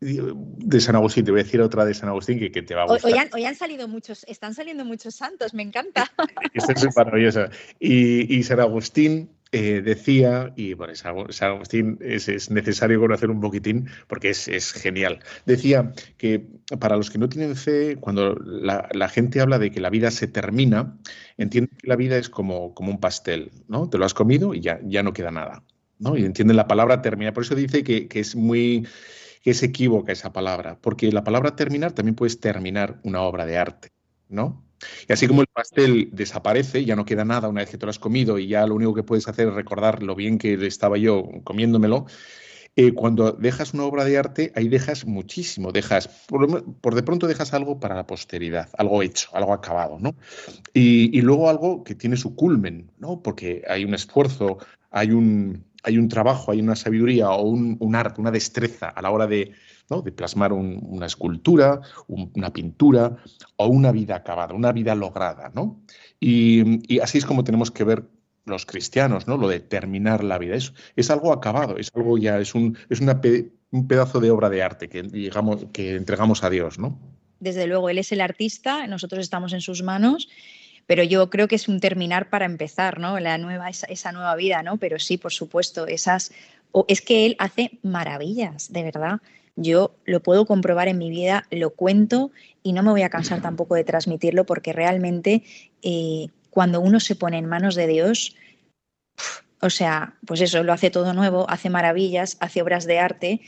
de 0.00 0.80
San 0.80 0.94
Agustín, 0.94 1.24
te 1.24 1.30
voy 1.30 1.40
a 1.40 1.44
decir 1.44 1.60
otra 1.60 1.84
de 1.84 1.94
San 1.94 2.08
Agustín 2.08 2.38
que, 2.38 2.52
que 2.52 2.62
te 2.62 2.74
va 2.74 2.82
a 2.82 2.86
gustar. 2.86 3.10
hoy 3.10 3.18
han, 3.18 3.28
hoy 3.32 3.44
han 3.44 3.54
salido 3.54 3.88
muchos, 3.88 4.24
están 4.28 4.54
saliendo 4.54 4.84
muchos 4.84 5.14
santos, 5.14 5.54
me 5.54 5.62
encanta. 5.62 6.12
Esta 6.54 6.72
es 6.72 6.96
maravillosa. 6.96 7.48
Y, 7.80 8.36
y 8.36 8.42
San 8.42 8.60
Agustín 8.60 9.30
eh, 9.52 9.80
decía, 9.80 10.52
y 10.54 10.74
bueno, 10.74 10.94
San 10.94 11.50
Agustín 11.50 11.98
es, 12.02 12.28
es 12.28 12.50
necesario 12.50 13.00
conocer 13.00 13.30
un 13.30 13.40
poquitín 13.40 13.88
porque 14.06 14.30
es, 14.30 14.48
es 14.48 14.72
genial. 14.72 15.20
Decía 15.46 15.92
que 16.18 16.46
para 16.78 16.96
los 16.96 17.10
que 17.10 17.18
no 17.18 17.30
tienen 17.30 17.56
fe, 17.56 17.96
cuando 17.96 18.34
la, 18.34 18.88
la 18.92 19.08
gente 19.08 19.40
habla 19.40 19.58
de 19.58 19.70
que 19.70 19.80
la 19.80 19.88
vida 19.88 20.10
se 20.10 20.26
termina, 20.26 20.98
entiende 21.38 21.70
que 21.74 21.86
la 21.86 21.96
vida 21.96 22.18
es 22.18 22.28
como, 22.28 22.74
como 22.74 22.90
un 22.90 23.00
pastel, 23.00 23.50
¿no? 23.66 23.88
Te 23.88 23.96
lo 23.96 24.04
has 24.04 24.14
comido 24.14 24.52
y 24.52 24.60
ya, 24.60 24.78
ya 24.84 25.02
no 25.02 25.14
queda 25.14 25.30
nada, 25.30 25.62
¿no? 25.98 26.18
Y 26.18 26.24
entienden 26.26 26.58
la 26.58 26.66
palabra 26.66 27.00
terminar. 27.00 27.32
Por 27.32 27.44
eso 27.44 27.54
dice 27.54 27.82
que, 27.82 28.08
que 28.08 28.20
es 28.20 28.36
muy 28.36 28.86
que 29.46 29.52
es 29.52 29.62
equívoca 29.62 30.10
esa 30.10 30.32
palabra, 30.32 30.76
porque 30.80 31.12
la 31.12 31.22
palabra 31.22 31.54
terminar 31.54 31.92
también 31.92 32.16
puedes 32.16 32.40
terminar 32.40 32.98
una 33.04 33.22
obra 33.22 33.46
de 33.46 33.56
arte, 33.56 33.92
¿no? 34.28 34.64
Y 35.08 35.12
así 35.12 35.28
como 35.28 35.40
el 35.40 35.46
pastel 35.46 36.08
desaparece, 36.10 36.84
ya 36.84 36.96
no 36.96 37.04
queda 37.04 37.24
nada 37.24 37.46
una 37.46 37.60
vez 37.60 37.70
que 37.70 37.78
te 37.78 37.86
lo 37.86 37.90
has 37.90 38.00
comido 38.00 38.40
y 38.40 38.48
ya 38.48 38.66
lo 38.66 38.74
único 38.74 38.92
que 38.92 39.04
puedes 39.04 39.28
hacer 39.28 39.46
es 39.46 39.54
recordar 39.54 40.02
lo 40.02 40.16
bien 40.16 40.38
que 40.38 40.54
estaba 40.66 40.98
yo 40.98 41.28
comiéndomelo, 41.44 42.06
eh, 42.74 42.92
cuando 42.92 43.30
dejas 43.30 43.72
una 43.72 43.84
obra 43.84 44.04
de 44.04 44.18
arte, 44.18 44.52
ahí 44.56 44.66
dejas 44.66 45.06
muchísimo, 45.06 45.70
dejas, 45.70 46.08
por, 46.26 46.96
de 46.96 47.02
pronto 47.04 47.28
dejas 47.28 47.54
algo 47.54 47.78
para 47.78 47.94
la 47.94 48.04
posteridad, 48.04 48.68
algo 48.76 49.00
hecho, 49.00 49.28
algo 49.32 49.52
acabado, 49.52 49.98
¿no? 50.00 50.16
Y, 50.74 51.16
y 51.16 51.22
luego 51.22 51.48
algo 51.48 51.84
que 51.84 51.94
tiene 51.94 52.16
su 52.16 52.34
culmen, 52.34 52.90
¿no? 52.98 53.22
Porque 53.22 53.62
hay 53.68 53.84
un 53.84 53.94
esfuerzo, 53.94 54.58
hay 54.90 55.12
un, 55.12 55.64
hay 55.86 55.98
un 55.98 56.08
trabajo, 56.08 56.50
hay 56.50 56.60
una 56.60 56.74
sabiduría 56.74 57.30
o 57.30 57.42
un, 57.42 57.94
arte, 57.94 58.20
una 58.20 58.32
destreza 58.32 58.88
a 58.88 59.00
la 59.00 59.10
hora 59.10 59.26
de, 59.26 59.52
¿no? 59.88 60.02
de 60.02 60.10
plasmar 60.10 60.52
un, 60.52 60.80
una 60.82 61.06
escultura, 61.06 61.80
un, 62.08 62.32
una 62.34 62.52
pintura 62.52 63.16
o 63.56 63.68
una 63.68 63.92
vida 63.92 64.16
acabada, 64.16 64.52
una 64.52 64.72
vida 64.72 64.96
lograda, 64.96 65.52
¿no? 65.54 65.80
Y, 66.18 66.98
así 67.00 67.18
es 67.18 67.24
como 67.24 67.44
tenemos 67.44 67.70
que 67.70 67.84
ver 67.84 68.04
los 68.46 68.66
cristianos, 68.66 69.28
¿no? 69.28 69.36
Lo 69.36 69.48
de 69.48 69.60
terminar 69.60 70.24
la 70.24 70.38
vida. 70.38 70.56
Es, 70.56 70.74
es 70.96 71.10
algo 71.10 71.32
acabado, 71.32 71.78
es 71.78 71.90
algo 71.94 72.18
ya, 72.18 72.40
es 72.40 72.54
un, 72.54 72.76
es 72.90 73.00
un 73.00 73.88
pedazo 73.88 74.20
de 74.20 74.30
obra 74.32 74.50
de 74.50 74.62
arte 74.62 74.88
que, 74.88 75.02
digamos, 75.02 75.66
que 75.72 75.94
entregamos 75.94 76.42
a 76.42 76.50
Dios, 76.50 76.80
¿no? 76.80 76.98
desde 77.38 77.66
luego, 77.66 77.90
él 77.90 77.98
es 77.98 78.12
el 78.12 78.20
artista, 78.20 78.86
nosotros 78.86 79.20
estamos 79.20 79.52
en 79.52 79.60
sus 79.60 79.82
manos, 79.82 80.28
pero 80.86 81.02
yo 81.02 81.28
creo 81.30 81.48
que 81.48 81.56
es 81.56 81.68
un 81.68 81.80
terminar 81.80 82.30
para 82.30 82.44
empezar, 82.44 83.00
¿no? 83.00 83.18
La 83.20 83.38
nueva, 83.38 83.68
esa, 83.68 83.86
esa 83.86 84.12
nueva 84.12 84.34
vida, 84.36 84.62
¿no? 84.62 84.76
Pero 84.78 84.98
sí, 84.98 85.18
por 85.18 85.32
supuesto, 85.32 85.86
esas... 85.86 86.32
o 86.72 86.84
es 86.88 87.00
que 87.00 87.26
él 87.26 87.36
hace 87.38 87.78
maravillas, 87.82 88.72
de 88.72 88.82
verdad. 88.84 89.20
Yo 89.56 89.96
lo 90.04 90.22
puedo 90.22 90.44
comprobar 90.46 90.86
en 90.88 90.98
mi 90.98 91.10
vida, 91.10 91.44
lo 91.50 91.70
cuento 91.70 92.30
y 92.62 92.72
no 92.72 92.82
me 92.82 92.90
voy 92.90 93.02
a 93.02 93.08
cansar 93.08 93.40
tampoco 93.40 93.74
de 93.74 93.84
transmitirlo 93.84 94.44
porque 94.44 94.72
realmente 94.72 95.42
eh, 95.82 96.28
cuando 96.50 96.80
uno 96.80 97.00
se 97.00 97.16
pone 97.16 97.38
en 97.38 97.46
manos 97.46 97.74
de 97.74 97.86
Dios, 97.86 98.36
pf, 99.16 99.44
o 99.62 99.70
sea, 99.70 100.14
pues 100.26 100.42
eso, 100.42 100.62
lo 100.62 100.74
hace 100.74 100.90
todo 100.90 101.14
nuevo, 101.14 101.48
hace 101.48 101.70
maravillas, 101.70 102.36
hace 102.40 102.60
obras 102.60 102.84
de 102.84 102.98
arte 102.98 103.40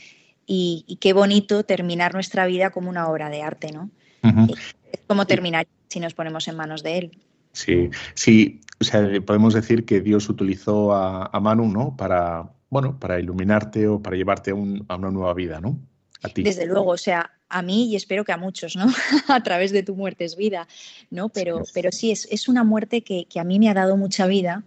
y, 0.47 0.83
y 0.87 0.95
qué 0.95 1.13
bonito 1.13 1.63
terminar 1.63 2.15
nuestra 2.15 2.47
vida 2.47 2.71
como 2.71 2.89
una 2.89 3.07
obra 3.07 3.29
de 3.29 3.43
arte, 3.43 3.71
¿no? 3.71 3.91
Ujú. 4.23 4.55
Es 4.91 4.99
como 5.05 5.27
terminar 5.27 5.67
si 5.89 5.99
nos 5.99 6.15
ponemos 6.15 6.47
en 6.47 6.55
manos 6.55 6.81
de 6.81 6.97
Él. 6.97 7.11
Sí, 7.51 7.89
sí, 8.13 8.61
o 8.79 8.83
sea, 8.83 9.07
podemos 9.25 9.53
decir 9.53 9.85
que 9.85 10.01
Dios 10.01 10.29
utilizó 10.29 10.93
a, 10.93 11.25
a 11.25 11.39
Manu, 11.39 11.67
¿no? 11.67 11.95
Para, 11.97 12.49
bueno, 12.69 12.97
para 12.99 13.19
iluminarte 13.19 13.87
o 13.87 14.01
para 14.01 14.15
llevarte 14.15 14.51
a, 14.51 14.55
un- 14.55 14.85
a 14.87 14.95
una 14.95 15.11
nueva 15.11 15.33
vida, 15.33 15.59
¿no? 15.59 15.77
A 16.23 16.29
ti. 16.29 16.43
Desde 16.43 16.65
luego, 16.65 16.91
o 16.91 16.97
sea, 16.97 17.31
a 17.49 17.61
mí 17.61 17.87
y 17.91 17.95
espero 17.95 18.23
que 18.23 18.31
a 18.31 18.37
muchos, 18.37 18.75
¿no? 18.75 18.85
a 19.27 19.43
través 19.43 19.71
de 19.71 19.83
tu 19.83 19.95
muerte 19.95 20.25
es 20.25 20.35
vida, 20.37 20.67
¿no? 21.09 21.29
Pero, 21.29 21.65
Sí. 21.65 21.71
pero 21.73 21.91
sí, 21.91 22.11
es, 22.11 22.27
es 22.31 22.47
una 22.47 22.63
muerte 22.63 23.01
que, 23.01 23.25
que 23.25 23.39
a 23.39 23.43
mí 23.43 23.57
me 23.59 23.69
ha 23.69 23.73
dado 23.73 23.97
mucha 23.97 24.27
vida 24.27 24.63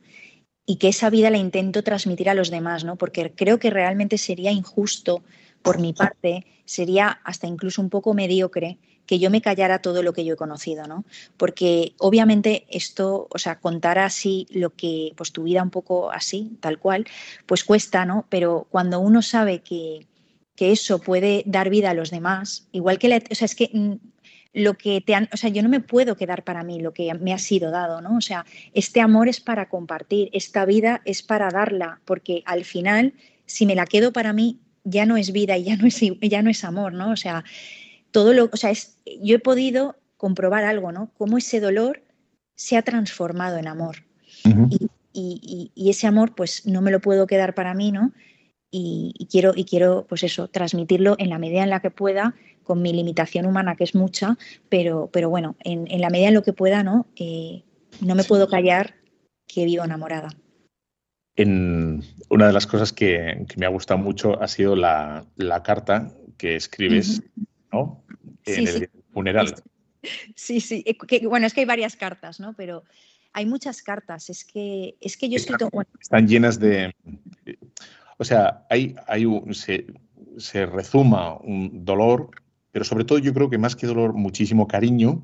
y 0.66 0.76
que 0.76 0.88
esa 0.88 1.10
vida 1.10 1.30
la 1.30 1.38
intento 1.38 1.82
transmitir 1.82 2.28
a 2.30 2.34
los 2.34 2.50
demás, 2.50 2.84
¿no? 2.84 2.96
Porque 2.96 3.32
creo 3.34 3.58
que 3.58 3.70
realmente 3.70 4.16
sería 4.18 4.50
injusto 4.52 5.22
por 5.62 5.78
mi 5.80 5.92
parte, 5.92 6.44
sería 6.64 7.08
hasta 7.24 7.46
incluso 7.46 7.80
un 7.82 7.88
poco 7.90 8.14
mediocre 8.14 8.78
que 9.06 9.18
yo 9.18 9.30
me 9.30 9.42
callara 9.42 9.80
todo 9.80 10.02
lo 10.02 10.12
que 10.12 10.24
yo 10.24 10.34
he 10.34 10.36
conocido, 10.36 10.86
¿no? 10.86 11.04
Porque 11.36 11.94
obviamente 11.98 12.66
esto, 12.70 13.28
o 13.30 13.38
sea, 13.38 13.58
contar 13.58 13.98
así 13.98 14.46
lo 14.50 14.70
que, 14.70 15.12
pues 15.16 15.32
tu 15.32 15.42
vida 15.42 15.62
un 15.62 15.70
poco 15.70 16.10
así, 16.10 16.56
tal 16.60 16.78
cual, 16.78 17.06
pues 17.46 17.64
cuesta, 17.64 18.04
¿no? 18.04 18.26
Pero 18.28 18.66
cuando 18.70 19.00
uno 19.00 19.22
sabe 19.22 19.60
que, 19.60 20.06
que 20.54 20.72
eso 20.72 21.00
puede 21.00 21.42
dar 21.46 21.70
vida 21.70 21.90
a 21.90 21.94
los 21.94 22.10
demás, 22.10 22.68
igual 22.72 22.98
que, 22.98 23.08
la, 23.08 23.22
o 23.30 23.34
sea, 23.34 23.46
es 23.46 23.54
que 23.54 23.70
mm, 23.72 23.94
lo 24.54 24.74
que 24.74 25.00
te 25.00 25.14
han, 25.14 25.28
o 25.32 25.36
sea, 25.36 25.50
yo 25.50 25.62
no 25.62 25.68
me 25.68 25.80
puedo 25.80 26.16
quedar 26.16 26.44
para 26.44 26.62
mí 26.62 26.80
lo 26.80 26.92
que 26.92 27.12
me 27.14 27.32
ha 27.32 27.38
sido 27.38 27.70
dado, 27.70 28.00
¿no? 28.00 28.16
O 28.16 28.20
sea, 28.20 28.44
este 28.74 29.00
amor 29.00 29.28
es 29.28 29.40
para 29.40 29.68
compartir, 29.68 30.28
esta 30.32 30.64
vida 30.64 31.00
es 31.04 31.22
para 31.22 31.48
darla, 31.48 32.00
porque 32.04 32.42
al 32.44 32.64
final, 32.64 33.14
si 33.46 33.66
me 33.66 33.74
la 33.74 33.86
quedo 33.86 34.12
para 34.12 34.32
mí, 34.32 34.60
ya 34.84 35.06
no 35.06 35.16
es 35.16 35.32
vida 35.32 35.56
y 35.56 35.64
ya 35.64 35.76
no 35.76 35.86
es, 35.86 36.00
ya 36.20 36.42
no 36.42 36.50
es 36.50 36.64
amor, 36.64 36.92
¿no? 36.92 37.12
O 37.12 37.16
sea, 37.16 37.44
todo 38.12 38.32
lo, 38.32 38.48
o 38.52 38.56
sea, 38.56 38.70
es, 38.70 38.98
yo 39.22 39.36
he 39.36 39.40
podido 39.40 39.96
comprobar 40.16 40.64
algo, 40.64 40.92
¿no? 40.92 41.10
Cómo 41.18 41.38
ese 41.38 41.58
dolor 41.60 42.02
se 42.54 42.76
ha 42.76 42.82
transformado 42.82 43.58
en 43.58 43.66
amor. 43.66 44.04
Y, 44.44 44.88
y- 45.14 45.72
y 45.74 45.90
ese 45.90 46.06
amor, 46.06 46.34
pues 46.34 46.64
no 46.66 46.80
me 46.80 46.90
lo 46.90 47.00
puedo 47.00 47.26
quedar 47.26 47.54
para 47.54 47.74
mí, 47.74 47.92
¿no? 47.92 48.12
Y, 48.70 49.12
y 49.18 49.26
quiero, 49.26 49.52
y 49.54 49.64
quiero, 49.64 50.06
pues 50.08 50.22
eso, 50.22 50.48
transmitirlo 50.48 51.16
en 51.18 51.28
la 51.28 51.38
medida 51.38 51.62
en 51.62 51.70
la 51.70 51.80
que 51.80 51.90
pueda, 51.90 52.34
con 52.62 52.80
mi 52.80 52.92
limitación 52.92 53.44
humana, 53.44 53.74
que 53.76 53.84
es 53.84 53.94
mucha, 53.94 54.38
pero, 54.68 55.10
pero 55.12 55.28
bueno, 55.28 55.56
en, 55.60 55.90
en 55.90 56.00
la 56.00 56.08
medida 56.08 56.28
en 56.28 56.34
lo 56.34 56.42
que 56.42 56.52
pueda, 56.54 56.82
¿no? 56.82 57.06
Eh, 57.16 57.64
no 58.00 58.14
me 58.14 58.24
puedo 58.24 58.48
callar 58.48 58.94
que 59.46 59.64
vivo 59.66 59.84
enamorada. 59.84 60.30
En, 61.36 62.02
una 62.30 62.46
de 62.46 62.52
las 62.52 62.66
cosas 62.66 62.92
que, 62.92 63.44
que 63.48 63.56
me 63.58 63.66
ha 63.66 63.70
gustado 63.70 63.98
mucho 63.98 64.40
ha 64.42 64.48
sido 64.48 64.76
la, 64.76 65.26
la 65.36 65.62
carta 65.62 66.12
que 66.38 66.56
escribes, 66.56 67.22
¿no? 67.72 68.04
En 68.44 68.54
Sí, 68.54 68.60
el 68.60 68.68
sí. 68.68 68.86
funeral. 69.12 69.54
Sí, 70.34 70.60
sí, 70.60 70.82
que- 70.82 71.26
bueno, 71.26 71.46
es 71.46 71.54
que 71.54 71.60
hay 71.60 71.66
varias 71.66 71.96
cartas, 71.96 72.40
¿no? 72.40 72.54
Pero 72.54 72.84
hay 73.32 73.46
muchas 73.46 73.82
cartas. 73.82 74.30
Es 74.30 74.44
que, 74.44 74.96
es 75.00 75.16
que 75.16 75.28
yo 75.28 75.34
he 75.34 75.36
escrito, 75.36 75.68
bueno, 75.72 75.88
Están 76.00 76.26
llenas 76.28 76.58
de. 76.58 76.92
O 78.18 78.24
sea, 78.24 78.66
hay, 78.68 78.94
hay 79.06 79.24
un, 79.24 79.54
se, 79.54 79.86
se 80.38 80.66
rezuma 80.66 81.38
un 81.38 81.84
dolor, 81.84 82.30
pero 82.70 82.84
sobre 82.84 83.04
todo 83.04 83.18
yo 83.18 83.32
creo 83.32 83.48
que 83.48 83.58
más 83.58 83.74
que 83.76 83.86
dolor, 83.86 84.12
muchísimo 84.12 84.66
cariño 84.66 85.22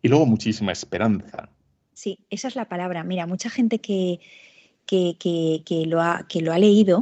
y 0.00 0.08
luego 0.08 0.24
muchísima 0.26 0.72
esperanza. 0.72 1.48
Sí, 1.92 2.20
esa 2.30 2.48
es 2.48 2.56
la 2.56 2.68
palabra. 2.68 3.04
Mira, 3.04 3.26
mucha 3.26 3.50
gente 3.50 3.80
que, 3.80 4.20
que, 4.86 5.16
que- 5.18 5.62
que 5.66 5.86
lo, 5.86 6.00
ha, 6.00 6.26
que 6.28 6.40
lo 6.40 6.52
ha 6.52 6.58
leído 6.58 7.00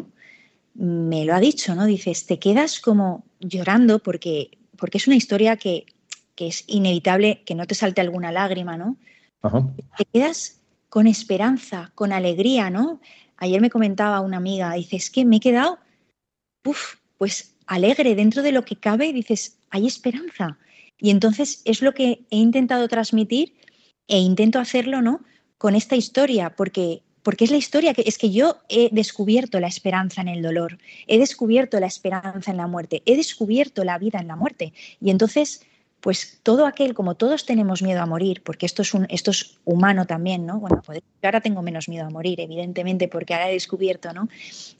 me 0.74 1.24
lo 1.24 1.34
ha 1.34 1.40
dicho, 1.40 1.74
¿no? 1.74 1.84
Dices, 1.84 2.26
te 2.26 2.38
quedas 2.38 2.80
como 2.80 3.24
llorando 3.40 3.98
porque, 3.98 4.50
porque 4.80 4.98
es 4.98 5.06
una 5.06 5.16
historia 5.16 5.56
que, 5.56 5.86
que 6.34 6.48
es 6.48 6.64
inevitable 6.66 7.42
que 7.44 7.54
no 7.54 7.66
te 7.66 7.74
salte 7.74 8.00
alguna 8.00 8.32
lágrima, 8.32 8.76
¿no? 8.76 8.96
Ajá. 9.42 9.68
Te 9.96 10.04
quedas 10.06 10.60
con 10.88 11.06
esperanza, 11.06 11.92
con 11.94 12.12
alegría, 12.12 12.70
¿no? 12.70 13.00
Ayer 13.36 13.60
me 13.60 13.70
comentaba 13.70 14.20
una 14.20 14.38
amiga, 14.38 14.72
dice, 14.74 14.96
es 14.96 15.10
que 15.10 15.24
me 15.24 15.36
he 15.36 15.40
quedado, 15.40 15.78
pues 17.16 17.54
alegre 17.66 18.14
dentro 18.14 18.42
de 18.42 18.52
lo 18.52 18.64
que 18.64 18.76
cabe, 18.76 19.12
dices, 19.12 19.58
hay 19.70 19.86
esperanza. 19.86 20.58
Y 20.98 21.10
entonces 21.10 21.62
es 21.64 21.80
lo 21.80 21.94
que 21.94 22.26
he 22.30 22.36
intentado 22.36 22.88
transmitir 22.88 23.54
e 24.08 24.18
intento 24.18 24.58
hacerlo, 24.58 25.00
¿no? 25.00 25.24
Con 25.56 25.76
esta 25.76 25.96
historia, 25.96 26.56
porque, 26.56 27.02
porque 27.22 27.44
es 27.44 27.50
la 27.50 27.56
historia 27.56 27.94
que 27.94 28.02
es 28.06 28.18
que 28.18 28.30
yo 28.30 28.58
he 28.68 28.88
descubierto 28.92 29.60
la 29.60 29.66
esperanza 29.66 30.20
en 30.20 30.28
el 30.28 30.42
dolor, 30.42 30.78
he 31.06 31.18
descubierto 31.18 31.78
la 31.80 31.86
esperanza 31.86 32.50
en 32.50 32.56
la 32.56 32.66
muerte, 32.66 33.02
he 33.06 33.16
descubierto 33.16 33.84
la 33.84 33.98
vida 33.98 34.18
en 34.20 34.28
la 34.28 34.36
muerte. 34.36 34.72
Y 35.00 35.10
entonces, 35.10 35.62
pues 36.00 36.40
todo 36.42 36.66
aquel, 36.66 36.94
como 36.94 37.14
todos 37.14 37.44
tenemos 37.44 37.82
miedo 37.82 38.00
a 38.00 38.06
morir, 38.06 38.42
porque 38.42 38.64
esto 38.64 38.82
es, 38.82 38.94
un, 38.94 39.06
esto 39.10 39.30
es 39.30 39.58
humano 39.64 40.06
también, 40.06 40.46
¿no? 40.46 40.58
Bueno, 40.58 40.82
ahora 41.22 41.40
tengo 41.40 41.62
menos 41.62 41.88
miedo 41.88 42.06
a 42.06 42.10
morir, 42.10 42.40
evidentemente, 42.40 43.06
porque 43.08 43.34
ahora 43.34 43.50
he 43.50 43.52
descubierto, 43.52 44.12
¿no? 44.12 44.28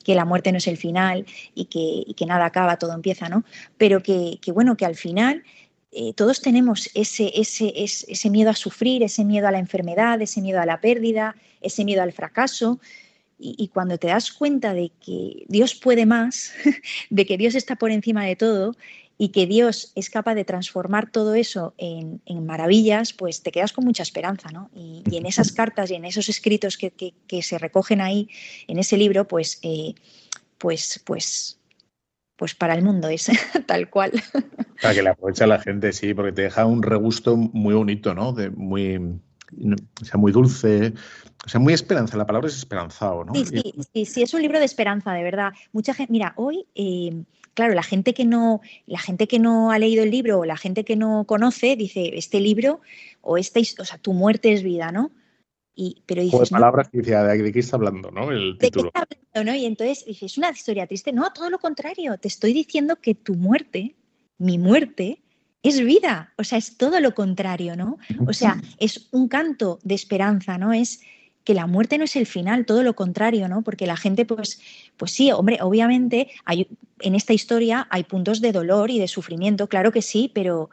Que 0.03 0.15
la 0.15 0.25
muerte 0.25 0.51
no 0.51 0.59
es 0.59 0.67
el 0.67 0.79
final 0.79 1.27
y 1.55 1.67
que, 1.67 2.15
que 2.15 2.27
nada 2.27 2.47
acaba, 2.47 2.79
todo 2.79 2.95
empieza, 2.95 3.29
¿no? 3.29 3.45
Pero 3.77 4.03
que, 4.03 4.39
que 4.41 4.53
bueno, 4.53 4.77
que 4.77 4.87
al 4.87 4.97
final 4.97 5.45
eh, 5.93 6.13
todos 6.15 6.41
tenemos 6.41 6.89
ese, 6.95 8.31
miedo 8.31 8.51
a 8.51 8.55
sufrir, 8.55 9.03
ese 9.03 9.25
miedo 9.25 9.49
a 9.49 9.51
la 9.51 9.59
enfermedad, 9.59 10.23
ese 10.23 10.41
miedo 10.41 10.61
a 10.61 10.67
la 10.67 10.81
pérdida, 10.81 11.35
ese 11.61 11.85
miedo 11.85 12.03
al 12.03 12.13
fracaso. 12.13 12.81
Y, 13.43 13.69
cuando 13.69 13.97
te 13.97 14.09
das 14.09 14.33
cuenta 14.33 14.75
de 14.75 14.93
que 15.03 15.47
Dios 15.49 15.75
puede 15.75 16.05
más, 16.05 16.53
de 17.11 17.25
que 17.25 17.39
Dios 17.39 17.55
está 17.55 17.75
por 17.75 17.91
encima 17.91 18.27
de 18.27 18.37
todo 18.37 18.77
y 19.17 19.31
que 19.31 19.47
Dios 19.47 19.93
es 19.95 20.11
capaz 20.11 20.35
de 20.35 20.45
transformar 20.45 21.11
todo 21.11 21.35
eso 21.35 21.73
en, 21.79 22.21
maravillas, 22.45 23.15
pues 23.15 23.43
te 23.43 23.51
quedas 23.51 23.73
con 23.73 23.87
mucha 23.87 24.03
esperanza, 24.03 24.51
¿no? 24.51 24.71
Y, 24.75 25.17
en 25.17 25.25
esas 25.25 25.53
cartas 25.53 25.91
y 25.91 25.95
en 25.95 26.05
esos 26.05 26.29
escritos 26.29 26.77
que 26.77 27.43
se 27.43 27.59
recogen 27.59 28.03
ahí, 28.03 28.29
en 28.69 28.79
ese 28.79 28.99
libro, 28.99 29.27
pues, 29.27 29.59
eh, 29.63 29.95
pues, 30.59 31.01
pues, 31.07 31.60
pues 32.41 32.55
para 32.55 32.73
el 32.73 32.83
mundo 32.83 33.11
es 33.11 33.27
tal 33.67 33.91
cual. 33.91 34.13
Para 34.81 34.95
que 34.95 35.03
le 35.03 35.11
aproveche 35.11 35.45
a 35.45 35.47
la 35.47 35.61
gente, 35.61 35.93
sí, 35.93 36.15
porque 36.15 36.33
te 36.33 36.41
deja 36.41 36.65
un 36.65 36.83
regusto 36.83 37.37
muy 37.37 37.75
bonito, 37.75 38.15
¿no? 38.15 38.33
De 38.33 38.49
muy, 38.49 38.97
o 38.97 40.05
sea, 40.07 40.19
muy 40.19 40.33
dulce, 40.33 40.95
o 41.45 41.49
sea, 41.51 41.61
muy 41.61 41.75
esperanza. 41.75 42.17
La 42.17 42.27
palabra 42.27 42.49
es 42.49 42.57
esperanzado, 42.57 43.27
¿no? 43.27 43.35
Sí, 43.35 43.45
sí, 43.45 43.75
sí, 43.93 44.07
sí, 44.07 44.23
es 44.23 44.33
un 44.33 44.41
libro 44.41 44.59
de 44.59 44.65
esperanza, 44.65 45.13
de 45.13 45.23
verdad. 45.23 45.53
Mucha 45.73 45.93
gente, 45.93 46.11
mira, 46.11 46.33
hoy, 46.37 46.65
eh, 46.75 47.25
claro, 47.53 47.75
la 47.75 47.83
gente 47.83 48.15
que 48.15 48.25
no, 48.25 48.63
la 48.87 49.01
gente 49.01 49.29
que 49.29 49.39
no 49.39 49.71
ha 49.71 49.79
leído 49.79 50.03
el 50.03 50.11
libro 50.11 50.39
o 50.39 50.45
la 50.47 50.57
gente 50.57 50.83
que 50.87 50.97
no 50.97 51.25
conoce, 51.27 51.77
dice, 51.77 52.13
este 52.15 52.41
libro 52.41 52.81
o 53.21 53.37
esta, 53.37 53.61
o 53.61 53.85
sea, 53.85 53.99
tu 53.99 54.15
muerte 54.15 54.55
es 54.55 54.63
vida, 54.63 54.93
¿no? 54.93 55.11
Y, 55.83 56.03
pero 56.05 56.21
dices, 56.21 56.53
no, 56.53 56.57
palabras 56.57 56.91
que 56.91 56.99
dice, 56.99 57.17
¿de 57.17 57.53
qué 57.53 57.59
está 57.59 57.77
hablando, 57.77 58.11
no? 58.11 58.31
El 58.31 58.53
¿de 58.53 58.59
qué 58.59 58.67
título. 58.67 58.89
está 58.89 59.07
hablando, 59.09 59.51
no? 59.51 59.57
Y 59.57 59.65
entonces 59.65 60.05
dices, 60.05 60.33
es 60.33 60.37
una 60.37 60.51
historia 60.51 60.87
triste. 60.87 61.11
No, 61.11 61.33
todo 61.33 61.49
lo 61.49 61.59
contrario, 61.59 62.19
te 62.19 62.29
estoy 62.29 62.53
diciendo 62.53 62.97
que 62.97 63.15
tu 63.15 63.35
muerte, 63.35 63.95
mi 64.37 64.59
muerte, 64.59 65.23
es 65.63 65.81
vida. 65.81 66.35
O 66.37 66.45
sea, 66.45 66.59
es 66.59 66.77
todo 66.77 67.01
lo 67.01 67.15
contrario, 67.15 67.77
¿no? 67.77 67.97
O 68.27 68.35
sea, 68.35 68.61
es 68.77 69.09
un 69.11 69.29
canto 69.29 69.79
de 69.83 69.95
esperanza, 69.95 70.59
¿no? 70.59 70.75
Es 70.75 71.01
que 71.45 71.55
la 71.55 71.67
muerte 71.67 71.97
no 71.97 72.05
es 72.05 72.15
el 72.15 72.27
final, 72.27 72.67
todo 72.67 72.83
lo 72.83 72.95
contrario, 72.95 73.49
¿no? 73.49 73.63
Porque 73.63 73.87
la 73.87 73.97
gente, 73.97 74.27
pues, 74.27 74.61
pues 74.99 75.13
sí, 75.13 75.33
hombre, 75.33 75.61
obviamente 75.63 76.29
hay, 76.45 76.69
en 76.99 77.15
esta 77.15 77.33
historia 77.33 77.89
hay 77.91 78.05
puntos 78.05 78.43
de 78.43 78.53
dolor 78.53 78.91
y 78.91 78.99
de 78.99 79.09
sufrimiento, 79.09 79.67
claro 79.67 79.93
que 79.93 80.03
sí, 80.03 80.31
pero, 80.35 80.69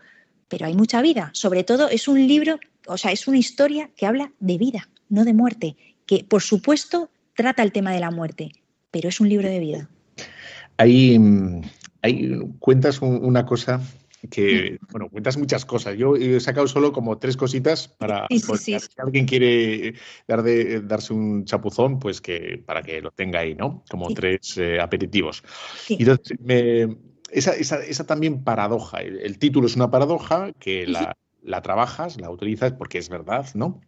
pero 0.49 0.65
hay 0.65 0.73
mucha 0.73 1.01
vida. 1.01 1.29
Sobre 1.31 1.63
todo 1.63 1.87
es 1.87 2.09
un 2.09 2.27
libro, 2.27 2.59
o 2.87 2.97
sea, 2.97 3.13
es 3.13 3.25
una 3.29 3.37
historia 3.37 3.89
que 3.95 4.05
habla 4.05 4.33
de 4.41 4.57
vida, 4.57 4.89
no 5.09 5.25
de 5.25 5.33
muerte, 5.33 5.75
que 6.05 6.23
por 6.27 6.41
supuesto 6.41 7.09
trata 7.35 7.63
el 7.63 7.71
tema 7.71 7.91
de 7.91 7.99
la 7.99 8.11
muerte, 8.11 8.51
pero 8.91 9.09
es 9.09 9.19
un 9.19 9.29
libro 9.29 9.47
de 9.47 9.59
vida. 9.59 9.89
Ahí, 10.77 11.17
mm, 11.17 11.61
ahí 12.01 12.39
cuentas 12.59 13.01
un- 13.01 13.23
una 13.23 13.45
cosa 13.45 13.81
que, 14.31 14.79
bueno, 14.91 15.09
cuentas 15.09 15.37
muchas 15.37 15.63
cosas. 15.63 15.95
Yo 15.97 16.15
he 16.15 16.39
sacado 16.39 16.67
solo 16.67 16.91
como 16.91 17.17
tres 17.17 17.37
cositas 17.37 17.87
para, 17.87 18.25
Sí, 18.29 18.39
sí, 18.39 18.57
sí. 18.57 18.79
si 18.79 18.87
alguien 18.97 19.25
quiere 19.25 19.93
dar 20.27 20.41
de, 20.43 20.81
darse 20.81 21.13
un 21.13 21.45
chapuzón, 21.45 21.99
pues 21.99 22.19
que 22.19 22.61
para 22.65 22.81
que 22.81 23.01
lo 23.01 23.11
tenga 23.11 23.39
ahí, 23.39 23.55
¿no? 23.55 23.83
Como 23.89 24.09
tres 24.13 24.57
eh, 24.57 24.79
aperitivos. 24.79 25.43
Y 25.87 26.01
entonces 26.01 26.37
me, 26.41 26.97
esa, 27.31 27.53
esa, 27.53 27.83
esa 27.83 28.05
también 28.05 28.43
paradoja. 28.43 28.97
El, 29.01 29.19
el 29.19 29.37
título 29.37 29.67
es 29.67 29.75
una 29.75 29.91
paradoja 29.91 30.51
que 30.59 30.87
la, 30.87 31.15
la 31.43 31.61
trabajas, 31.61 32.19
la 32.19 32.29
utilizas 32.31 32.73
porque 32.73 32.97
es 32.97 33.09
verdad, 33.09 33.47
¿no? 33.53 33.81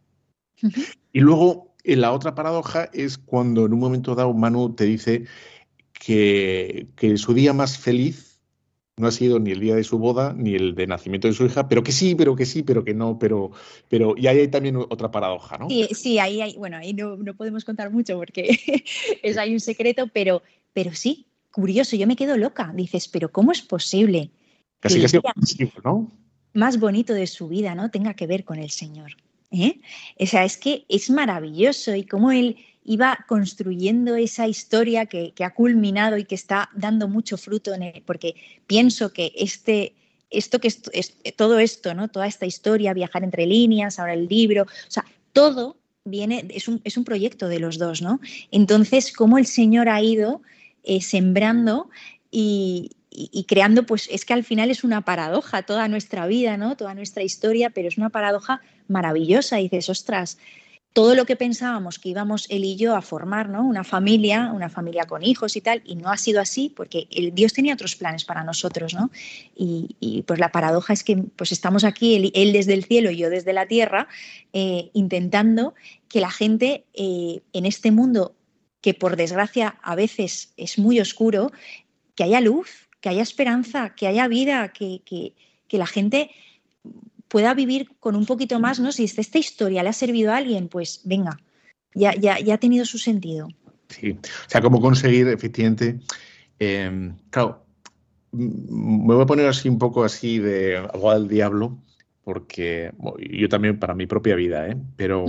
Y 1.12 1.20
luego, 1.20 1.76
eh, 1.84 1.95
la 1.95 2.12
otra 2.12 2.36
paradoja 2.36 2.89
es 2.93 3.18
cuando 3.18 3.66
en 3.66 3.74
un 3.74 3.80
momento 3.80 4.16
dado 4.16 4.34
Manu 4.34 4.74
te 4.76 4.86
dice 4.86 5.26
que, 5.93 6.88
que 6.95 7.18
su 7.18 7.34
día 7.34 7.53
más 7.53 7.78
feliz 7.78 8.39
no 8.97 9.07
ha 9.07 9.12
sido 9.12 9.39
ni 9.39 9.51
el 9.51 9.62
día 9.62 9.76
de 9.76 9.84
su 9.84 9.97
boda 9.97 10.34
ni 10.38 10.55
el 10.55 10.76
de 10.76 10.86
nacimiento 10.86 11.28
de 11.28 11.34
su 11.34 11.45
hija, 11.45 11.70
pero 11.70 11.84
que 11.84 11.93
sí, 11.93 12.16
pero 12.16 12.36
que 12.36 12.45
sí, 12.45 12.64
pero 12.64 12.84
que 12.84 12.93
no, 12.93 13.18
pero, 13.18 13.51
pero 13.88 14.14
y 14.18 14.28
ahí 14.28 14.39
hay 14.39 14.47
también 14.49 14.76
otra 14.76 15.10
paradoja, 15.10 15.57
¿no? 15.57 15.70
Sí, 15.70 15.88
sí, 15.93 16.20
ahí 16.20 16.41
hay, 16.41 16.57
bueno, 16.57 16.78
ahí 16.78 16.93
no, 16.93 17.16
no 17.16 17.34
podemos 17.34 17.64
contar 17.64 17.91
mucho 17.91 18.18
porque 18.18 18.60
es 19.24 19.38
ahí 19.38 19.53
un 19.53 19.62
secreto, 19.62 20.10
pero, 20.14 20.43
pero 20.74 20.93
sí, 20.93 21.28
curioso, 21.51 21.95
yo 21.95 22.07
me 22.07 22.18
quedo 22.18 22.36
loca. 22.38 22.72
Dices, 22.76 23.07
pero 23.07 23.32
¿cómo 23.32 23.51
es 23.51 23.62
posible 23.62 24.32
Casi 24.80 24.99
que 25.01 25.22
positivo, 25.22 25.72
¿no? 25.84 26.12
más 26.53 26.80
bonito 26.80 27.14
de 27.14 27.28
su 27.28 27.47
vida, 27.47 27.76
¿no? 27.76 27.91
Tenga 27.91 28.14
que 28.14 28.28
ver 28.28 28.43
con 28.43 28.60
el 28.60 28.70
Señor. 28.70 29.12
¿Eh? 29.52 29.80
O 30.20 30.26
sea, 30.26 30.45
es 30.45 30.58
que 30.58 30.86
es 30.89 31.10
maravilloso 31.10 31.95
y 31.95 32.06
cómo 32.06 32.32
él 32.32 32.58
iba 32.84 33.26
construyendo 33.28 34.16
esa 34.16 34.47
historia 34.47 35.06
que, 35.06 35.34
ha 35.43 35.54
culminado 35.54 36.18
y 36.18 36.26
que 36.26 36.36
está 36.36 36.70
dando 36.76 37.08
mucho 37.08 37.38
fruto 37.38 37.74
en 37.74 37.84
él, 37.84 38.04
porque 38.06 38.36
pienso 38.68 39.14
que 39.14 39.32
este, 39.36 39.93
esto 40.30 40.60
que 40.60 40.70
es, 40.70 40.82
es- 40.93 41.18
todo 41.36 41.60
esto, 41.60 41.93
¿no? 41.93 42.08
Toda 42.08 42.28
esta 42.28 42.45
historia, 42.45 42.93
viajar 42.93 43.24
entre 43.24 43.45
líneas, 43.45 44.00
ahora 44.00 44.14
el 44.14 44.28
libro, 44.28 44.64
o 44.64 44.91
sea, 44.91 45.06
todo 45.34 45.78
viene, 46.04 46.47
es 46.50 46.68
un, 46.68 46.82
es 46.84 46.97
un 46.97 47.04
proyecto 47.04 47.47
de 47.47 47.60
los 47.60 47.78
dos, 47.78 48.02
¿no? 48.02 48.20
Entonces, 48.52 49.14
cómo 49.14 49.38
el 49.38 49.45
Señor 49.45 49.89
ha 49.89 50.02
ido 50.02 50.41
eh, 50.84 51.02
sembrando 51.02 51.89
y, 52.32 52.91
y- 53.12 53.43
creando, 53.45 53.86
pues 53.86 54.07
es 54.12 54.26
que 54.26 54.34
al 54.34 54.43
final 54.43 54.70
es 54.70 54.84
una 54.84 55.01
paradoja 55.01 55.64
toda 55.64 55.88
nuestra 55.88 56.28
vida, 56.28 56.57
¿no? 56.57 56.78
Toda 56.78 56.93
nuestra 56.93 57.24
historia, 57.24 57.70
pero 57.70 57.88
es 57.88 57.97
una 57.97 58.10
paradoja 58.10 58.62
maravillosa. 58.88 59.60
Y 59.60 59.64
dices, 59.64 59.89
ostras, 59.89 60.38
todo 60.93 61.16
lo 61.16 61.26
que 61.26 61.36
pensábamos 61.36 61.99
que 61.99 62.10
íbamos 62.10 62.47
él 62.49 62.66
y 62.66 62.76
yo 62.76 62.95
a 62.95 63.01
formar, 63.01 63.47
¿no? 63.49 63.64
Una 63.64 63.84
familia, 63.84 64.51
una 64.53 64.70
familia 64.70 65.05
con 65.05 65.24
hijos 65.24 65.55
y 65.55 65.62
tal, 65.62 65.82
y 65.86 65.95
no 65.95 66.10
ha 66.10 66.18
sido 66.18 66.41
así 66.41 66.74
porque 66.76 67.07
el 67.12 67.34
Dios 67.34 67.53
tenía 67.53 67.74
otros 67.74 67.95
planes 67.95 68.26
para 68.26 68.43
nosotros, 68.43 68.93
¿no? 68.93 69.12
Y, 69.55 70.24
pues 70.28 70.39
la 70.39 70.51
paradoja 70.51 70.93
es 70.93 71.03
que 71.03 71.18
pues 71.18 71.51
estamos 71.51 71.84
aquí, 71.84 72.16
él, 72.16 72.32
él 72.34 72.53
desde 72.53 72.74
el 72.74 72.84
cielo 72.86 73.12
y 73.12 73.18
yo 73.18 73.30
desde 73.30 73.53
la 73.53 73.68
tierra, 73.68 74.07
eh, 74.53 74.89
intentando 74.93 75.74
que 76.07 76.22
la 76.22 76.32
gente 76.32 76.86
eh, 76.93 77.41
en 77.53 77.66
este 77.66 77.91
mundo 77.91 78.36
que 78.82 78.93
por 78.93 79.16
desgracia 79.16 79.78
a 79.82 79.95
veces 79.95 80.53
es 80.57 80.80
muy 80.80 80.99
oscuro, 80.99 81.51
que 82.16 82.24
haya 82.24 82.41
luz, 82.41 82.89
que 83.02 83.10
haya 83.10 83.22
esperanza, 83.22 83.95
que 83.95 84.08
haya 84.08 84.28
vida, 84.28 84.70
que, 84.70 85.02
que, 85.06 85.34
que 85.68 85.78
la 85.78 85.88
gente 85.88 86.30
pueda 87.28 87.54
vivir 87.54 87.91
con 88.00 88.16
un 88.16 88.26
poquito 88.26 88.60
más, 88.60 88.80
¿no? 88.80 88.91
Si 88.91 89.04
esta 89.06 89.38
historia 89.38 89.84
le 89.84 89.89
ha 89.89 89.93
servido 89.93 90.32
a 90.34 90.38
alguien, 90.38 90.68
pues 90.68 91.02
venga, 91.06 91.39
ya, 91.93 92.14
ya, 92.16 92.39
ya 92.39 92.56
ha 92.56 92.58
tenido 92.58 92.86
su 92.86 92.97
sentido. 92.97 93.47
Sí. 93.89 94.12
O 94.12 94.50
sea, 94.50 94.62
cómo 94.62 94.82
conseguir 94.82 95.28
efectivamente. 95.28 96.00
eh, 96.60 97.12
claro, 97.30 97.66
m- 98.34 98.52
me 98.70 99.14
voy 99.14 99.24
a 99.24 99.26
poner 99.26 99.47
así 99.47 99.70
un 99.70 99.80
poco 99.80 100.04
así 100.04 100.39
de 100.39 100.78
abogado 100.78 101.20
del 101.20 101.30
diablo, 101.30 101.78
porque 102.24 102.91
yo 103.32 103.47
también 103.50 103.80
para 103.80 103.95
mi 103.95 104.06
propia 104.08 104.36
vida, 104.36 104.68
¿eh? 104.68 104.78
Pero. 104.95 105.26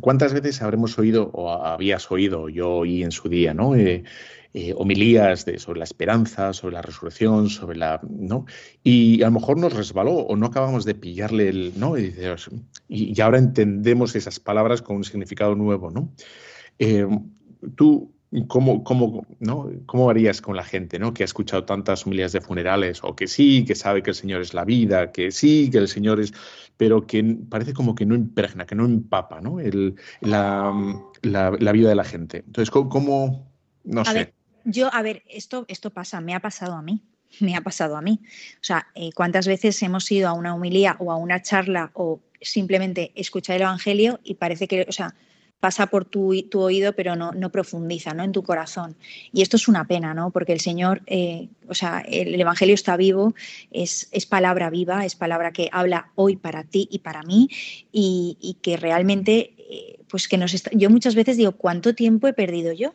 ¿cuántas 0.00 0.32
veces 0.32 0.60
habremos 0.60 0.98
oído 0.98 1.30
o 1.32 1.52
habías 1.52 2.10
oído, 2.10 2.48
yo 2.48 2.68
oí 2.78 3.04
en 3.04 3.12
su 3.12 3.28
día, 3.28 3.54
¿no? 3.54 3.76
Eh, 3.76 4.02
eh, 4.54 4.72
homilías 4.76 5.44
de, 5.44 5.58
sobre 5.58 5.80
la 5.80 5.84
esperanza, 5.84 6.52
sobre 6.52 6.74
la 6.74 6.82
resurrección, 6.82 7.50
sobre 7.50 7.76
la, 7.76 8.00
¿no? 8.08 8.46
Y 8.84 9.20
a 9.22 9.26
lo 9.26 9.32
mejor 9.32 9.58
nos 9.58 9.72
resbaló 9.74 10.12
o 10.12 10.36
no 10.36 10.46
acabamos 10.46 10.84
de 10.84 10.94
pillarle 10.94 11.48
el, 11.48 11.72
¿no? 11.76 11.98
Y, 11.98 13.20
ahora 13.20 13.38
entendemos 13.38 14.14
esas 14.14 14.38
palabras 14.40 14.80
con 14.80 14.96
un 14.96 15.04
significado 15.04 15.54
nuevo, 15.56 15.90
¿no? 15.90 16.12
Eh, 16.78 17.06
tú, 17.76 18.12
¿cómo, 18.48 18.84
cómo, 18.84 19.26
¿no? 19.40 19.70
¿cómo 19.86 20.10
harías 20.10 20.40
con 20.40 20.56
la 20.56 20.64
gente 20.64 20.98
¿no? 20.98 21.14
que 21.14 21.22
ha 21.22 21.26
escuchado 21.26 21.64
tantas 21.64 22.06
homilías 22.06 22.32
de 22.32 22.40
funerales 22.40 23.00
o 23.02 23.14
que 23.14 23.26
sí, 23.26 23.64
que 23.64 23.74
sabe 23.74 24.02
que 24.02 24.10
el 24.10 24.16
Señor 24.16 24.40
es 24.40 24.54
la 24.54 24.64
vida, 24.64 25.12
que 25.12 25.30
sí, 25.30 25.70
que 25.70 25.78
el 25.78 25.88
Señor 25.88 26.20
es, 26.20 26.32
pero 26.76 27.06
que 27.06 27.22
parece 27.48 27.72
como 27.72 27.94
que 27.94 28.06
no 28.06 28.14
impregna, 28.14 28.66
que 28.66 28.74
no 28.74 28.84
empapa 28.84 29.40
¿no? 29.40 29.60
El, 29.60 29.96
la, 30.20 30.72
la, 31.22 31.50
la 31.58 31.72
vida 31.72 31.88
de 31.88 31.94
la 31.94 32.04
gente? 32.04 32.38
Entonces, 32.46 32.70
¿cómo, 32.70 32.88
cómo- 32.88 33.52
no 33.84 34.00
A 34.00 34.04
sé? 34.04 34.14
ver, 34.14 34.34
yo, 34.64 34.92
a 34.92 35.02
ver, 35.02 35.22
esto, 35.28 35.64
esto 35.68 35.90
pasa, 35.90 36.20
me 36.20 36.34
ha 36.34 36.40
pasado 36.40 36.74
a 36.74 36.82
mí, 36.82 37.02
me 37.40 37.56
ha 37.56 37.60
pasado 37.60 37.96
a 37.96 38.02
mí. 38.02 38.20
O 38.56 38.64
sea, 38.64 38.88
eh, 38.94 39.10
¿cuántas 39.14 39.46
veces 39.46 39.80
hemos 39.82 40.10
ido 40.10 40.28
a 40.28 40.32
una 40.32 40.54
humilía 40.54 40.96
o 40.98 41.12
a 41.12 41.16
una 41.16 41.42
charla 41.42 41.90
o 41.94 42.20
simplemente 42.40 43.12
escuchar 43.14 43.56
el 43.56 43.62
Evangelio 43.62 44.20
y 44.22 44.34
parece 44.34 44.68
que, 44.68 44.86
o 44.88 44.92
sea, 44.92 45.14
pasa 45.60 45.86
por 45.86 46.04
tu, 46.04 46.42
tu 46.50 46.60
oído 46.60 46.92
pero 46.92 47.16
no, 47.16 47.32
no 47.32 47.50
profundiza 47.50 48.12
¿no? 48.12 48.22
en 48.22 48.32
tu 48.32 48.42
corazón? 48.42 48.96
Y 49.32 49.40
esto 49.40 49.56
es 49.56 49.66
una 49.66 49.86
pena, 49.86 50.12
¿no? 50.12 50.30
Porque 50.30 50.52
el 50.52 50.60
Señor, 50.60 51.00
eh, 51.06 51.48
o 51.68 51.74
sea, 51.74 52.00
el, 52.06 52.34
el 52.34 52.40
Evangelio 52.40 52.74
está 52.74 52.98
vivo, 52.98 53.34
es, 53.70 54.08
es 54.12 54.26
palabra 54.26 54.68
viva, 54.68 55.06
es 55.06 55.16
palabra 55.16 55.52
que 55.52 55.70
habla 55.72 56.10
hoy 56.16 56.36
para 56.36 56.64
ti 56.64 56.86
y 56.90 56.98
para 56.98 57.22
mí 57.22 57.48
y, 57.90 58.36
y 58.42 58.54
que 58.60 58.76
realmente, 58.76 59.54
eh, 59.56 60.00
pues 60.06 60.28
que 60.28 60.36
nos 60.36 60.52
está... 60.52 60.70
Yo 60.74 60.90
muchas 60.90 61.14
veces 61.14 61.38
digo, 61.38 61.52
¿cuánto 61.52 61.94
tiempo 61.94 62.28
he 62.28 62.34
perdido 62.34 62.74
yo? 62.74 62.94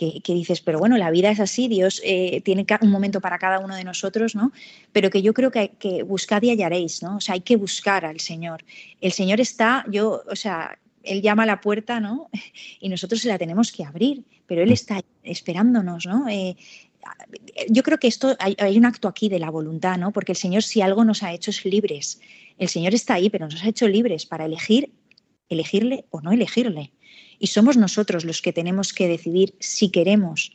Que, 0.00 0.22
que, 0.22 0.32
dices, 0.32 0.62
pero 0.62 0.78
bueno, 0.78 0.96
la 0.96 1.10
vida 1.10 1.30
es 1.30 1.40
así, 1.40 1.68
Dios 1.68 2.00
eh, 2.02 2.40
tiene 2.40 2.64
un 2.80 2.90
momento 2.90 3.20
para 3.20 3.38
cada 3.38 3.58
uno 3.58 3.76
de 3.76 3.84
nosotros, 3.84 4.34
¿no? 4.34 4.50
Pero 4.92 5.10
que 5.10 5.20
yo 5.20 5.34
creo 5.34 5.50
que, 5.50 5.72
que 5.78 6.04
buscad 6.04 6.40
y 6.40 6.48
hallaréis, 6.48 7.02
¿no? 7.02 7.16
O 7.16 7.20
sea, 7.20 7.34
hay 7.34 7.42
que 7.42 7.56
buscar 7.56 8.06
al 8.06 8.18
Señor. 8.18 8.64
El 9.02 9.12
Señor 9.12 9.42
está, 9.42 9.84
yo, 9.90 10.22
o 10.26 10.36
sea, 10.36 10.78
Él 11.02 11.20
llama 11.20 11.42
a 11.42 11.46
la 11.46 11.60
puerta, 11.60 12.00
¿no? 12.00 12.30
Y 12.80 12.88
nosotros 12.88 13.20
se 13.20 13.28
la 13.28 13.36
tenemos 13.36 13.72
que 13.72 13.84
abrir, 13.84 14.24
pero 14.46 14.62
Él 14.62 14.72
está 14.72 15.02
esperándonos, 15.22 16.06
¿no? 16.06 16.26
Eh, 16.30 16.56
yo 17.68 17.82
creo 17.82 17.98
que 17.98 18.08
esto 18.08 18.34
hay, 18.38 18.56
hay, 18.58 18.78
un 18.78 18.86
acto 18.86 19.06
aquí 19.06 19.28
de 19.28 19.38
la 19.38 19.50
voluntad, 19.50 19.98
¿no? 19.98 20.12
Porque 20.12 20.32
el 20.32 20.38
Señor 20.38 20.62
si 20.62 20.80
algo 20.80 21.04
nos 21.04 21.22
ha 21.22 21.34
hecho 21.34 21.50
es 21.50 21.62
libres. 21.66 22.22
El 22.56 22.70
Señor 22.70 22.94
está 22.94 23.14
ahí, 23.14 23.28
pero 23.28 23.46
nos 23.48 23.62
ha 23.62 23.68
hecho 23.68 23.86
libres 23.86 24.24
para 24.24 24.46
elegir, 24.46 24.94
elegirle 25.50 26.06
o 26.08 26.22
no 26.22 26.32
elegirle. 26.32 26.90
Y 27.40 27.48
somos 27.48 27.76
nosotros 27.76 28.24
los 28.24 28.42
que 28.42 28.52
tenemos 28.52 28.92
que 28.92 29.08
decidir 29.08 29.56
si 29.58 29.90
queremos 29.90 30.52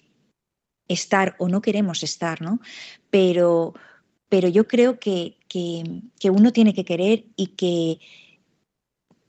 estar 0.87 1.35
o 1.39 1.49
no 1.49 1.61
queremos 1.61 2.03
estar, 2.03 2.41
¿no? 2.41 2.59
Pero, 3.09 3.73
pero 4.29 4.47
yo 4.47 4.67
creo 4.67 4.99
que, 4.99 5.35
que, 5.49 5.83
que 6.19 6.29
uno 6.29 6.53
tiene 6.53 6.75
que 6.75 6.85
querer 6.85 7.25
y 7.35 7.47
que, 7.47 7.99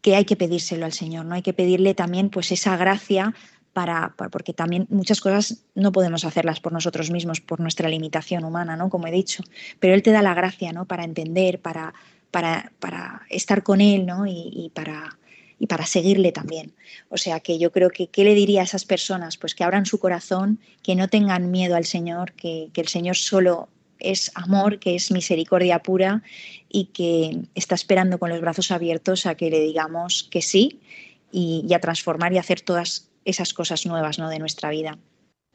que 0.02 0.14
hay 0.14 0.26
que 0.26 0.36
pedírselo 0.36 0.84
al 0.84 0.92
Señor, 0.92 1.24
¿no? 1.24 1.34
Hay 1.34 1.42
que 1.42 1.54
pedirle 1.54 1.94
también 1.94 2.28
pues 2.28 2.52
esa 2.52 2.76
gracia 2.76 3.34
para, 3.72 4.14
porque 4.30 4.52
también 4.52 4.86
muchas 4.90 5.20
cosas 5.20 5.64
no 5.74 5.92
podemos 5.92 6.24
hacerlas 6.24 6.60
por 6.60 6.72
nosotros 6.72 7.10
mismos, 7.10 7.40
por 7.40 7.60
nuestra 7.60 7.88
limitación 7.88 8.44
humana, 8.44 8.76
¿no? 8.76 8.90
Como 8.90 9.06
he 9.06 9.10
dicho. 9.10 9.42
Pero 9.80 9.94
Él 9.94 10.02
te 10.02 10.12
da 10.12 10.20
la 10.20 10.34
gracia, 10.34 10.72
¿no? 10.72 10.84
Para 10.84 11.04
entender, 11.04 11.60
para, 11.62 11.94
para, 12.30 12.72
para 12.80 13.22
estar 13.30 13.62
con 13.62 13.80
Él, 13.80 14.04
¿no? 14.04 14.26
Y, 14.26 14.50
y 14.52 14.70
para 14.74 15.18
y 15.58 15.66
para 15.66 15.86
seguirle 15.86 16.32
también. 16.32 16.74
O 17.08 17.16
sea 17.16 17.40
que 17.40 17.58
yo 17.58 17.72
creo 17.72 17.90
que, 17.90 18.08
¿qué 18.08 18.24
le 18.24 18.34
diría 18.34 18.60
a 18.60 18.64
esas 18.64 18.84
personas? 18.84 19.36
Pues 19.36 19.54
que 19.54 19.64
abran 19.64 19.86
su 19.86 19.98
corazón, 19.98 20.60
que 20.82 20.94
no 20.94 21.08
tengan 21.08 21.50
miedo 21.50 21.76
al 21.76 21.84
Señor, 21.84 22.32
que, 22.32 22.68
que 22.72 22.80
el 22.80 22.88
Señor 22.88 23.16
solo 23.16 23.68
es 23.98 24.30
amor, 24.34 24.78
que 24.78 24.94
es 24.94 25.10
misericordia 25.10 25.80
pura 25.80 26.22
y 26.68 26.86
que 26.86 27.48
está 27.54 27.74
esperando 27.74 28.18
con 28.18 28.30
los 28.30 28.40
brazos 28.40 28.70
abiertos 28.70 29.26
a 29.26 29.34
que 29.34 29.50
le 29.50 29.60
digamos 29.60 30.28
que 30.30 30.42
sí 30.42 30.80
y, 31.32 31.72
a 31.74 31.80
transformar 31.80 32.32
y 32.32 32.38
hacer 32.38 32.60
todas 32.60 33.10
esas 33.24 33.54
cosas 33.54 33.86
nuevas 33.86 34.18
¿no? 34.18 34.28
de 34.28 34.38
nuestra 34.38 34.70
vida. 34.70 34.98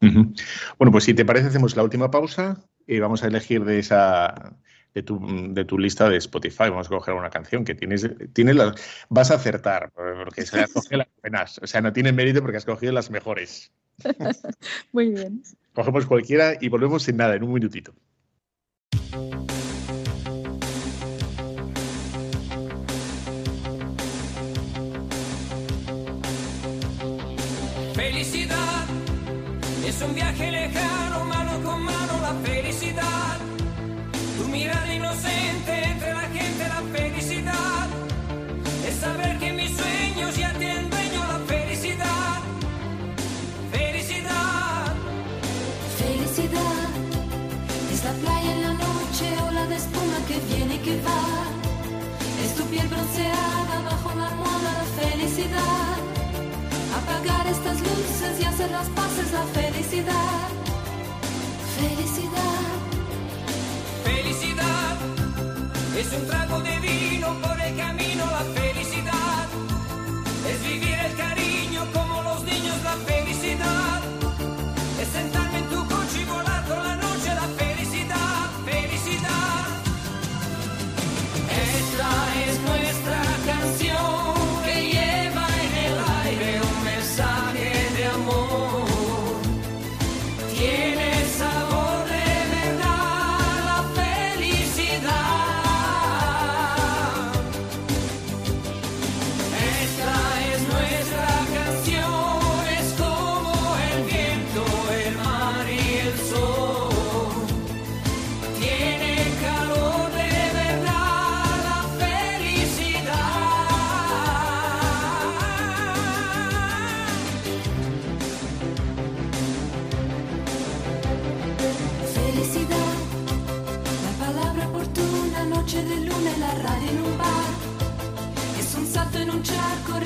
Bueno, 0.00 0.90
pues 0.90 1.04
si 1.04 1.14
te 1.14 1.24
parece, 1.24 1.46
hacemos 1.46 1.76
la 1.76 1.84
última 1.84 2.10
pausa 2.10 2.64
y 2.88 2.98
vamos 2.98 3.22
a 3.22 3.28
elegir 3.28 3.64
de 3.64 3.78
esa 3.78 4.56
de 4.94 5.02
tu, 5.02 5.20
de 5.54 5.64
tu 5.64 5.78
lista 5.78 6.08
de 6.08 6.16
Spotify. 6.16 6.70
Vamos 6.70 6.86
a 6.86 6.90
coger 6.90 7.14
una 7.14 7.30
canción 7.30 7.64
que 7.64 7.74
tienes, 7.74 8.08
tienes 8.32 8.56
las, 8.56 8.74
vas 9.08 9.30
a 9.30 9.34
acertar, 9.34 9.92
porque 9.92 10.44
se 10.46 10.60
has 10.60 10.72
cogido 10.72 10.98
las 10.98 11.08
buenas. 11.20 11.58
O 11.62 11.66
sea, 11.66 11.80
no 11.80 11.92
tiene 11.92 12.12
mérito 12.12 12.40
porque 12.40 12.58
has 12.58 12.64
cogido 12.64 12.92
las 12.92 13.10
mejores. 13.10 13.72
Muy 14.92 15.10
bien. 15.10 15.42
Cogemos 15.74 16.06
cualquiera 16.06 16.54
y 16.60 16.68
volvemos 16.68 17.02
sin 17.04 17.16
nada, 17.16 17.34
en 17.34 17.44
un 17.44 17.52
minutito. 17.52 17.94
Felicidad 27.94 28.86
es 29.86 30.02
un 30.02 30.14
viaje 30.14 30.50
lejano, 30.50 31.24
mano 31.24 31.62
con 31.62 31.82
mano, 31.82 32.20
la 32.20 32.34
felicidad 32.44 33.38
mirada 34.52 34.94
inocente 34.94 35.72
entre 35.92 36.12
la 36.12 36.26
gente 36.36 36.68
la 36.68 36.82
felicidad. 36.98 37.86
Es 38.86 38.96
saber 38.96 39.38
que 39.38 39.52
mis 39.52 39.70
sueños 39.74 40.36
ya 40.36 40.52
tienen 40.52 40.90
dueño 40.90 41.20
la 41.32 41.38
felicidad. 41.52 42.38
Felicidad. 43.72 44.94
Felicidad. 45.98 46.88
Es 47.92 48.04
la 48.04 48.12
playa 48.22 48.52
en 48.56 48.62
la 48.62 48.74
noche 48.74 49.26
ola 49.48 49.66
de 49.66 49.76
espuma 49.76 50.18
que 50.28 50.38
viene 50.50 50.74
y 50.74 50.78
que 50.86 50.96
va. 51.00 51.24
Es 52.44 52.54
tu 52.54 52.64
piel 52.64 52.86
bronceada 52.88 53.76
bajo 53.90 54.14
la 54.18 54.26
almohada 54.26 54.70
la 54.80 54.86
felicidad. 55.00 55.96
Apagar 57.00 57.46
estas 57.46 57.78
luces 57.80 58.32
y 58.40 58.44
hacer 58.44 58.70
las 58.70 58.88
paces 58.90 59.32
la 59.32 59.44
felicidad. 59.58 60.48
Felicidad. 61.80 62.41
Es 66.02 66.12
un 66.12 66.26
trago 66.26 66.58
de 66.60 66.80
vino 66.80 67.28
por 67.40 67.60
el 67.60 67.76
camino, 67.76 68.24
la 68.38 68.44
felicidad. 68.60 69.46
Es 70.50 70.62
vivir 70.64 70.98
el 71.08 71.16
cariño 71.16 71.82
como 71.92 72.11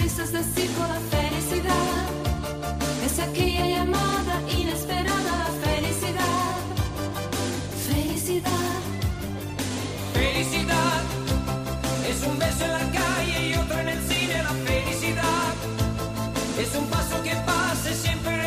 risas 0.07 0.31
de 0.31 0.43
circo, 0.55 0.83
la 0.95 1.01
felicidad. 1.17 2.03
Es 3.05 3.19
aquella 3.19 3.67
llamada 3.75 4.35
inesperada, 4.57 5.33
la 5.45 5.51
felicidad. 5.67 6.53
Felicidad, 7.89 8.77
Felicidad 10.15 11.01
es 12.11 12.19
un 12.29 12.39
beso 12.39 12.65
en 12.69 12.73
la 12.81 12.87
calle 13.01 13.49
y 13.49 13.55
otro 13.55 13.79
en 13.81 13.89
el 13.89 14.01
cine, 14.09 14.43
la 14.49 14.55
felicidad 14.71 15.53
es 16.65 16.71
un 16.81 16.87
paso 16.87 17.23
que 17.25 17.35
pasa 17.51 17.91
y 17.91 17.95
siempre 17.95 18.46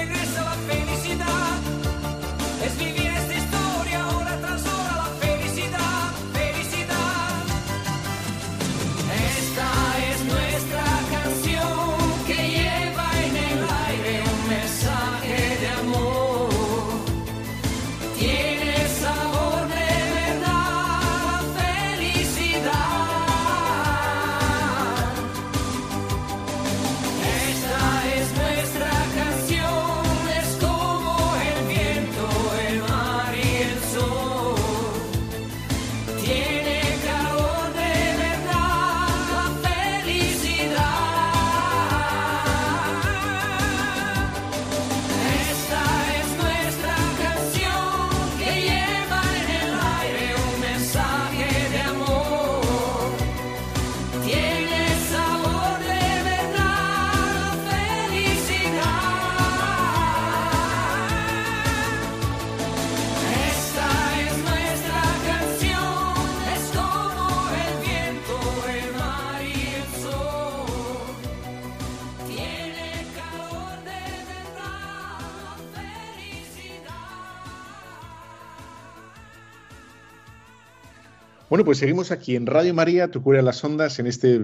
Bueno, 81.60 81.66
pues 81.66 81.80
seguimos 81.80 82.12
aquí 82.12 82.38
en 82.38 82.46
Radio 82.46 82.74
María, 82.74 83.12
Tu 83.12 83.22
cura 83.22 83.42
las 83.42 83.62
ondas, 83.66 84.00
en 84.00 84.08
este 84.08 84.40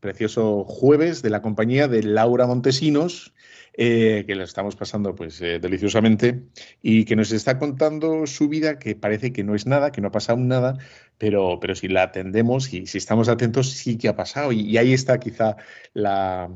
precioso 0.00 0.64
jueves 0.64 1.22
de 1.22 1.30
la 1.30 1.40
compañía 1.40 1.88
de 1.88 2.02
Laura 2.02 2.46
Montesinos, 2.46 3.32
eh, 3.72 4.24
que 4.26 4.34
la 4.34 4.44
estamos 4.44 4.76
pasando 4.76 5.14
pues 5.14 5.40
eh, 5.40 5.60
deliciosamente 5.60 6.42
y 6.82 7.06
que 7.06 7.16
nos 7.16 7.32
está 7.32 7.58
contando 7.58 8.26
su 8.26 8.50
vida, 8.50 8.78
que 8.78 8.94
parece 8.94 9.32
que 9.32 9.44
no 9.44 9.54
es 9.54 9.66
nada, 9.66 9.92
que 9.92 10.02
no 10.02 10.08
ha 10.08 10.10
pasado 10.10 10.40
nada, 10.40 10.76
pero, 11.16 11.58
pero 11.58 11.74
si 11.74 11.88
la 11.88 12.02
atendemos 12.02 12.70
y 12.74 12.86
si 12.86 12.98
estamos 12.98 13.30
atentos, 13.30 13.70
sí 13.70 13.96
que 13.96 14.08
ha 14.08 14.14
pasado. 14.14 14.52
Y, 14.52 14.76
ahí 14.76 14.92
está 14.92 15.18
quizá 15.18 15.56
la, 15.94 16.50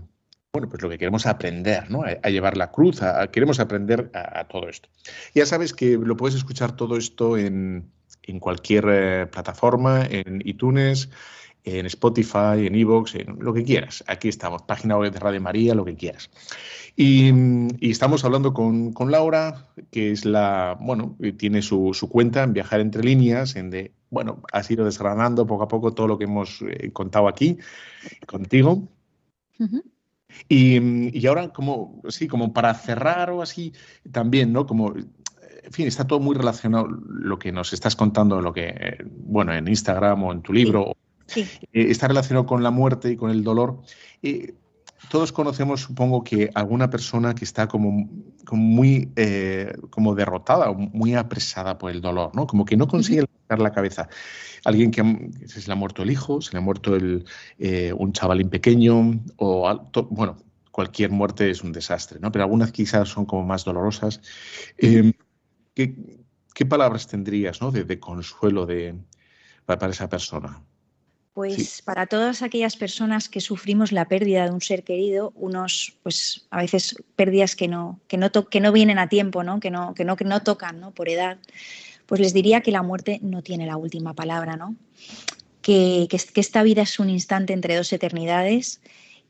bueno, 0.53 0.69
pues 0.69 0.83
lo 0.83 0.91
que 0.91 0.99
queremos 0.99 1.25
aprender, 1.25 1.91
¿no? 1.91 2.03
A, 2.03 2.29
llevar 2.29 2.59
la 2.59 2.71
cruz, 2.71 3.01
a- 3.01 3.31
queremos 3.31 3.61
aprender 3.61 4.11
a 4.13 4.47
todo 4.47 4.69
esto. 4.69 4.91
Ya 5.35 5.47
sabes 5.47 5.73
que 5.73 5.97
lo 5.97 6.19
puedes 6.19 6.37
escuchar 6.37 6.77
todo 6.77 6.99
esto 6.99 7.39
en, 7.39 7.91
en 8.23 8.39
cualquier 8.41 8.85
eh, 8.89 9.27
plataforma, 9.27 10.05
en 10.09 10.41
iTunes, 10.45 11.11
en 11.65 11.87
Spotify, 11.87 12.67
en 12.67 12.75
Evox, 12.75 13.15
en 13.15 13.37
lo 13.39 13.55
que 13.55 13.63
quieras. 13.63 14.03
Aquí 14.09 14.29
estamos, 14.29 14.63
página 14.63 14.97
web 14.99 15.13
de 15.13 15.21
Radio 15.21 15.41
María, 15.41 15.75
lo 15.75 15.85
que 15.85 15.95
quieras. 15.95 16.31
Y, 16.97 17.31
y 17.79 17.91
estamos 17.91 18.25
hablando 18.25 18.53
con, 18.53 18.93
con 18.93 19.11
Laura, 19.11 19.69
que 19.91 20.11
es 20.11 20.25
la, 20.25 20.77
bueno, 20.81 21.17
eh, 21.21 21.33
tiene 21.33 21.63
su, 21.63 21.95
su 21.95 22.09
cuenta 22.09 22.43
en 22.43 22.53
Viajar 22.53 22.81
entre 22.81 23.05
líneas, 23.05 23.57
en 23.57 23.71
de, 23.71 23.93
bueno, 24.11 24.43
has 24.53 24.71
ido 24.71 24.85
desgranando 24.85 25.47
poco 25.47 25.63
a 25.63 25.69
poco 25.69 25.95
todo 25.95 26.09
lo 26.09 26.19
que 26.19 26.25
hemos 26.25 26.63
eh, 26.63 26.91
contado 26.93 27.29
aquí 27.29 27.59
contigo. 28.27 28.89
Y, 30.49 31.17
y 31.17 31.27
ahora, 31.27 31.53
como, 31.53 32.03
sí, 32.09 32.27
como 32.27 32.53
para 32.53 32.75
cerrar 32.75 33.31
o 33.31 33.41
así, 33.41 33.73
también, 34.11 34.53
¿no? 34.53 34.67
Como, 34.67 34.95
en 35.63 35.73
fin, 35.73 35.87
está 35.87 36.07
todo 36.07 36.21
muy 36.21 36.37
relacionado 36.37 36.87
lo 36.87 37.39
que 37.39 37.53
nos 37.53 37.73
estás 37.73 37.97
contando, 37.97 38.41
lo 38.41 38.53
que, 38.53 38.69
eh, 38.69 38.99
bueno, 39.05 39.53
en 39.53 39.69
Instagram 39.69 40.23
o 40.25 40.33
en 40.33 40.43
tu 40.43 40.53
libro, 40.53 40.97
Sí, 41.27 41.49
eh, 41.73 41.87
está 41.89 42.09
relacionado 42.09 42.47
con 42.47 42.63
la 42.63 42.71
muerte 42.71 43.11
y 43.11 43.17
con 43.17 43.31
el 43.31 43.43
dolor. 43.43 43.81
Eh, 44.23 44.55
todos 45.09 45.33
conocemos, 45.33 45.81
supongo, 45.81 46.25
que 46.25 46.51
alguna 46.55 46.91
persona 46.91 47.35
que 47.35 47.45
está 47.45 47.69
como, 47.69 48.09
como 48.45 48.63
muy 48.63 49.13
eh, 49.17 49.73
como 49.91 50.15
derrotada 50.15 50.71
o 50.71 50.75
muy 50.75 51.15
apresada 51.15 51.79
por 51.79 51.91
el 51.91 52.01
dolor, 52.01 52.35
¿no? 52.35 52.47
Como 52.47 52.65
que 52.65 52.77
no 52.77 52.87
consigue 52.89 53.23
levantar 53.23 53.61
la 53.61 53.73
cabeza. 53.73 54.09
Alguien 54.65 54.91
que, 54.91 55.03
se 55.47 55.67
le 55.67 55.73
ha 55.73 55.77
muerto 55.77 56.03
el 56.03 56.11
hijo, 56.11 56.41
se 56.41 56.53
le 56.53 56.59
ha 56.59 56.61
muerto 56.61 56.95
el, 56.95 57.25
eh, 57.59 57.93
un 57.97 58.13
chavalín 58.13 58.49
pequeño, 58.49 59.21
o 59.37 59.91
bueno, 60.11 60.37
cualquier 60.71 61.11
muerte 61.11 61.51
es 61.51 61.63
un 61.63 61.73
desastre, 61.73 62.19
¿no? 62.21 62.31
Pero 62.31 62.45
algunas 62.45 62.73
quizás 62.73 63.09
son 63.09 63.27
como 63.27 63.45
más 63.45 63.65
dolorosas. 63.65 64.21
Eh, 64.79 65.13
¿qué, 65.75 65.95
qué 66.55 66.67
palabras 66.67 67.07
tendrías, 67.07 67.61
¿no? 67.61 67.71
de, 67.71 67.85
de 67.85 67.99
consuelo 67.99 68.67
de, 68.67 68.95
para, 69.67 69.89
esa 69.89 70.09
persona? 70.09 70.63
Pues 71.35 71.81
para 71.83 72.07
todas 72.07 72.43
aquellas 72.43 72.77
personas 72.77 73.29
que 73.31 73.41
sufrimos 73.41 73.91
la 73.91 74.07
pérdida 74.07 74.45
de 74.45 74.51
un 74.51 74.61
ser 74.61 74.85
querido, 74.85 75.33
unos, 75.35 75.95
pues 76.03 76.47
a 76.51 76.61
veces 76.61 76.95
pérdidas 77.17 77.57
que 77.57 77.69
no, 77.69 78.01
que 78.07 78.19
no, 78.19 78.31
to- 78.31 78.49
que 78.49 78.61
no 78.61 78.71
vienen 78.71 78.99
a 78.99 79.09
tiempo, 79.09 79.43
¿no? 79.43 79.59
Que, 79.59 79.71
no, 79.71 79.95
que, 79.95 80.05
no, 80.05 80.17
que 80.17 80.25
no 80.25 80.43
tocan 80.43 80.79
¿no? 80.81 80.91
por 80.91 81.09
edad, 81.09 81.39
pues 82.05 82.21
les 82.21 82.35
diría 82.35 82.61
que 82.61 82.71
la 82.71 82.83
muerte 82.83 83.19
no 83.23 83.43
tiene 83.43 83.65
la 83.65 83.79
última 83.79 84.13
palabra, 84.13 84.57
¿no? 84.57 84.77
Que, 85.63 86.07
que 86.11 86.41
esta 86.41 86.63
vida 86.63 86.83
es 86.83 86.99
un 86.99 87.09
instante 87.09 87.55
entre 87.55 87.77
dos 87.77 87.93
eternidades 87.95 88.83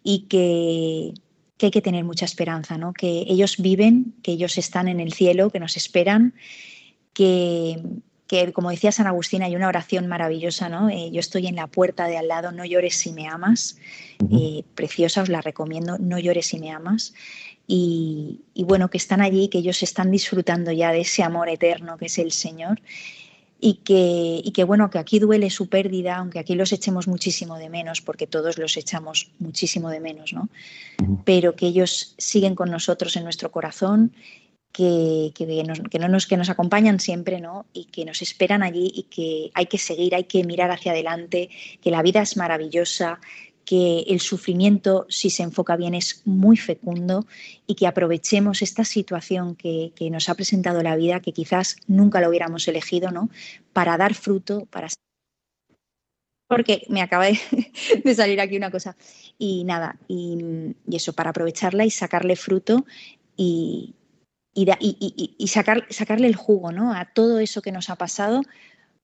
y 0.02 0.22
que, 0.22 1.14
que 1.56 1.66
hay 1.66 1.72
que 1.72 1.82
tener 1.82 2.04
mucha 2.04 2.24
esperanza, 2.24 2.78
¿no? 2.78 2.92
Que 2.92 3.24
ellos 3.28 3.56
viven, 3.58 4.14
que 4.22 4.32
ellos 4.32 4.58
están 4.58 4.88
en 4.88 5.00
el 5.00 5.12
cielo, 5.12 5.50
que 5.50 5.60
nos 5.60 5.76
esperan, 5.76 6.34
que, 7.12 7.80
que 8.26 8.52
como 8.52 8.70
decía 8.70 8.92
San 8.92 9.06
Agustín, 9.06 9.42
hay 9.42 9.54
una 9.54 9.68
oración 9.68 10.06
maravillosa, 10.06 10.68
¿no? 10.68 10.88
Eh, 10.88 11.10
yo 11.12 11.20
estoy 11.20 11.46
en 11.46 11.56
la 11.56 11.66
puerta 11.66 12.06
de 12.06 12.16
al 12.16 12.28
lado, 12.28 12.50
no 12.50 12.64
llores 12.64 12.96
si 12.96 13.12
me 13.12 13.28
amas. 13.28 13.76
Eh, 14.30 14.64
preciosa, 14.74 15.22
os 15.22 15.28
la 15.28 15.40
recomiendo, 15.40 15.98
no 15.98 16.18
llores 16.18 16.46
si 16.46 16.58
me 16.58 16.70
amas. 16.70 17.14
Y, 17.66 18.40
y, 18.54 18.64
bueno, 18.64 18.88
que 18.90 18.98
están 18.98 19.20
allí, 19.20 19.48
que 19.48 19.58
ellos 19.58 19.82
están 19.82 20.10
disfrutando 20.10 20.72
ya 20.72 20.92
de 20.92 21.02
ese 21.02 21.22
amor 21.22 21.48
eterno 21.48 21.96
que 21.96 22.06
es 22.06 22.18
el 22.18 22.32
Señor. 22.32 22.80
Y 23.64 23.74
que, 23.74 24.40
y 24.42 24.50
que 24.50 24.64
bueno, 24.64 24.90
que 24.90 24.98
aquí 24.98 25.20
duele 25.20 25.48
su 25.48 25.68
pérdida, 25.68 26.16
aunque 26.16 26.40
aquí 26.40 26.56
los 26.56 26.72
echemos 26.72 27.06
muchísimo 27.06 27.58
de 27.58 27.70
menos, 27.70 28.00
porque 28.00 28.26
todos 28.26 28.58
los 28.58 28.76
echamos 28.76 29.30
muchísimo 29.38 29.88
de 29.88 30.00
menos, 30.00 30.32
¿no? 30.32 30.48
Pero 31.24 31.54
que 31.54 31.66
ellos 31.68 32.16
siguen 32.18 32.56
con 32.56 32.72
nosotros 32.72 33.14
en 33.16 33.22
nuestro 33.22 33.52
corazón 33.52 34.12
que, 34.72 35.32
que, 35.34 35.62
nos, 35.64 35.80
que, 35.80 35.98
no 35.98 36.08
nos, 36.08 36.26
que 36.26 36.36
nos 36.36 36.50
acompañan 36.50 36.98
siempre 36.98 37.40
¿no? 37.40 37.66
y 37.72 37.84
que 37.84 38.04
nos 38.04 38.22
esperan 38.22 38.62
allí 38.62 38.90
y 38.94 39.02
que 39.04 39.50
hay 39.54 39.66
que 39.66 39.78
seguir, 39.78 40.14
hay 40.14 40.24
que 40.24 40.44
mirar 40.44 40.70
hacia 40.70 40.92
adelante, 40.92 41.50
que 41.80 41.90
la 41.90 42.02
vida 42.02 42.22
es 42.22 42.36
maravillosa, 42.36 43.20
que 43.64 44.00
el 44.08 44.20
sufrimiento, 44.20 45.06
si 45.08 45.30
se 45.30 45.42
enfoca 45.42 45.76
bien, 45.76 45.94
es 45.94 46.22
muy 46.24 46.56
fecundo 46.56 47.26
y 47.66 47.74
que 47.74 47.86
aprovechemos 47.86 48.62
esta 48.62 48.84
situación 48.84 49.54
que, 49.54 49.92
nos 50.10 50.28
ha 50.28 50.34
presentado 50.34 50.82
la 50.82 50.96
vida, 50.96 51.20
que 51.20 51.32
quizás 51.32 51.76
nunca 51.86 52.20
lo 52.20 52.28
hubiéramos 52.28 52.66
elegido, 52.68 53.10
¿no? 53.10 53.30
para 53.72 53.96
dar 53.96 54.14
fruto, 54.14 54.66
para 54.66 54.88
porque 56.48 56.82
me 56.88 57.00
acaba 57.00 57.26
de, 58.04 58.14
salir 58.14 58.40
aquí 58.40 58.56
una 58.56 58.70
cosa. 58.70 58.94
Y 59.38 59.64
nada, 59.64 59.96
y, 60.06 60.74
eso, 60.90 61.14
para 61.14 61.30
aprovecharla 61.30 61.86
y 61.86 61.90
sacarle 61.90 62.36
fruto 62.36 62.84
y, 63.36 63.94
y, 64.52 64.70
y, 64.80 65.34
y 65.38 65.48
sacar, 65.48 65.86
sacarle 65.88 66.26
el 66.26 66.36
jugo 66.36 66.70
¿no? 66.70 66.92
a 66.92 67.06
todo 67.06 67.38
eso 67.38 67.62
que 67.62 67.72
nos 67.72 67.88
ha 67.88 67.96
pasado 67.96 68.42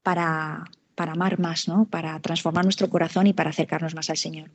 para, 0.02 0.64
para 0.98 1.12
amar 1.12 1.38
más, 1.38 1.68
¿no? 1.68 1.86
para 1.88 2.18
transformar 2.18 2.64
nuestro 2.64 2.90
corazón 2.90 3.28
y 3.28 3.32
para 3.32 3.50
acercarnos 3.50 3.94
más 3.94 4.10
al 4.10 4.16
Señor. 4.16 4.50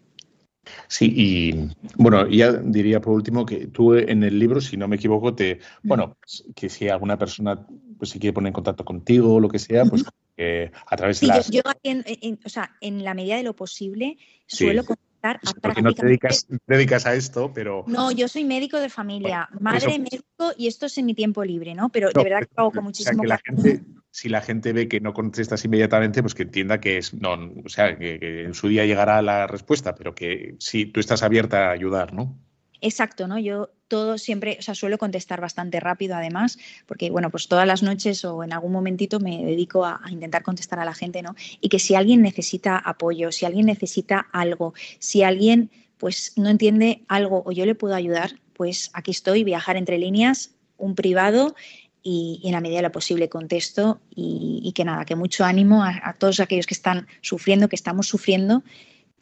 Sí, 0.90 1.14
y 1.16 1.70
bueno, 1.96 2.28
ya 2.28 2.52
diría 2.52 3.00
por 3.00 3.14
último 3.14 3.46
que 3.46 3.68
tú 3.68 3.94
en 3.94 4.24
el 4.24 4.38
libro, 4.38 4.60
si 4.60 4.76
no 4.76 4.90
me 4.90 4.98
equivoco, 4.98 5.34
te, 5.34 5.60
bueno, 5.84 6.18
que 6.54 6.68
si 6.68 6.90
alguna 6.90 7.18
persona 7.18 7.66
pues 7.98 8.10
se 8.10 8.20
quiere 8.20 8.34
poner 8.34 8.50
en 8.50 8.54
contacto 8.54 8.84
contigo 8.84 9.36
o 9.36 9.40
lo 9.40 9.48
que 9.48 9.60
sea, 9.60 9.86
pues 9.86 10.04
eh, 10.36 10.70
a 10.86 10.98
través 10.98 11.20
sí, 11.20 11.28
de 11.28 11.34
las... 11.34 11.50
Yo, 11.50 11.62
yo 11.66 11.72
en, 11.84 12.04
en, 12.06 12.40
o 12.46 12.50
sea, 12.50 12.76
en 12.82 13.06
la 13.06 13.14
medida 13.14 13.38
de 13.38 13.44
lo 13.44 13.56
posible 13.56 14.18
suelo 14.46 14.84
sí. 14.84 14.94
A 15.26 15.40
Porque 15.62 15.82
no 15.82 15.94
te 15.94 16.06
dedicas, 16.06 16.46
dedicas, 16.68 17.06
a 17.06 17.16
esto, 17.16 17.50
pero. 17.54 17.86
No, 17.88 18.12
yo 18.12 18.28
soy 18.28 18.44
médico 18.44 18.78
de 18.78 18.90
familia, 18.90 19.48
madre 19.58 19.78
eso... 19.78 20.00
médico 20.00 20.52
y 20.58 20.68
esto 20.68 20.88
es 20.88 20.98
en 20.98 21.06
mi 21.06 21.14
tiempo 21.14 21.46
libre, 21.46 21.74
¿no? 21.74 21.88
Pero 21.88 22.10
no, 22.14 22.22
de 22.22 22.30
verdad 22.30 22.46
que 22.46 22.54
lo 22.58 22.64
hago 22.64 22.72
con 22.74 22.84
muchísimo. 22.84 23.24
O 23.24 23.26
sea, 23.26 23.38
que 23.40 23.62
la 23.62 23.72
gente, 23.72 23.86
si 24.14 24.30
la 24.30 24.42
gente 24.42 24.74
ve 24.74 24.88
que 24.88 25.00
no 25.00 25.12
contestas 25.12 25.66
inmediatamente, 25.66 26.22
pues 26.22 26.36
que 26.36 26.44
entienda 26.44 26.80
que 26.80 26.98
es. 26.98 27.16
No, 27.16 27.34
o 27.66 27.68
sea, 27.68 27.98
que, 27.98 28.44
en 28.46 28.54
su 28.54 28.68
día 28.68 28.86
llegará 28.86 29.24
la 29.24 29.48
respuesta, 29.48 29.96
pero 29.96 30.14
que 30.14 30.54
sí, 30.60 30.86
tú 30.86 31.00
estás 31.00 31.24
abierta 31.24 31.70
a 31.70 31.72
ayudar, 31.72 32.14
¿no? 32.14 32.38
Exacto, 32.80 33.28
¿no? 33.28 33.40
Yo 33.40 33.72
todo 33.88 34.20
siempre, 34.20 34.58
o 34.60 34.62
sea, 34.62 34.76
suelo 34.76 35.00
contestar 35.00 35.42
bastante 35.42 35.80
rápido 35.80 36.16
además, 36.16 36.60
porque 36.86 37.10
bueno, 37.10 37.32
pues 37.32 37.48
todas 37.48 37.66
las 37.66 37.82
noches 37.82 38.24
o 38.24 38.44
en 38.44 38.54
algún 38.54 38.72
momentito 38.72 39.20
me 39.20 39.44
dedico 39.44 39.84
a, 39.84 40.00
a, 40.04 40.12
intentar 40.12 40.44
contestar 40.44 40.80
a 40.80 40.86
la 40.86 40.94
gente, 40.94 41.24
¿no? 41.24 41.34
Y 41.60 41.70
que 41.70 41.80
si 41.80 41.96
alguien 41.96 42.22
necesita 42.22 42.78
apoyo, 42.78 43.32
si 43.32 43.48
alguien 43.48 43.66
necesita 43.66 44.28
algo, 44.32 44.76
si 45.00 45.24
alguien 45.24 45.72
pues 45.98 46.34
no 46.36 46.50
entiende 46.50 47.04
algo 47.08 47.42
o 47.48 47.52
yo 47.52 47.66
le 47.66 47.74
puedo 47.74 47.96
ayudar, 47.96 48.40
pues 48.54 48.92
aquí 48.94 49.10
estoy, 49.10 49.44
viajar 49.44 49.76
entre 49.76 49.98
líneas, 49.98 50.54
un 50.78 50.94
privado 50.94 51.56
y, 52.04 52.40
y, 52.44 52.48
en 52.48 52.54
la 52.54 52.62
medida 52.62 52.78
de 52.78 52.84
lo 52.84 52.92
posible 52.92 53.30
contesto 53.30 54.02
y, 54.14 54.60
y 54.64 54.74
que 54.74 54.86
nada, 54.86 55.06
que 55.06 55.16
mucho 55.16 55.46
ánimo 55.46 55.84
a, 55.84 56.00
a, 56.04 56.14
todos 56.14 56.40
aquellos 56.40 56.68
que 56.68 56.74
están 56.74 57.08
sufriendo, 57.22 57.70
que 57.70 57.76
estamos 57.76 58.08
sufriendo 58.08 58.64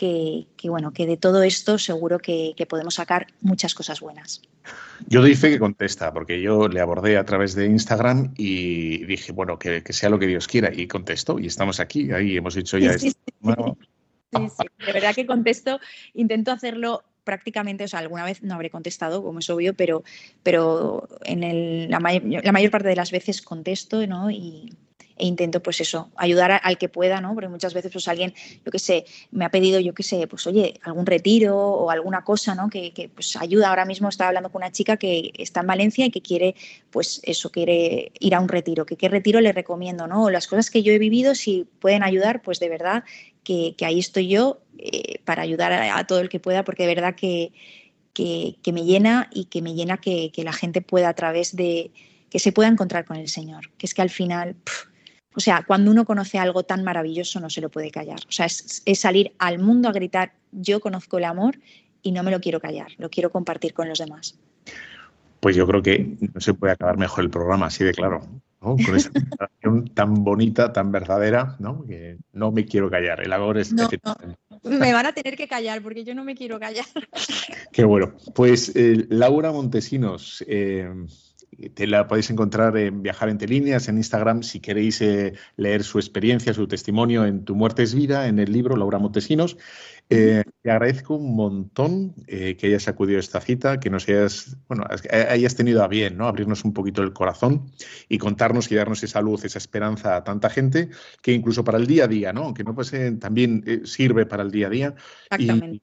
que, 0.02 0.48
que, 0.58 0.68
bueno, 0.68 0.94
que 0.94 1.06
de 1.06 1.16
todo 1.16 1.44
esto 1.44 1.78
seguro 1.78 2.18
que, 2.18 2.54
que, 2.58 2.66
podemos 2.66 2.96
sacar 2.96 3.28
muchas 3.42 3.76
cosas 3.76 4.00
buenas. 4.00 4.42
Yo 5.08 5.22
doy 5.22 5.36
fe 5.36 5.52
que 5.52 5.60
contesta, 5.60 6.12
porque 6.12 6.42
yo 6.42 6.68
le 6.68 6.80
abordé 6.80 7.18
a 7.18 7.26
través 7.26 7.54
de 7.54 7.68
Instagram 7.68 8.34
y 8.36 9.06
dije, 9.06 9.32
bueno, 9.32 9.60
que, 9.60 9.84
que 9.84 9.94
sea 9.94 10.10
lo 10.10 10.18
que 10.18 10.26
Dios 10.26 10.48
quiera, 10.48 10.74
y 10.74 10.88
contestó, 10.88 11.38
y 11.38 11.46
estamos 11.46 11.80
aquí, 11.80 12.12
ahí 12.12 12.36
hemos 12.36 12.58
hecho 12.58 12.80
ya 12.80 12.98
sí, 12.98 13.10
esto. 13.10 13.20
Sí, 13.28 13.34
bueno. 13.42 13.78
sí, 14.34 14.50
sí, 14.60 14.86
de 14.88 14.94
verdad 14.94 15.14
que 15.14 15.28
contesto, 15.28 15.80
intento 16.16 16.52
hacerlo 16.52 17.04
prácticamente, 17.32 17.86
o 17.86 17.88
sea, 17.88 18.00
alguna 18.00 18.26
vez 18.26 18.44
no 18.44 18.56
habré 18.56 18.70
contestado, 18.70 19.24
como 19.24 19.40
es 19.40 19.50
obvio, 19.50 19.74
pero, 19.74 20.04
pero 20.44 21.08
en 21.24 21.46
el, 21.46 21.90
la, 21.90 22.02
may 22.02 22.20
la 22.20 22.52
mayor 22.52 22.72
parte 22.72 22.90
de 22.90 22.98
las 22.98 23.10
veces 23.10 23.42
contesto, 23.42 24.06
¿no? 24.06 24.30
Y, 24.30 24.76
e 25.22 25.26
intento 25.26 25.62
pues 25.62 25.80
eso, 25.80 26.10
ayudar 26.18 26.60
al 26.64 26.78
que 26.78 26.90
pueda, 26.90 27.22
¿no? 27.22 27.34
Porque 27.36 27.48
muchas 27.48 27.74
veces 27.76 27.92
pues 27.92 28.08
alguien, 28.08 28.34
yo 28.66 28.72
qué 28.72 28.80
sé, 28.80 29.06
me 29.30 29.46
ha 29.46 29.50
pedido, 29.50 29.80
yo 29.80 29.94
qué 29.94 30.04
sé, 30.04 30.28
pues 30.28 30.46
oye, 30.48 30.80
algún 30.84 31.06
retiro 31.06 31.56
o 31.56 31.92
alguna 31.92 32.24
cosa, 32.24 32.56
¿no? 32.56 32.70
Que, 32.70 32.92
que, 32.92 33.08
pues 33.08 33.36
ayuda. 33.36 33.70
Ahora 33.70 33.86
mismo 33.86 34.10
estaba 34.10 34.30
hablando 34.30 34.52
con 34.52 34.64
una 34.64 34.72
chica 34.72 34.98
que 34.98 35.32
está 35.38 35.62
en 35.62 35.68
Valencia 35.68 36.06
y 36.08 36.12
que 36.12 36.22
quiere, 36.22 36.56
pues 36.90 37.22
eso, 37.24 37.52
quiere 37.52 38.12
ir 38.20 38.34
a 38.34 38.40
un 38.40 38.50
retiro. 38.50 38.86
¿Qué, 38.86 38.98
qué 38.98 39.10
retiro 39.10 39.40
le 39.42 39.54
recomiendo, 39.54 40.08
no? 40.08 40.24
O 40.24 40.30
las 40.32 40.48
cosas 40.48 40.72
que 40.72 40.82
yo 40.82 40.92
he 40.92 40.98
vivido, 40.98 41.36
si 41.36 41.68
pueden 41.80 42.02
ayudar, 42.02 42.42
pues 42.42 42.60
de 42.60 42.70
verdad 42.70 43.04
que, 43.44 43.76
que 43.78 43.86
ahí 43.86 44.00
estoy 44.00 44.28
yo 44.28 44.62
eh, 44.78 45.20
para 45.26 45.44
ayudar 45.44 45.72
a, 45.74 46.08
todo 46.08 46.20
el 46.20 46.30
que 46.30 46.40
pueda, 46.40 46.64
porque 46.64 46.84
de 46.84 46.96
verdad 46.96 47.16
que, 47.16 47.52
que, 48.14 48.74
me 48.74 48.84
llena 48.84 49.30
y 49.32 49.46
que 49.46 49.62
me 49.62 49.74
llena 49.74 49.98
que, 49.98 50.32
la 50.38 50.54
gente 50.54 50.82
pueda 50.82 51.10
a 51.10 51.14
través 51.14 51.56
de 51.56 51.92
que 52.30 52.40
se 52.40 52.52
pueda 52.52 52.70
encontrar 52.70 53.06
con 53.06 53.18
el 53.18 53.28
Señor, 53.28 53.70
que 53.78 53.86
es 53.86 53.94
que 53.94 54.02
al 54.02 54.10
final, 54.10 54.56
o 55.36 55.40
sea, 55.40 55.64
cuando 55.68 55.92
uno 55.92 56.06
conoce 56.06 56.40
algo 56.40 56.64
tan 56.64 56.84
maravilloso 56.84 57.40
no 57.40 57.50
se 57.50 57.62
lo 57.62 57.70
puede 57.70 57.92
callar. 57.92 58.20
O 58.28 58.32
sea, 58.32 58.46
es, 58.46 58.82
es, 58.86 59.00
salir 59.00 59.34
al 59.38 59.60
mundo 59.60 59.90
a 59.90 59.92
gritar, 59.92 60.34
yo 60.52 60.80
conozco 60.80 61.18
el 61.18 61.26
amor 61.26 61.60
y 62.02 62.12
no 62.12 62.24
me 62.24 62.32
lo 62.32 62.40
quiero 62.42 62.60
callar, 62.60 62.88
lo 62.98 63.10
quiero 63.10 63.32
compartir 63.32 63.74
con 63.74 63.88
los 63.88 64.00
demás. 64.00 64.40
Pues 65.42 65.56
yo 65.56 65.68
creo 65.68 65.82
que 65.82 66.16
no 66.34 66.40
se 66.40 66.54
puede 66.54 66.74
acabar 66.74 66.98
mejor 66.98 67.24
el 67.24 67.30
programa, 67.30 67.68
así 67.68 67.84
de 67.84 67.94
claro. 67.94 68.22
¿No? 68.62 68.76
Con 68.78 68.96
esa 68.96 69.12
presentación 69.12 69.90
tan 69.94 70.24
bonita, 70.24 70.72
tan 70.72 70.92
verdadera, 70.92 71.56
¿no? 71.60 71.86
Que 71.86 72.18
no 72.34 72.52
me 72.52 72.66
quiero 72.66 72.90
callar. 72.90 73.22
El 73.22 73.34
amor 73.34 73.58
es... 73.58 73.74
No, 73.74 73.90
no. 74.04 74.18
Me 74.64 74.94
van 74.94 75.08
a 75.08 75.14
tener 75.14 75.36
que 75.36 75.48
callar 75.48 75.82
porque 75.82 76.04
yo 76.04 76.14
no 76.14 76.24
me 76.24 76.36
quiero 76.36 76.60
callar. 76.60 76.86
Qué 77.72 77.84
bueno. 77.84 78.14
Pues 78.36 78.76
eh, 78.76 79.08
Laura 79.10 79.52
Montesinos, 79.52 80.44
eh, 80.48 80.88
te 81.74 81.88
la 81.88 82.08
podéis 82.08 82.30
encontrar 82.30 82.78
en 82.78 83.02
Viajar 83.02 83.30
entre 83.30 83.48
líneas, 83.48 83.88
en 83.88 83.98
Instagram, 83.98 84.44
si 84.44 84.60
queréis 84.60 85.02
eh, 85.02 85.34
leer 85.58 85.84
su 85.84 86.00
experiencia, 86.00 86.54
su 86.54 86.68
testimonio 86.68 87.26
en 87.26 87.44
Tu 87.44 87.56
muerte 87.56 87.84
es 87.84 87.94
vida, 87.94 88.28
en 88.28 88.40
el 88.40 88.52
libro 88.52 88.76
Laura 88.76 89.00
Montesinos. 89.00 89.58
Eh, 90.14 90.44
te 90.62 90.70
agradezco 90.70 91.16
un 91.16 91.38
montón 91.38 92.14
eh, 92.28 92.58
que 92.58 92.68
hayas 92.68 92.90
acudido 92.90 93.16
a 93.16 93.22
esta 93.22 93.40
cita, 93.40 93.80
que 93.80 93.90
nos 93.90 94.10
hayas, 94.10 94.58
bueno, 94.68 94.84
hayas 95.10 95.56
tenido 95.56 95.82
a 95.84 95.88
bien, 95.88 96.18
¿no? 96.18 96.28
Abrirnos 96.28 96.66
un 96.66 96.74
poquito 96.74 97.02
el 97.02 97.14
corazón 97.14 97.72
y 98.10 98.18
contarnos 98.18 98.70
y 98.70 98.76
darnos 98.76 99.02
esa 99.04 99.22
luz, 99.22 99.46
esa 99.46 99.58
esperanza 99.58 100.18
a 100.18 100.24
tanta 100.26 100.50
gente, 100.50 100.90
que 101.22 101.32
incluso 101.32 101.64
para 101.64 101.78
el 101.78 101.88
día 101.88 102.04
a 102.04 102.08
día, 102.10 102.34
¿no? 102.34 102.44
Aunque 102.44 102.66
no 102.66 102.76
pase, 102.76 103.14
también 103.14 103.64
eh, 103.66 103.82
sirve 103.86 104.26
para 104.26 104.44
el 104.44 104.52
día 104.52 104.68
a 104.68 104.70
día. 104.70 104.96
Exactamente. 105.30 105.82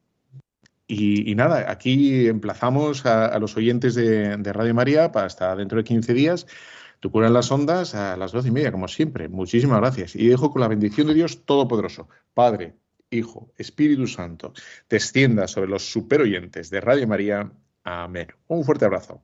Y, 0.86 1.24
y, 1.24 1.30
y, 1.32 1.34
nada, 1.34 1.70
aquí 1.70 2.28
emplazamos 2.28 3.06
a, 3.06 3.26
a 3.26 3.38
los 3.38 3.56
oyentes 3.56 3.94
de, 3.94 4.36
de, 4.36 4.52
Radio 4.52 4.74
María 4.74 5.10
para 5.10 5.26
hasta 5.26 5.56
dentro 5.56 5.78
de 5.78 5.84
15 5.84 6.12
días. 6.12 6.46
Tu 7.00 7.10
cura 7.10 7.28
en 7.28 7.32
las 7.32 7.50
ondas 7.50 7.94
a 7.94 8.16
las 8.18 8.32
doce 8.32 8.48
y 8.48 8.50
media, 8.50 8.72
como 8.72 8.88
siempre. 8.88 9.28
Muchísimas 9.30 9.80
gracias. 9.80 10.14
Y 10.16 10.26
dejo 10.26 10.50
con 10.50 10.60
la 10.60 10.68
bendición 10.68 11.06
de 11.06 11.14
Dios 11.14 11.44
Todopoderoso, 11.46 12.08
Padre, 12.34 12.74
Hijo, 13.10 13.52
Espíritu 13.56 14.06
Santo, 14.06 14.52
descienda 14.88 15.48
sobre 15.48 15.70
los 15.70 15.90
superoyentes 15.90 16.70
de 16.70 16.80
Radio 16.80 17.06
María. 17.06 17.50
Amén. 17.84 18.28
Un 18.48 18.64
fuerte 18.64 18.84
abrazo. 18.84 19.22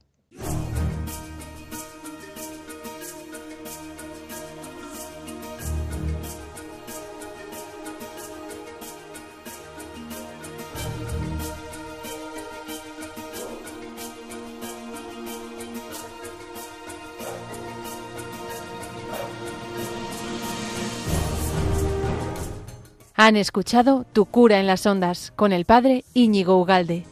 Han 23.25 23.37
escuchado 23.37 24.05
Tu 24.13 24.27
cura 24.27 24.61
en 24.61 24.67
las 24.67 24.85
ondas 24.85 25.33
con 25.35 25.55
el 25.55 25.65
padre 25.65 26.05
Íñigo 26.13 26.61
Ugalde. 26.61 27.05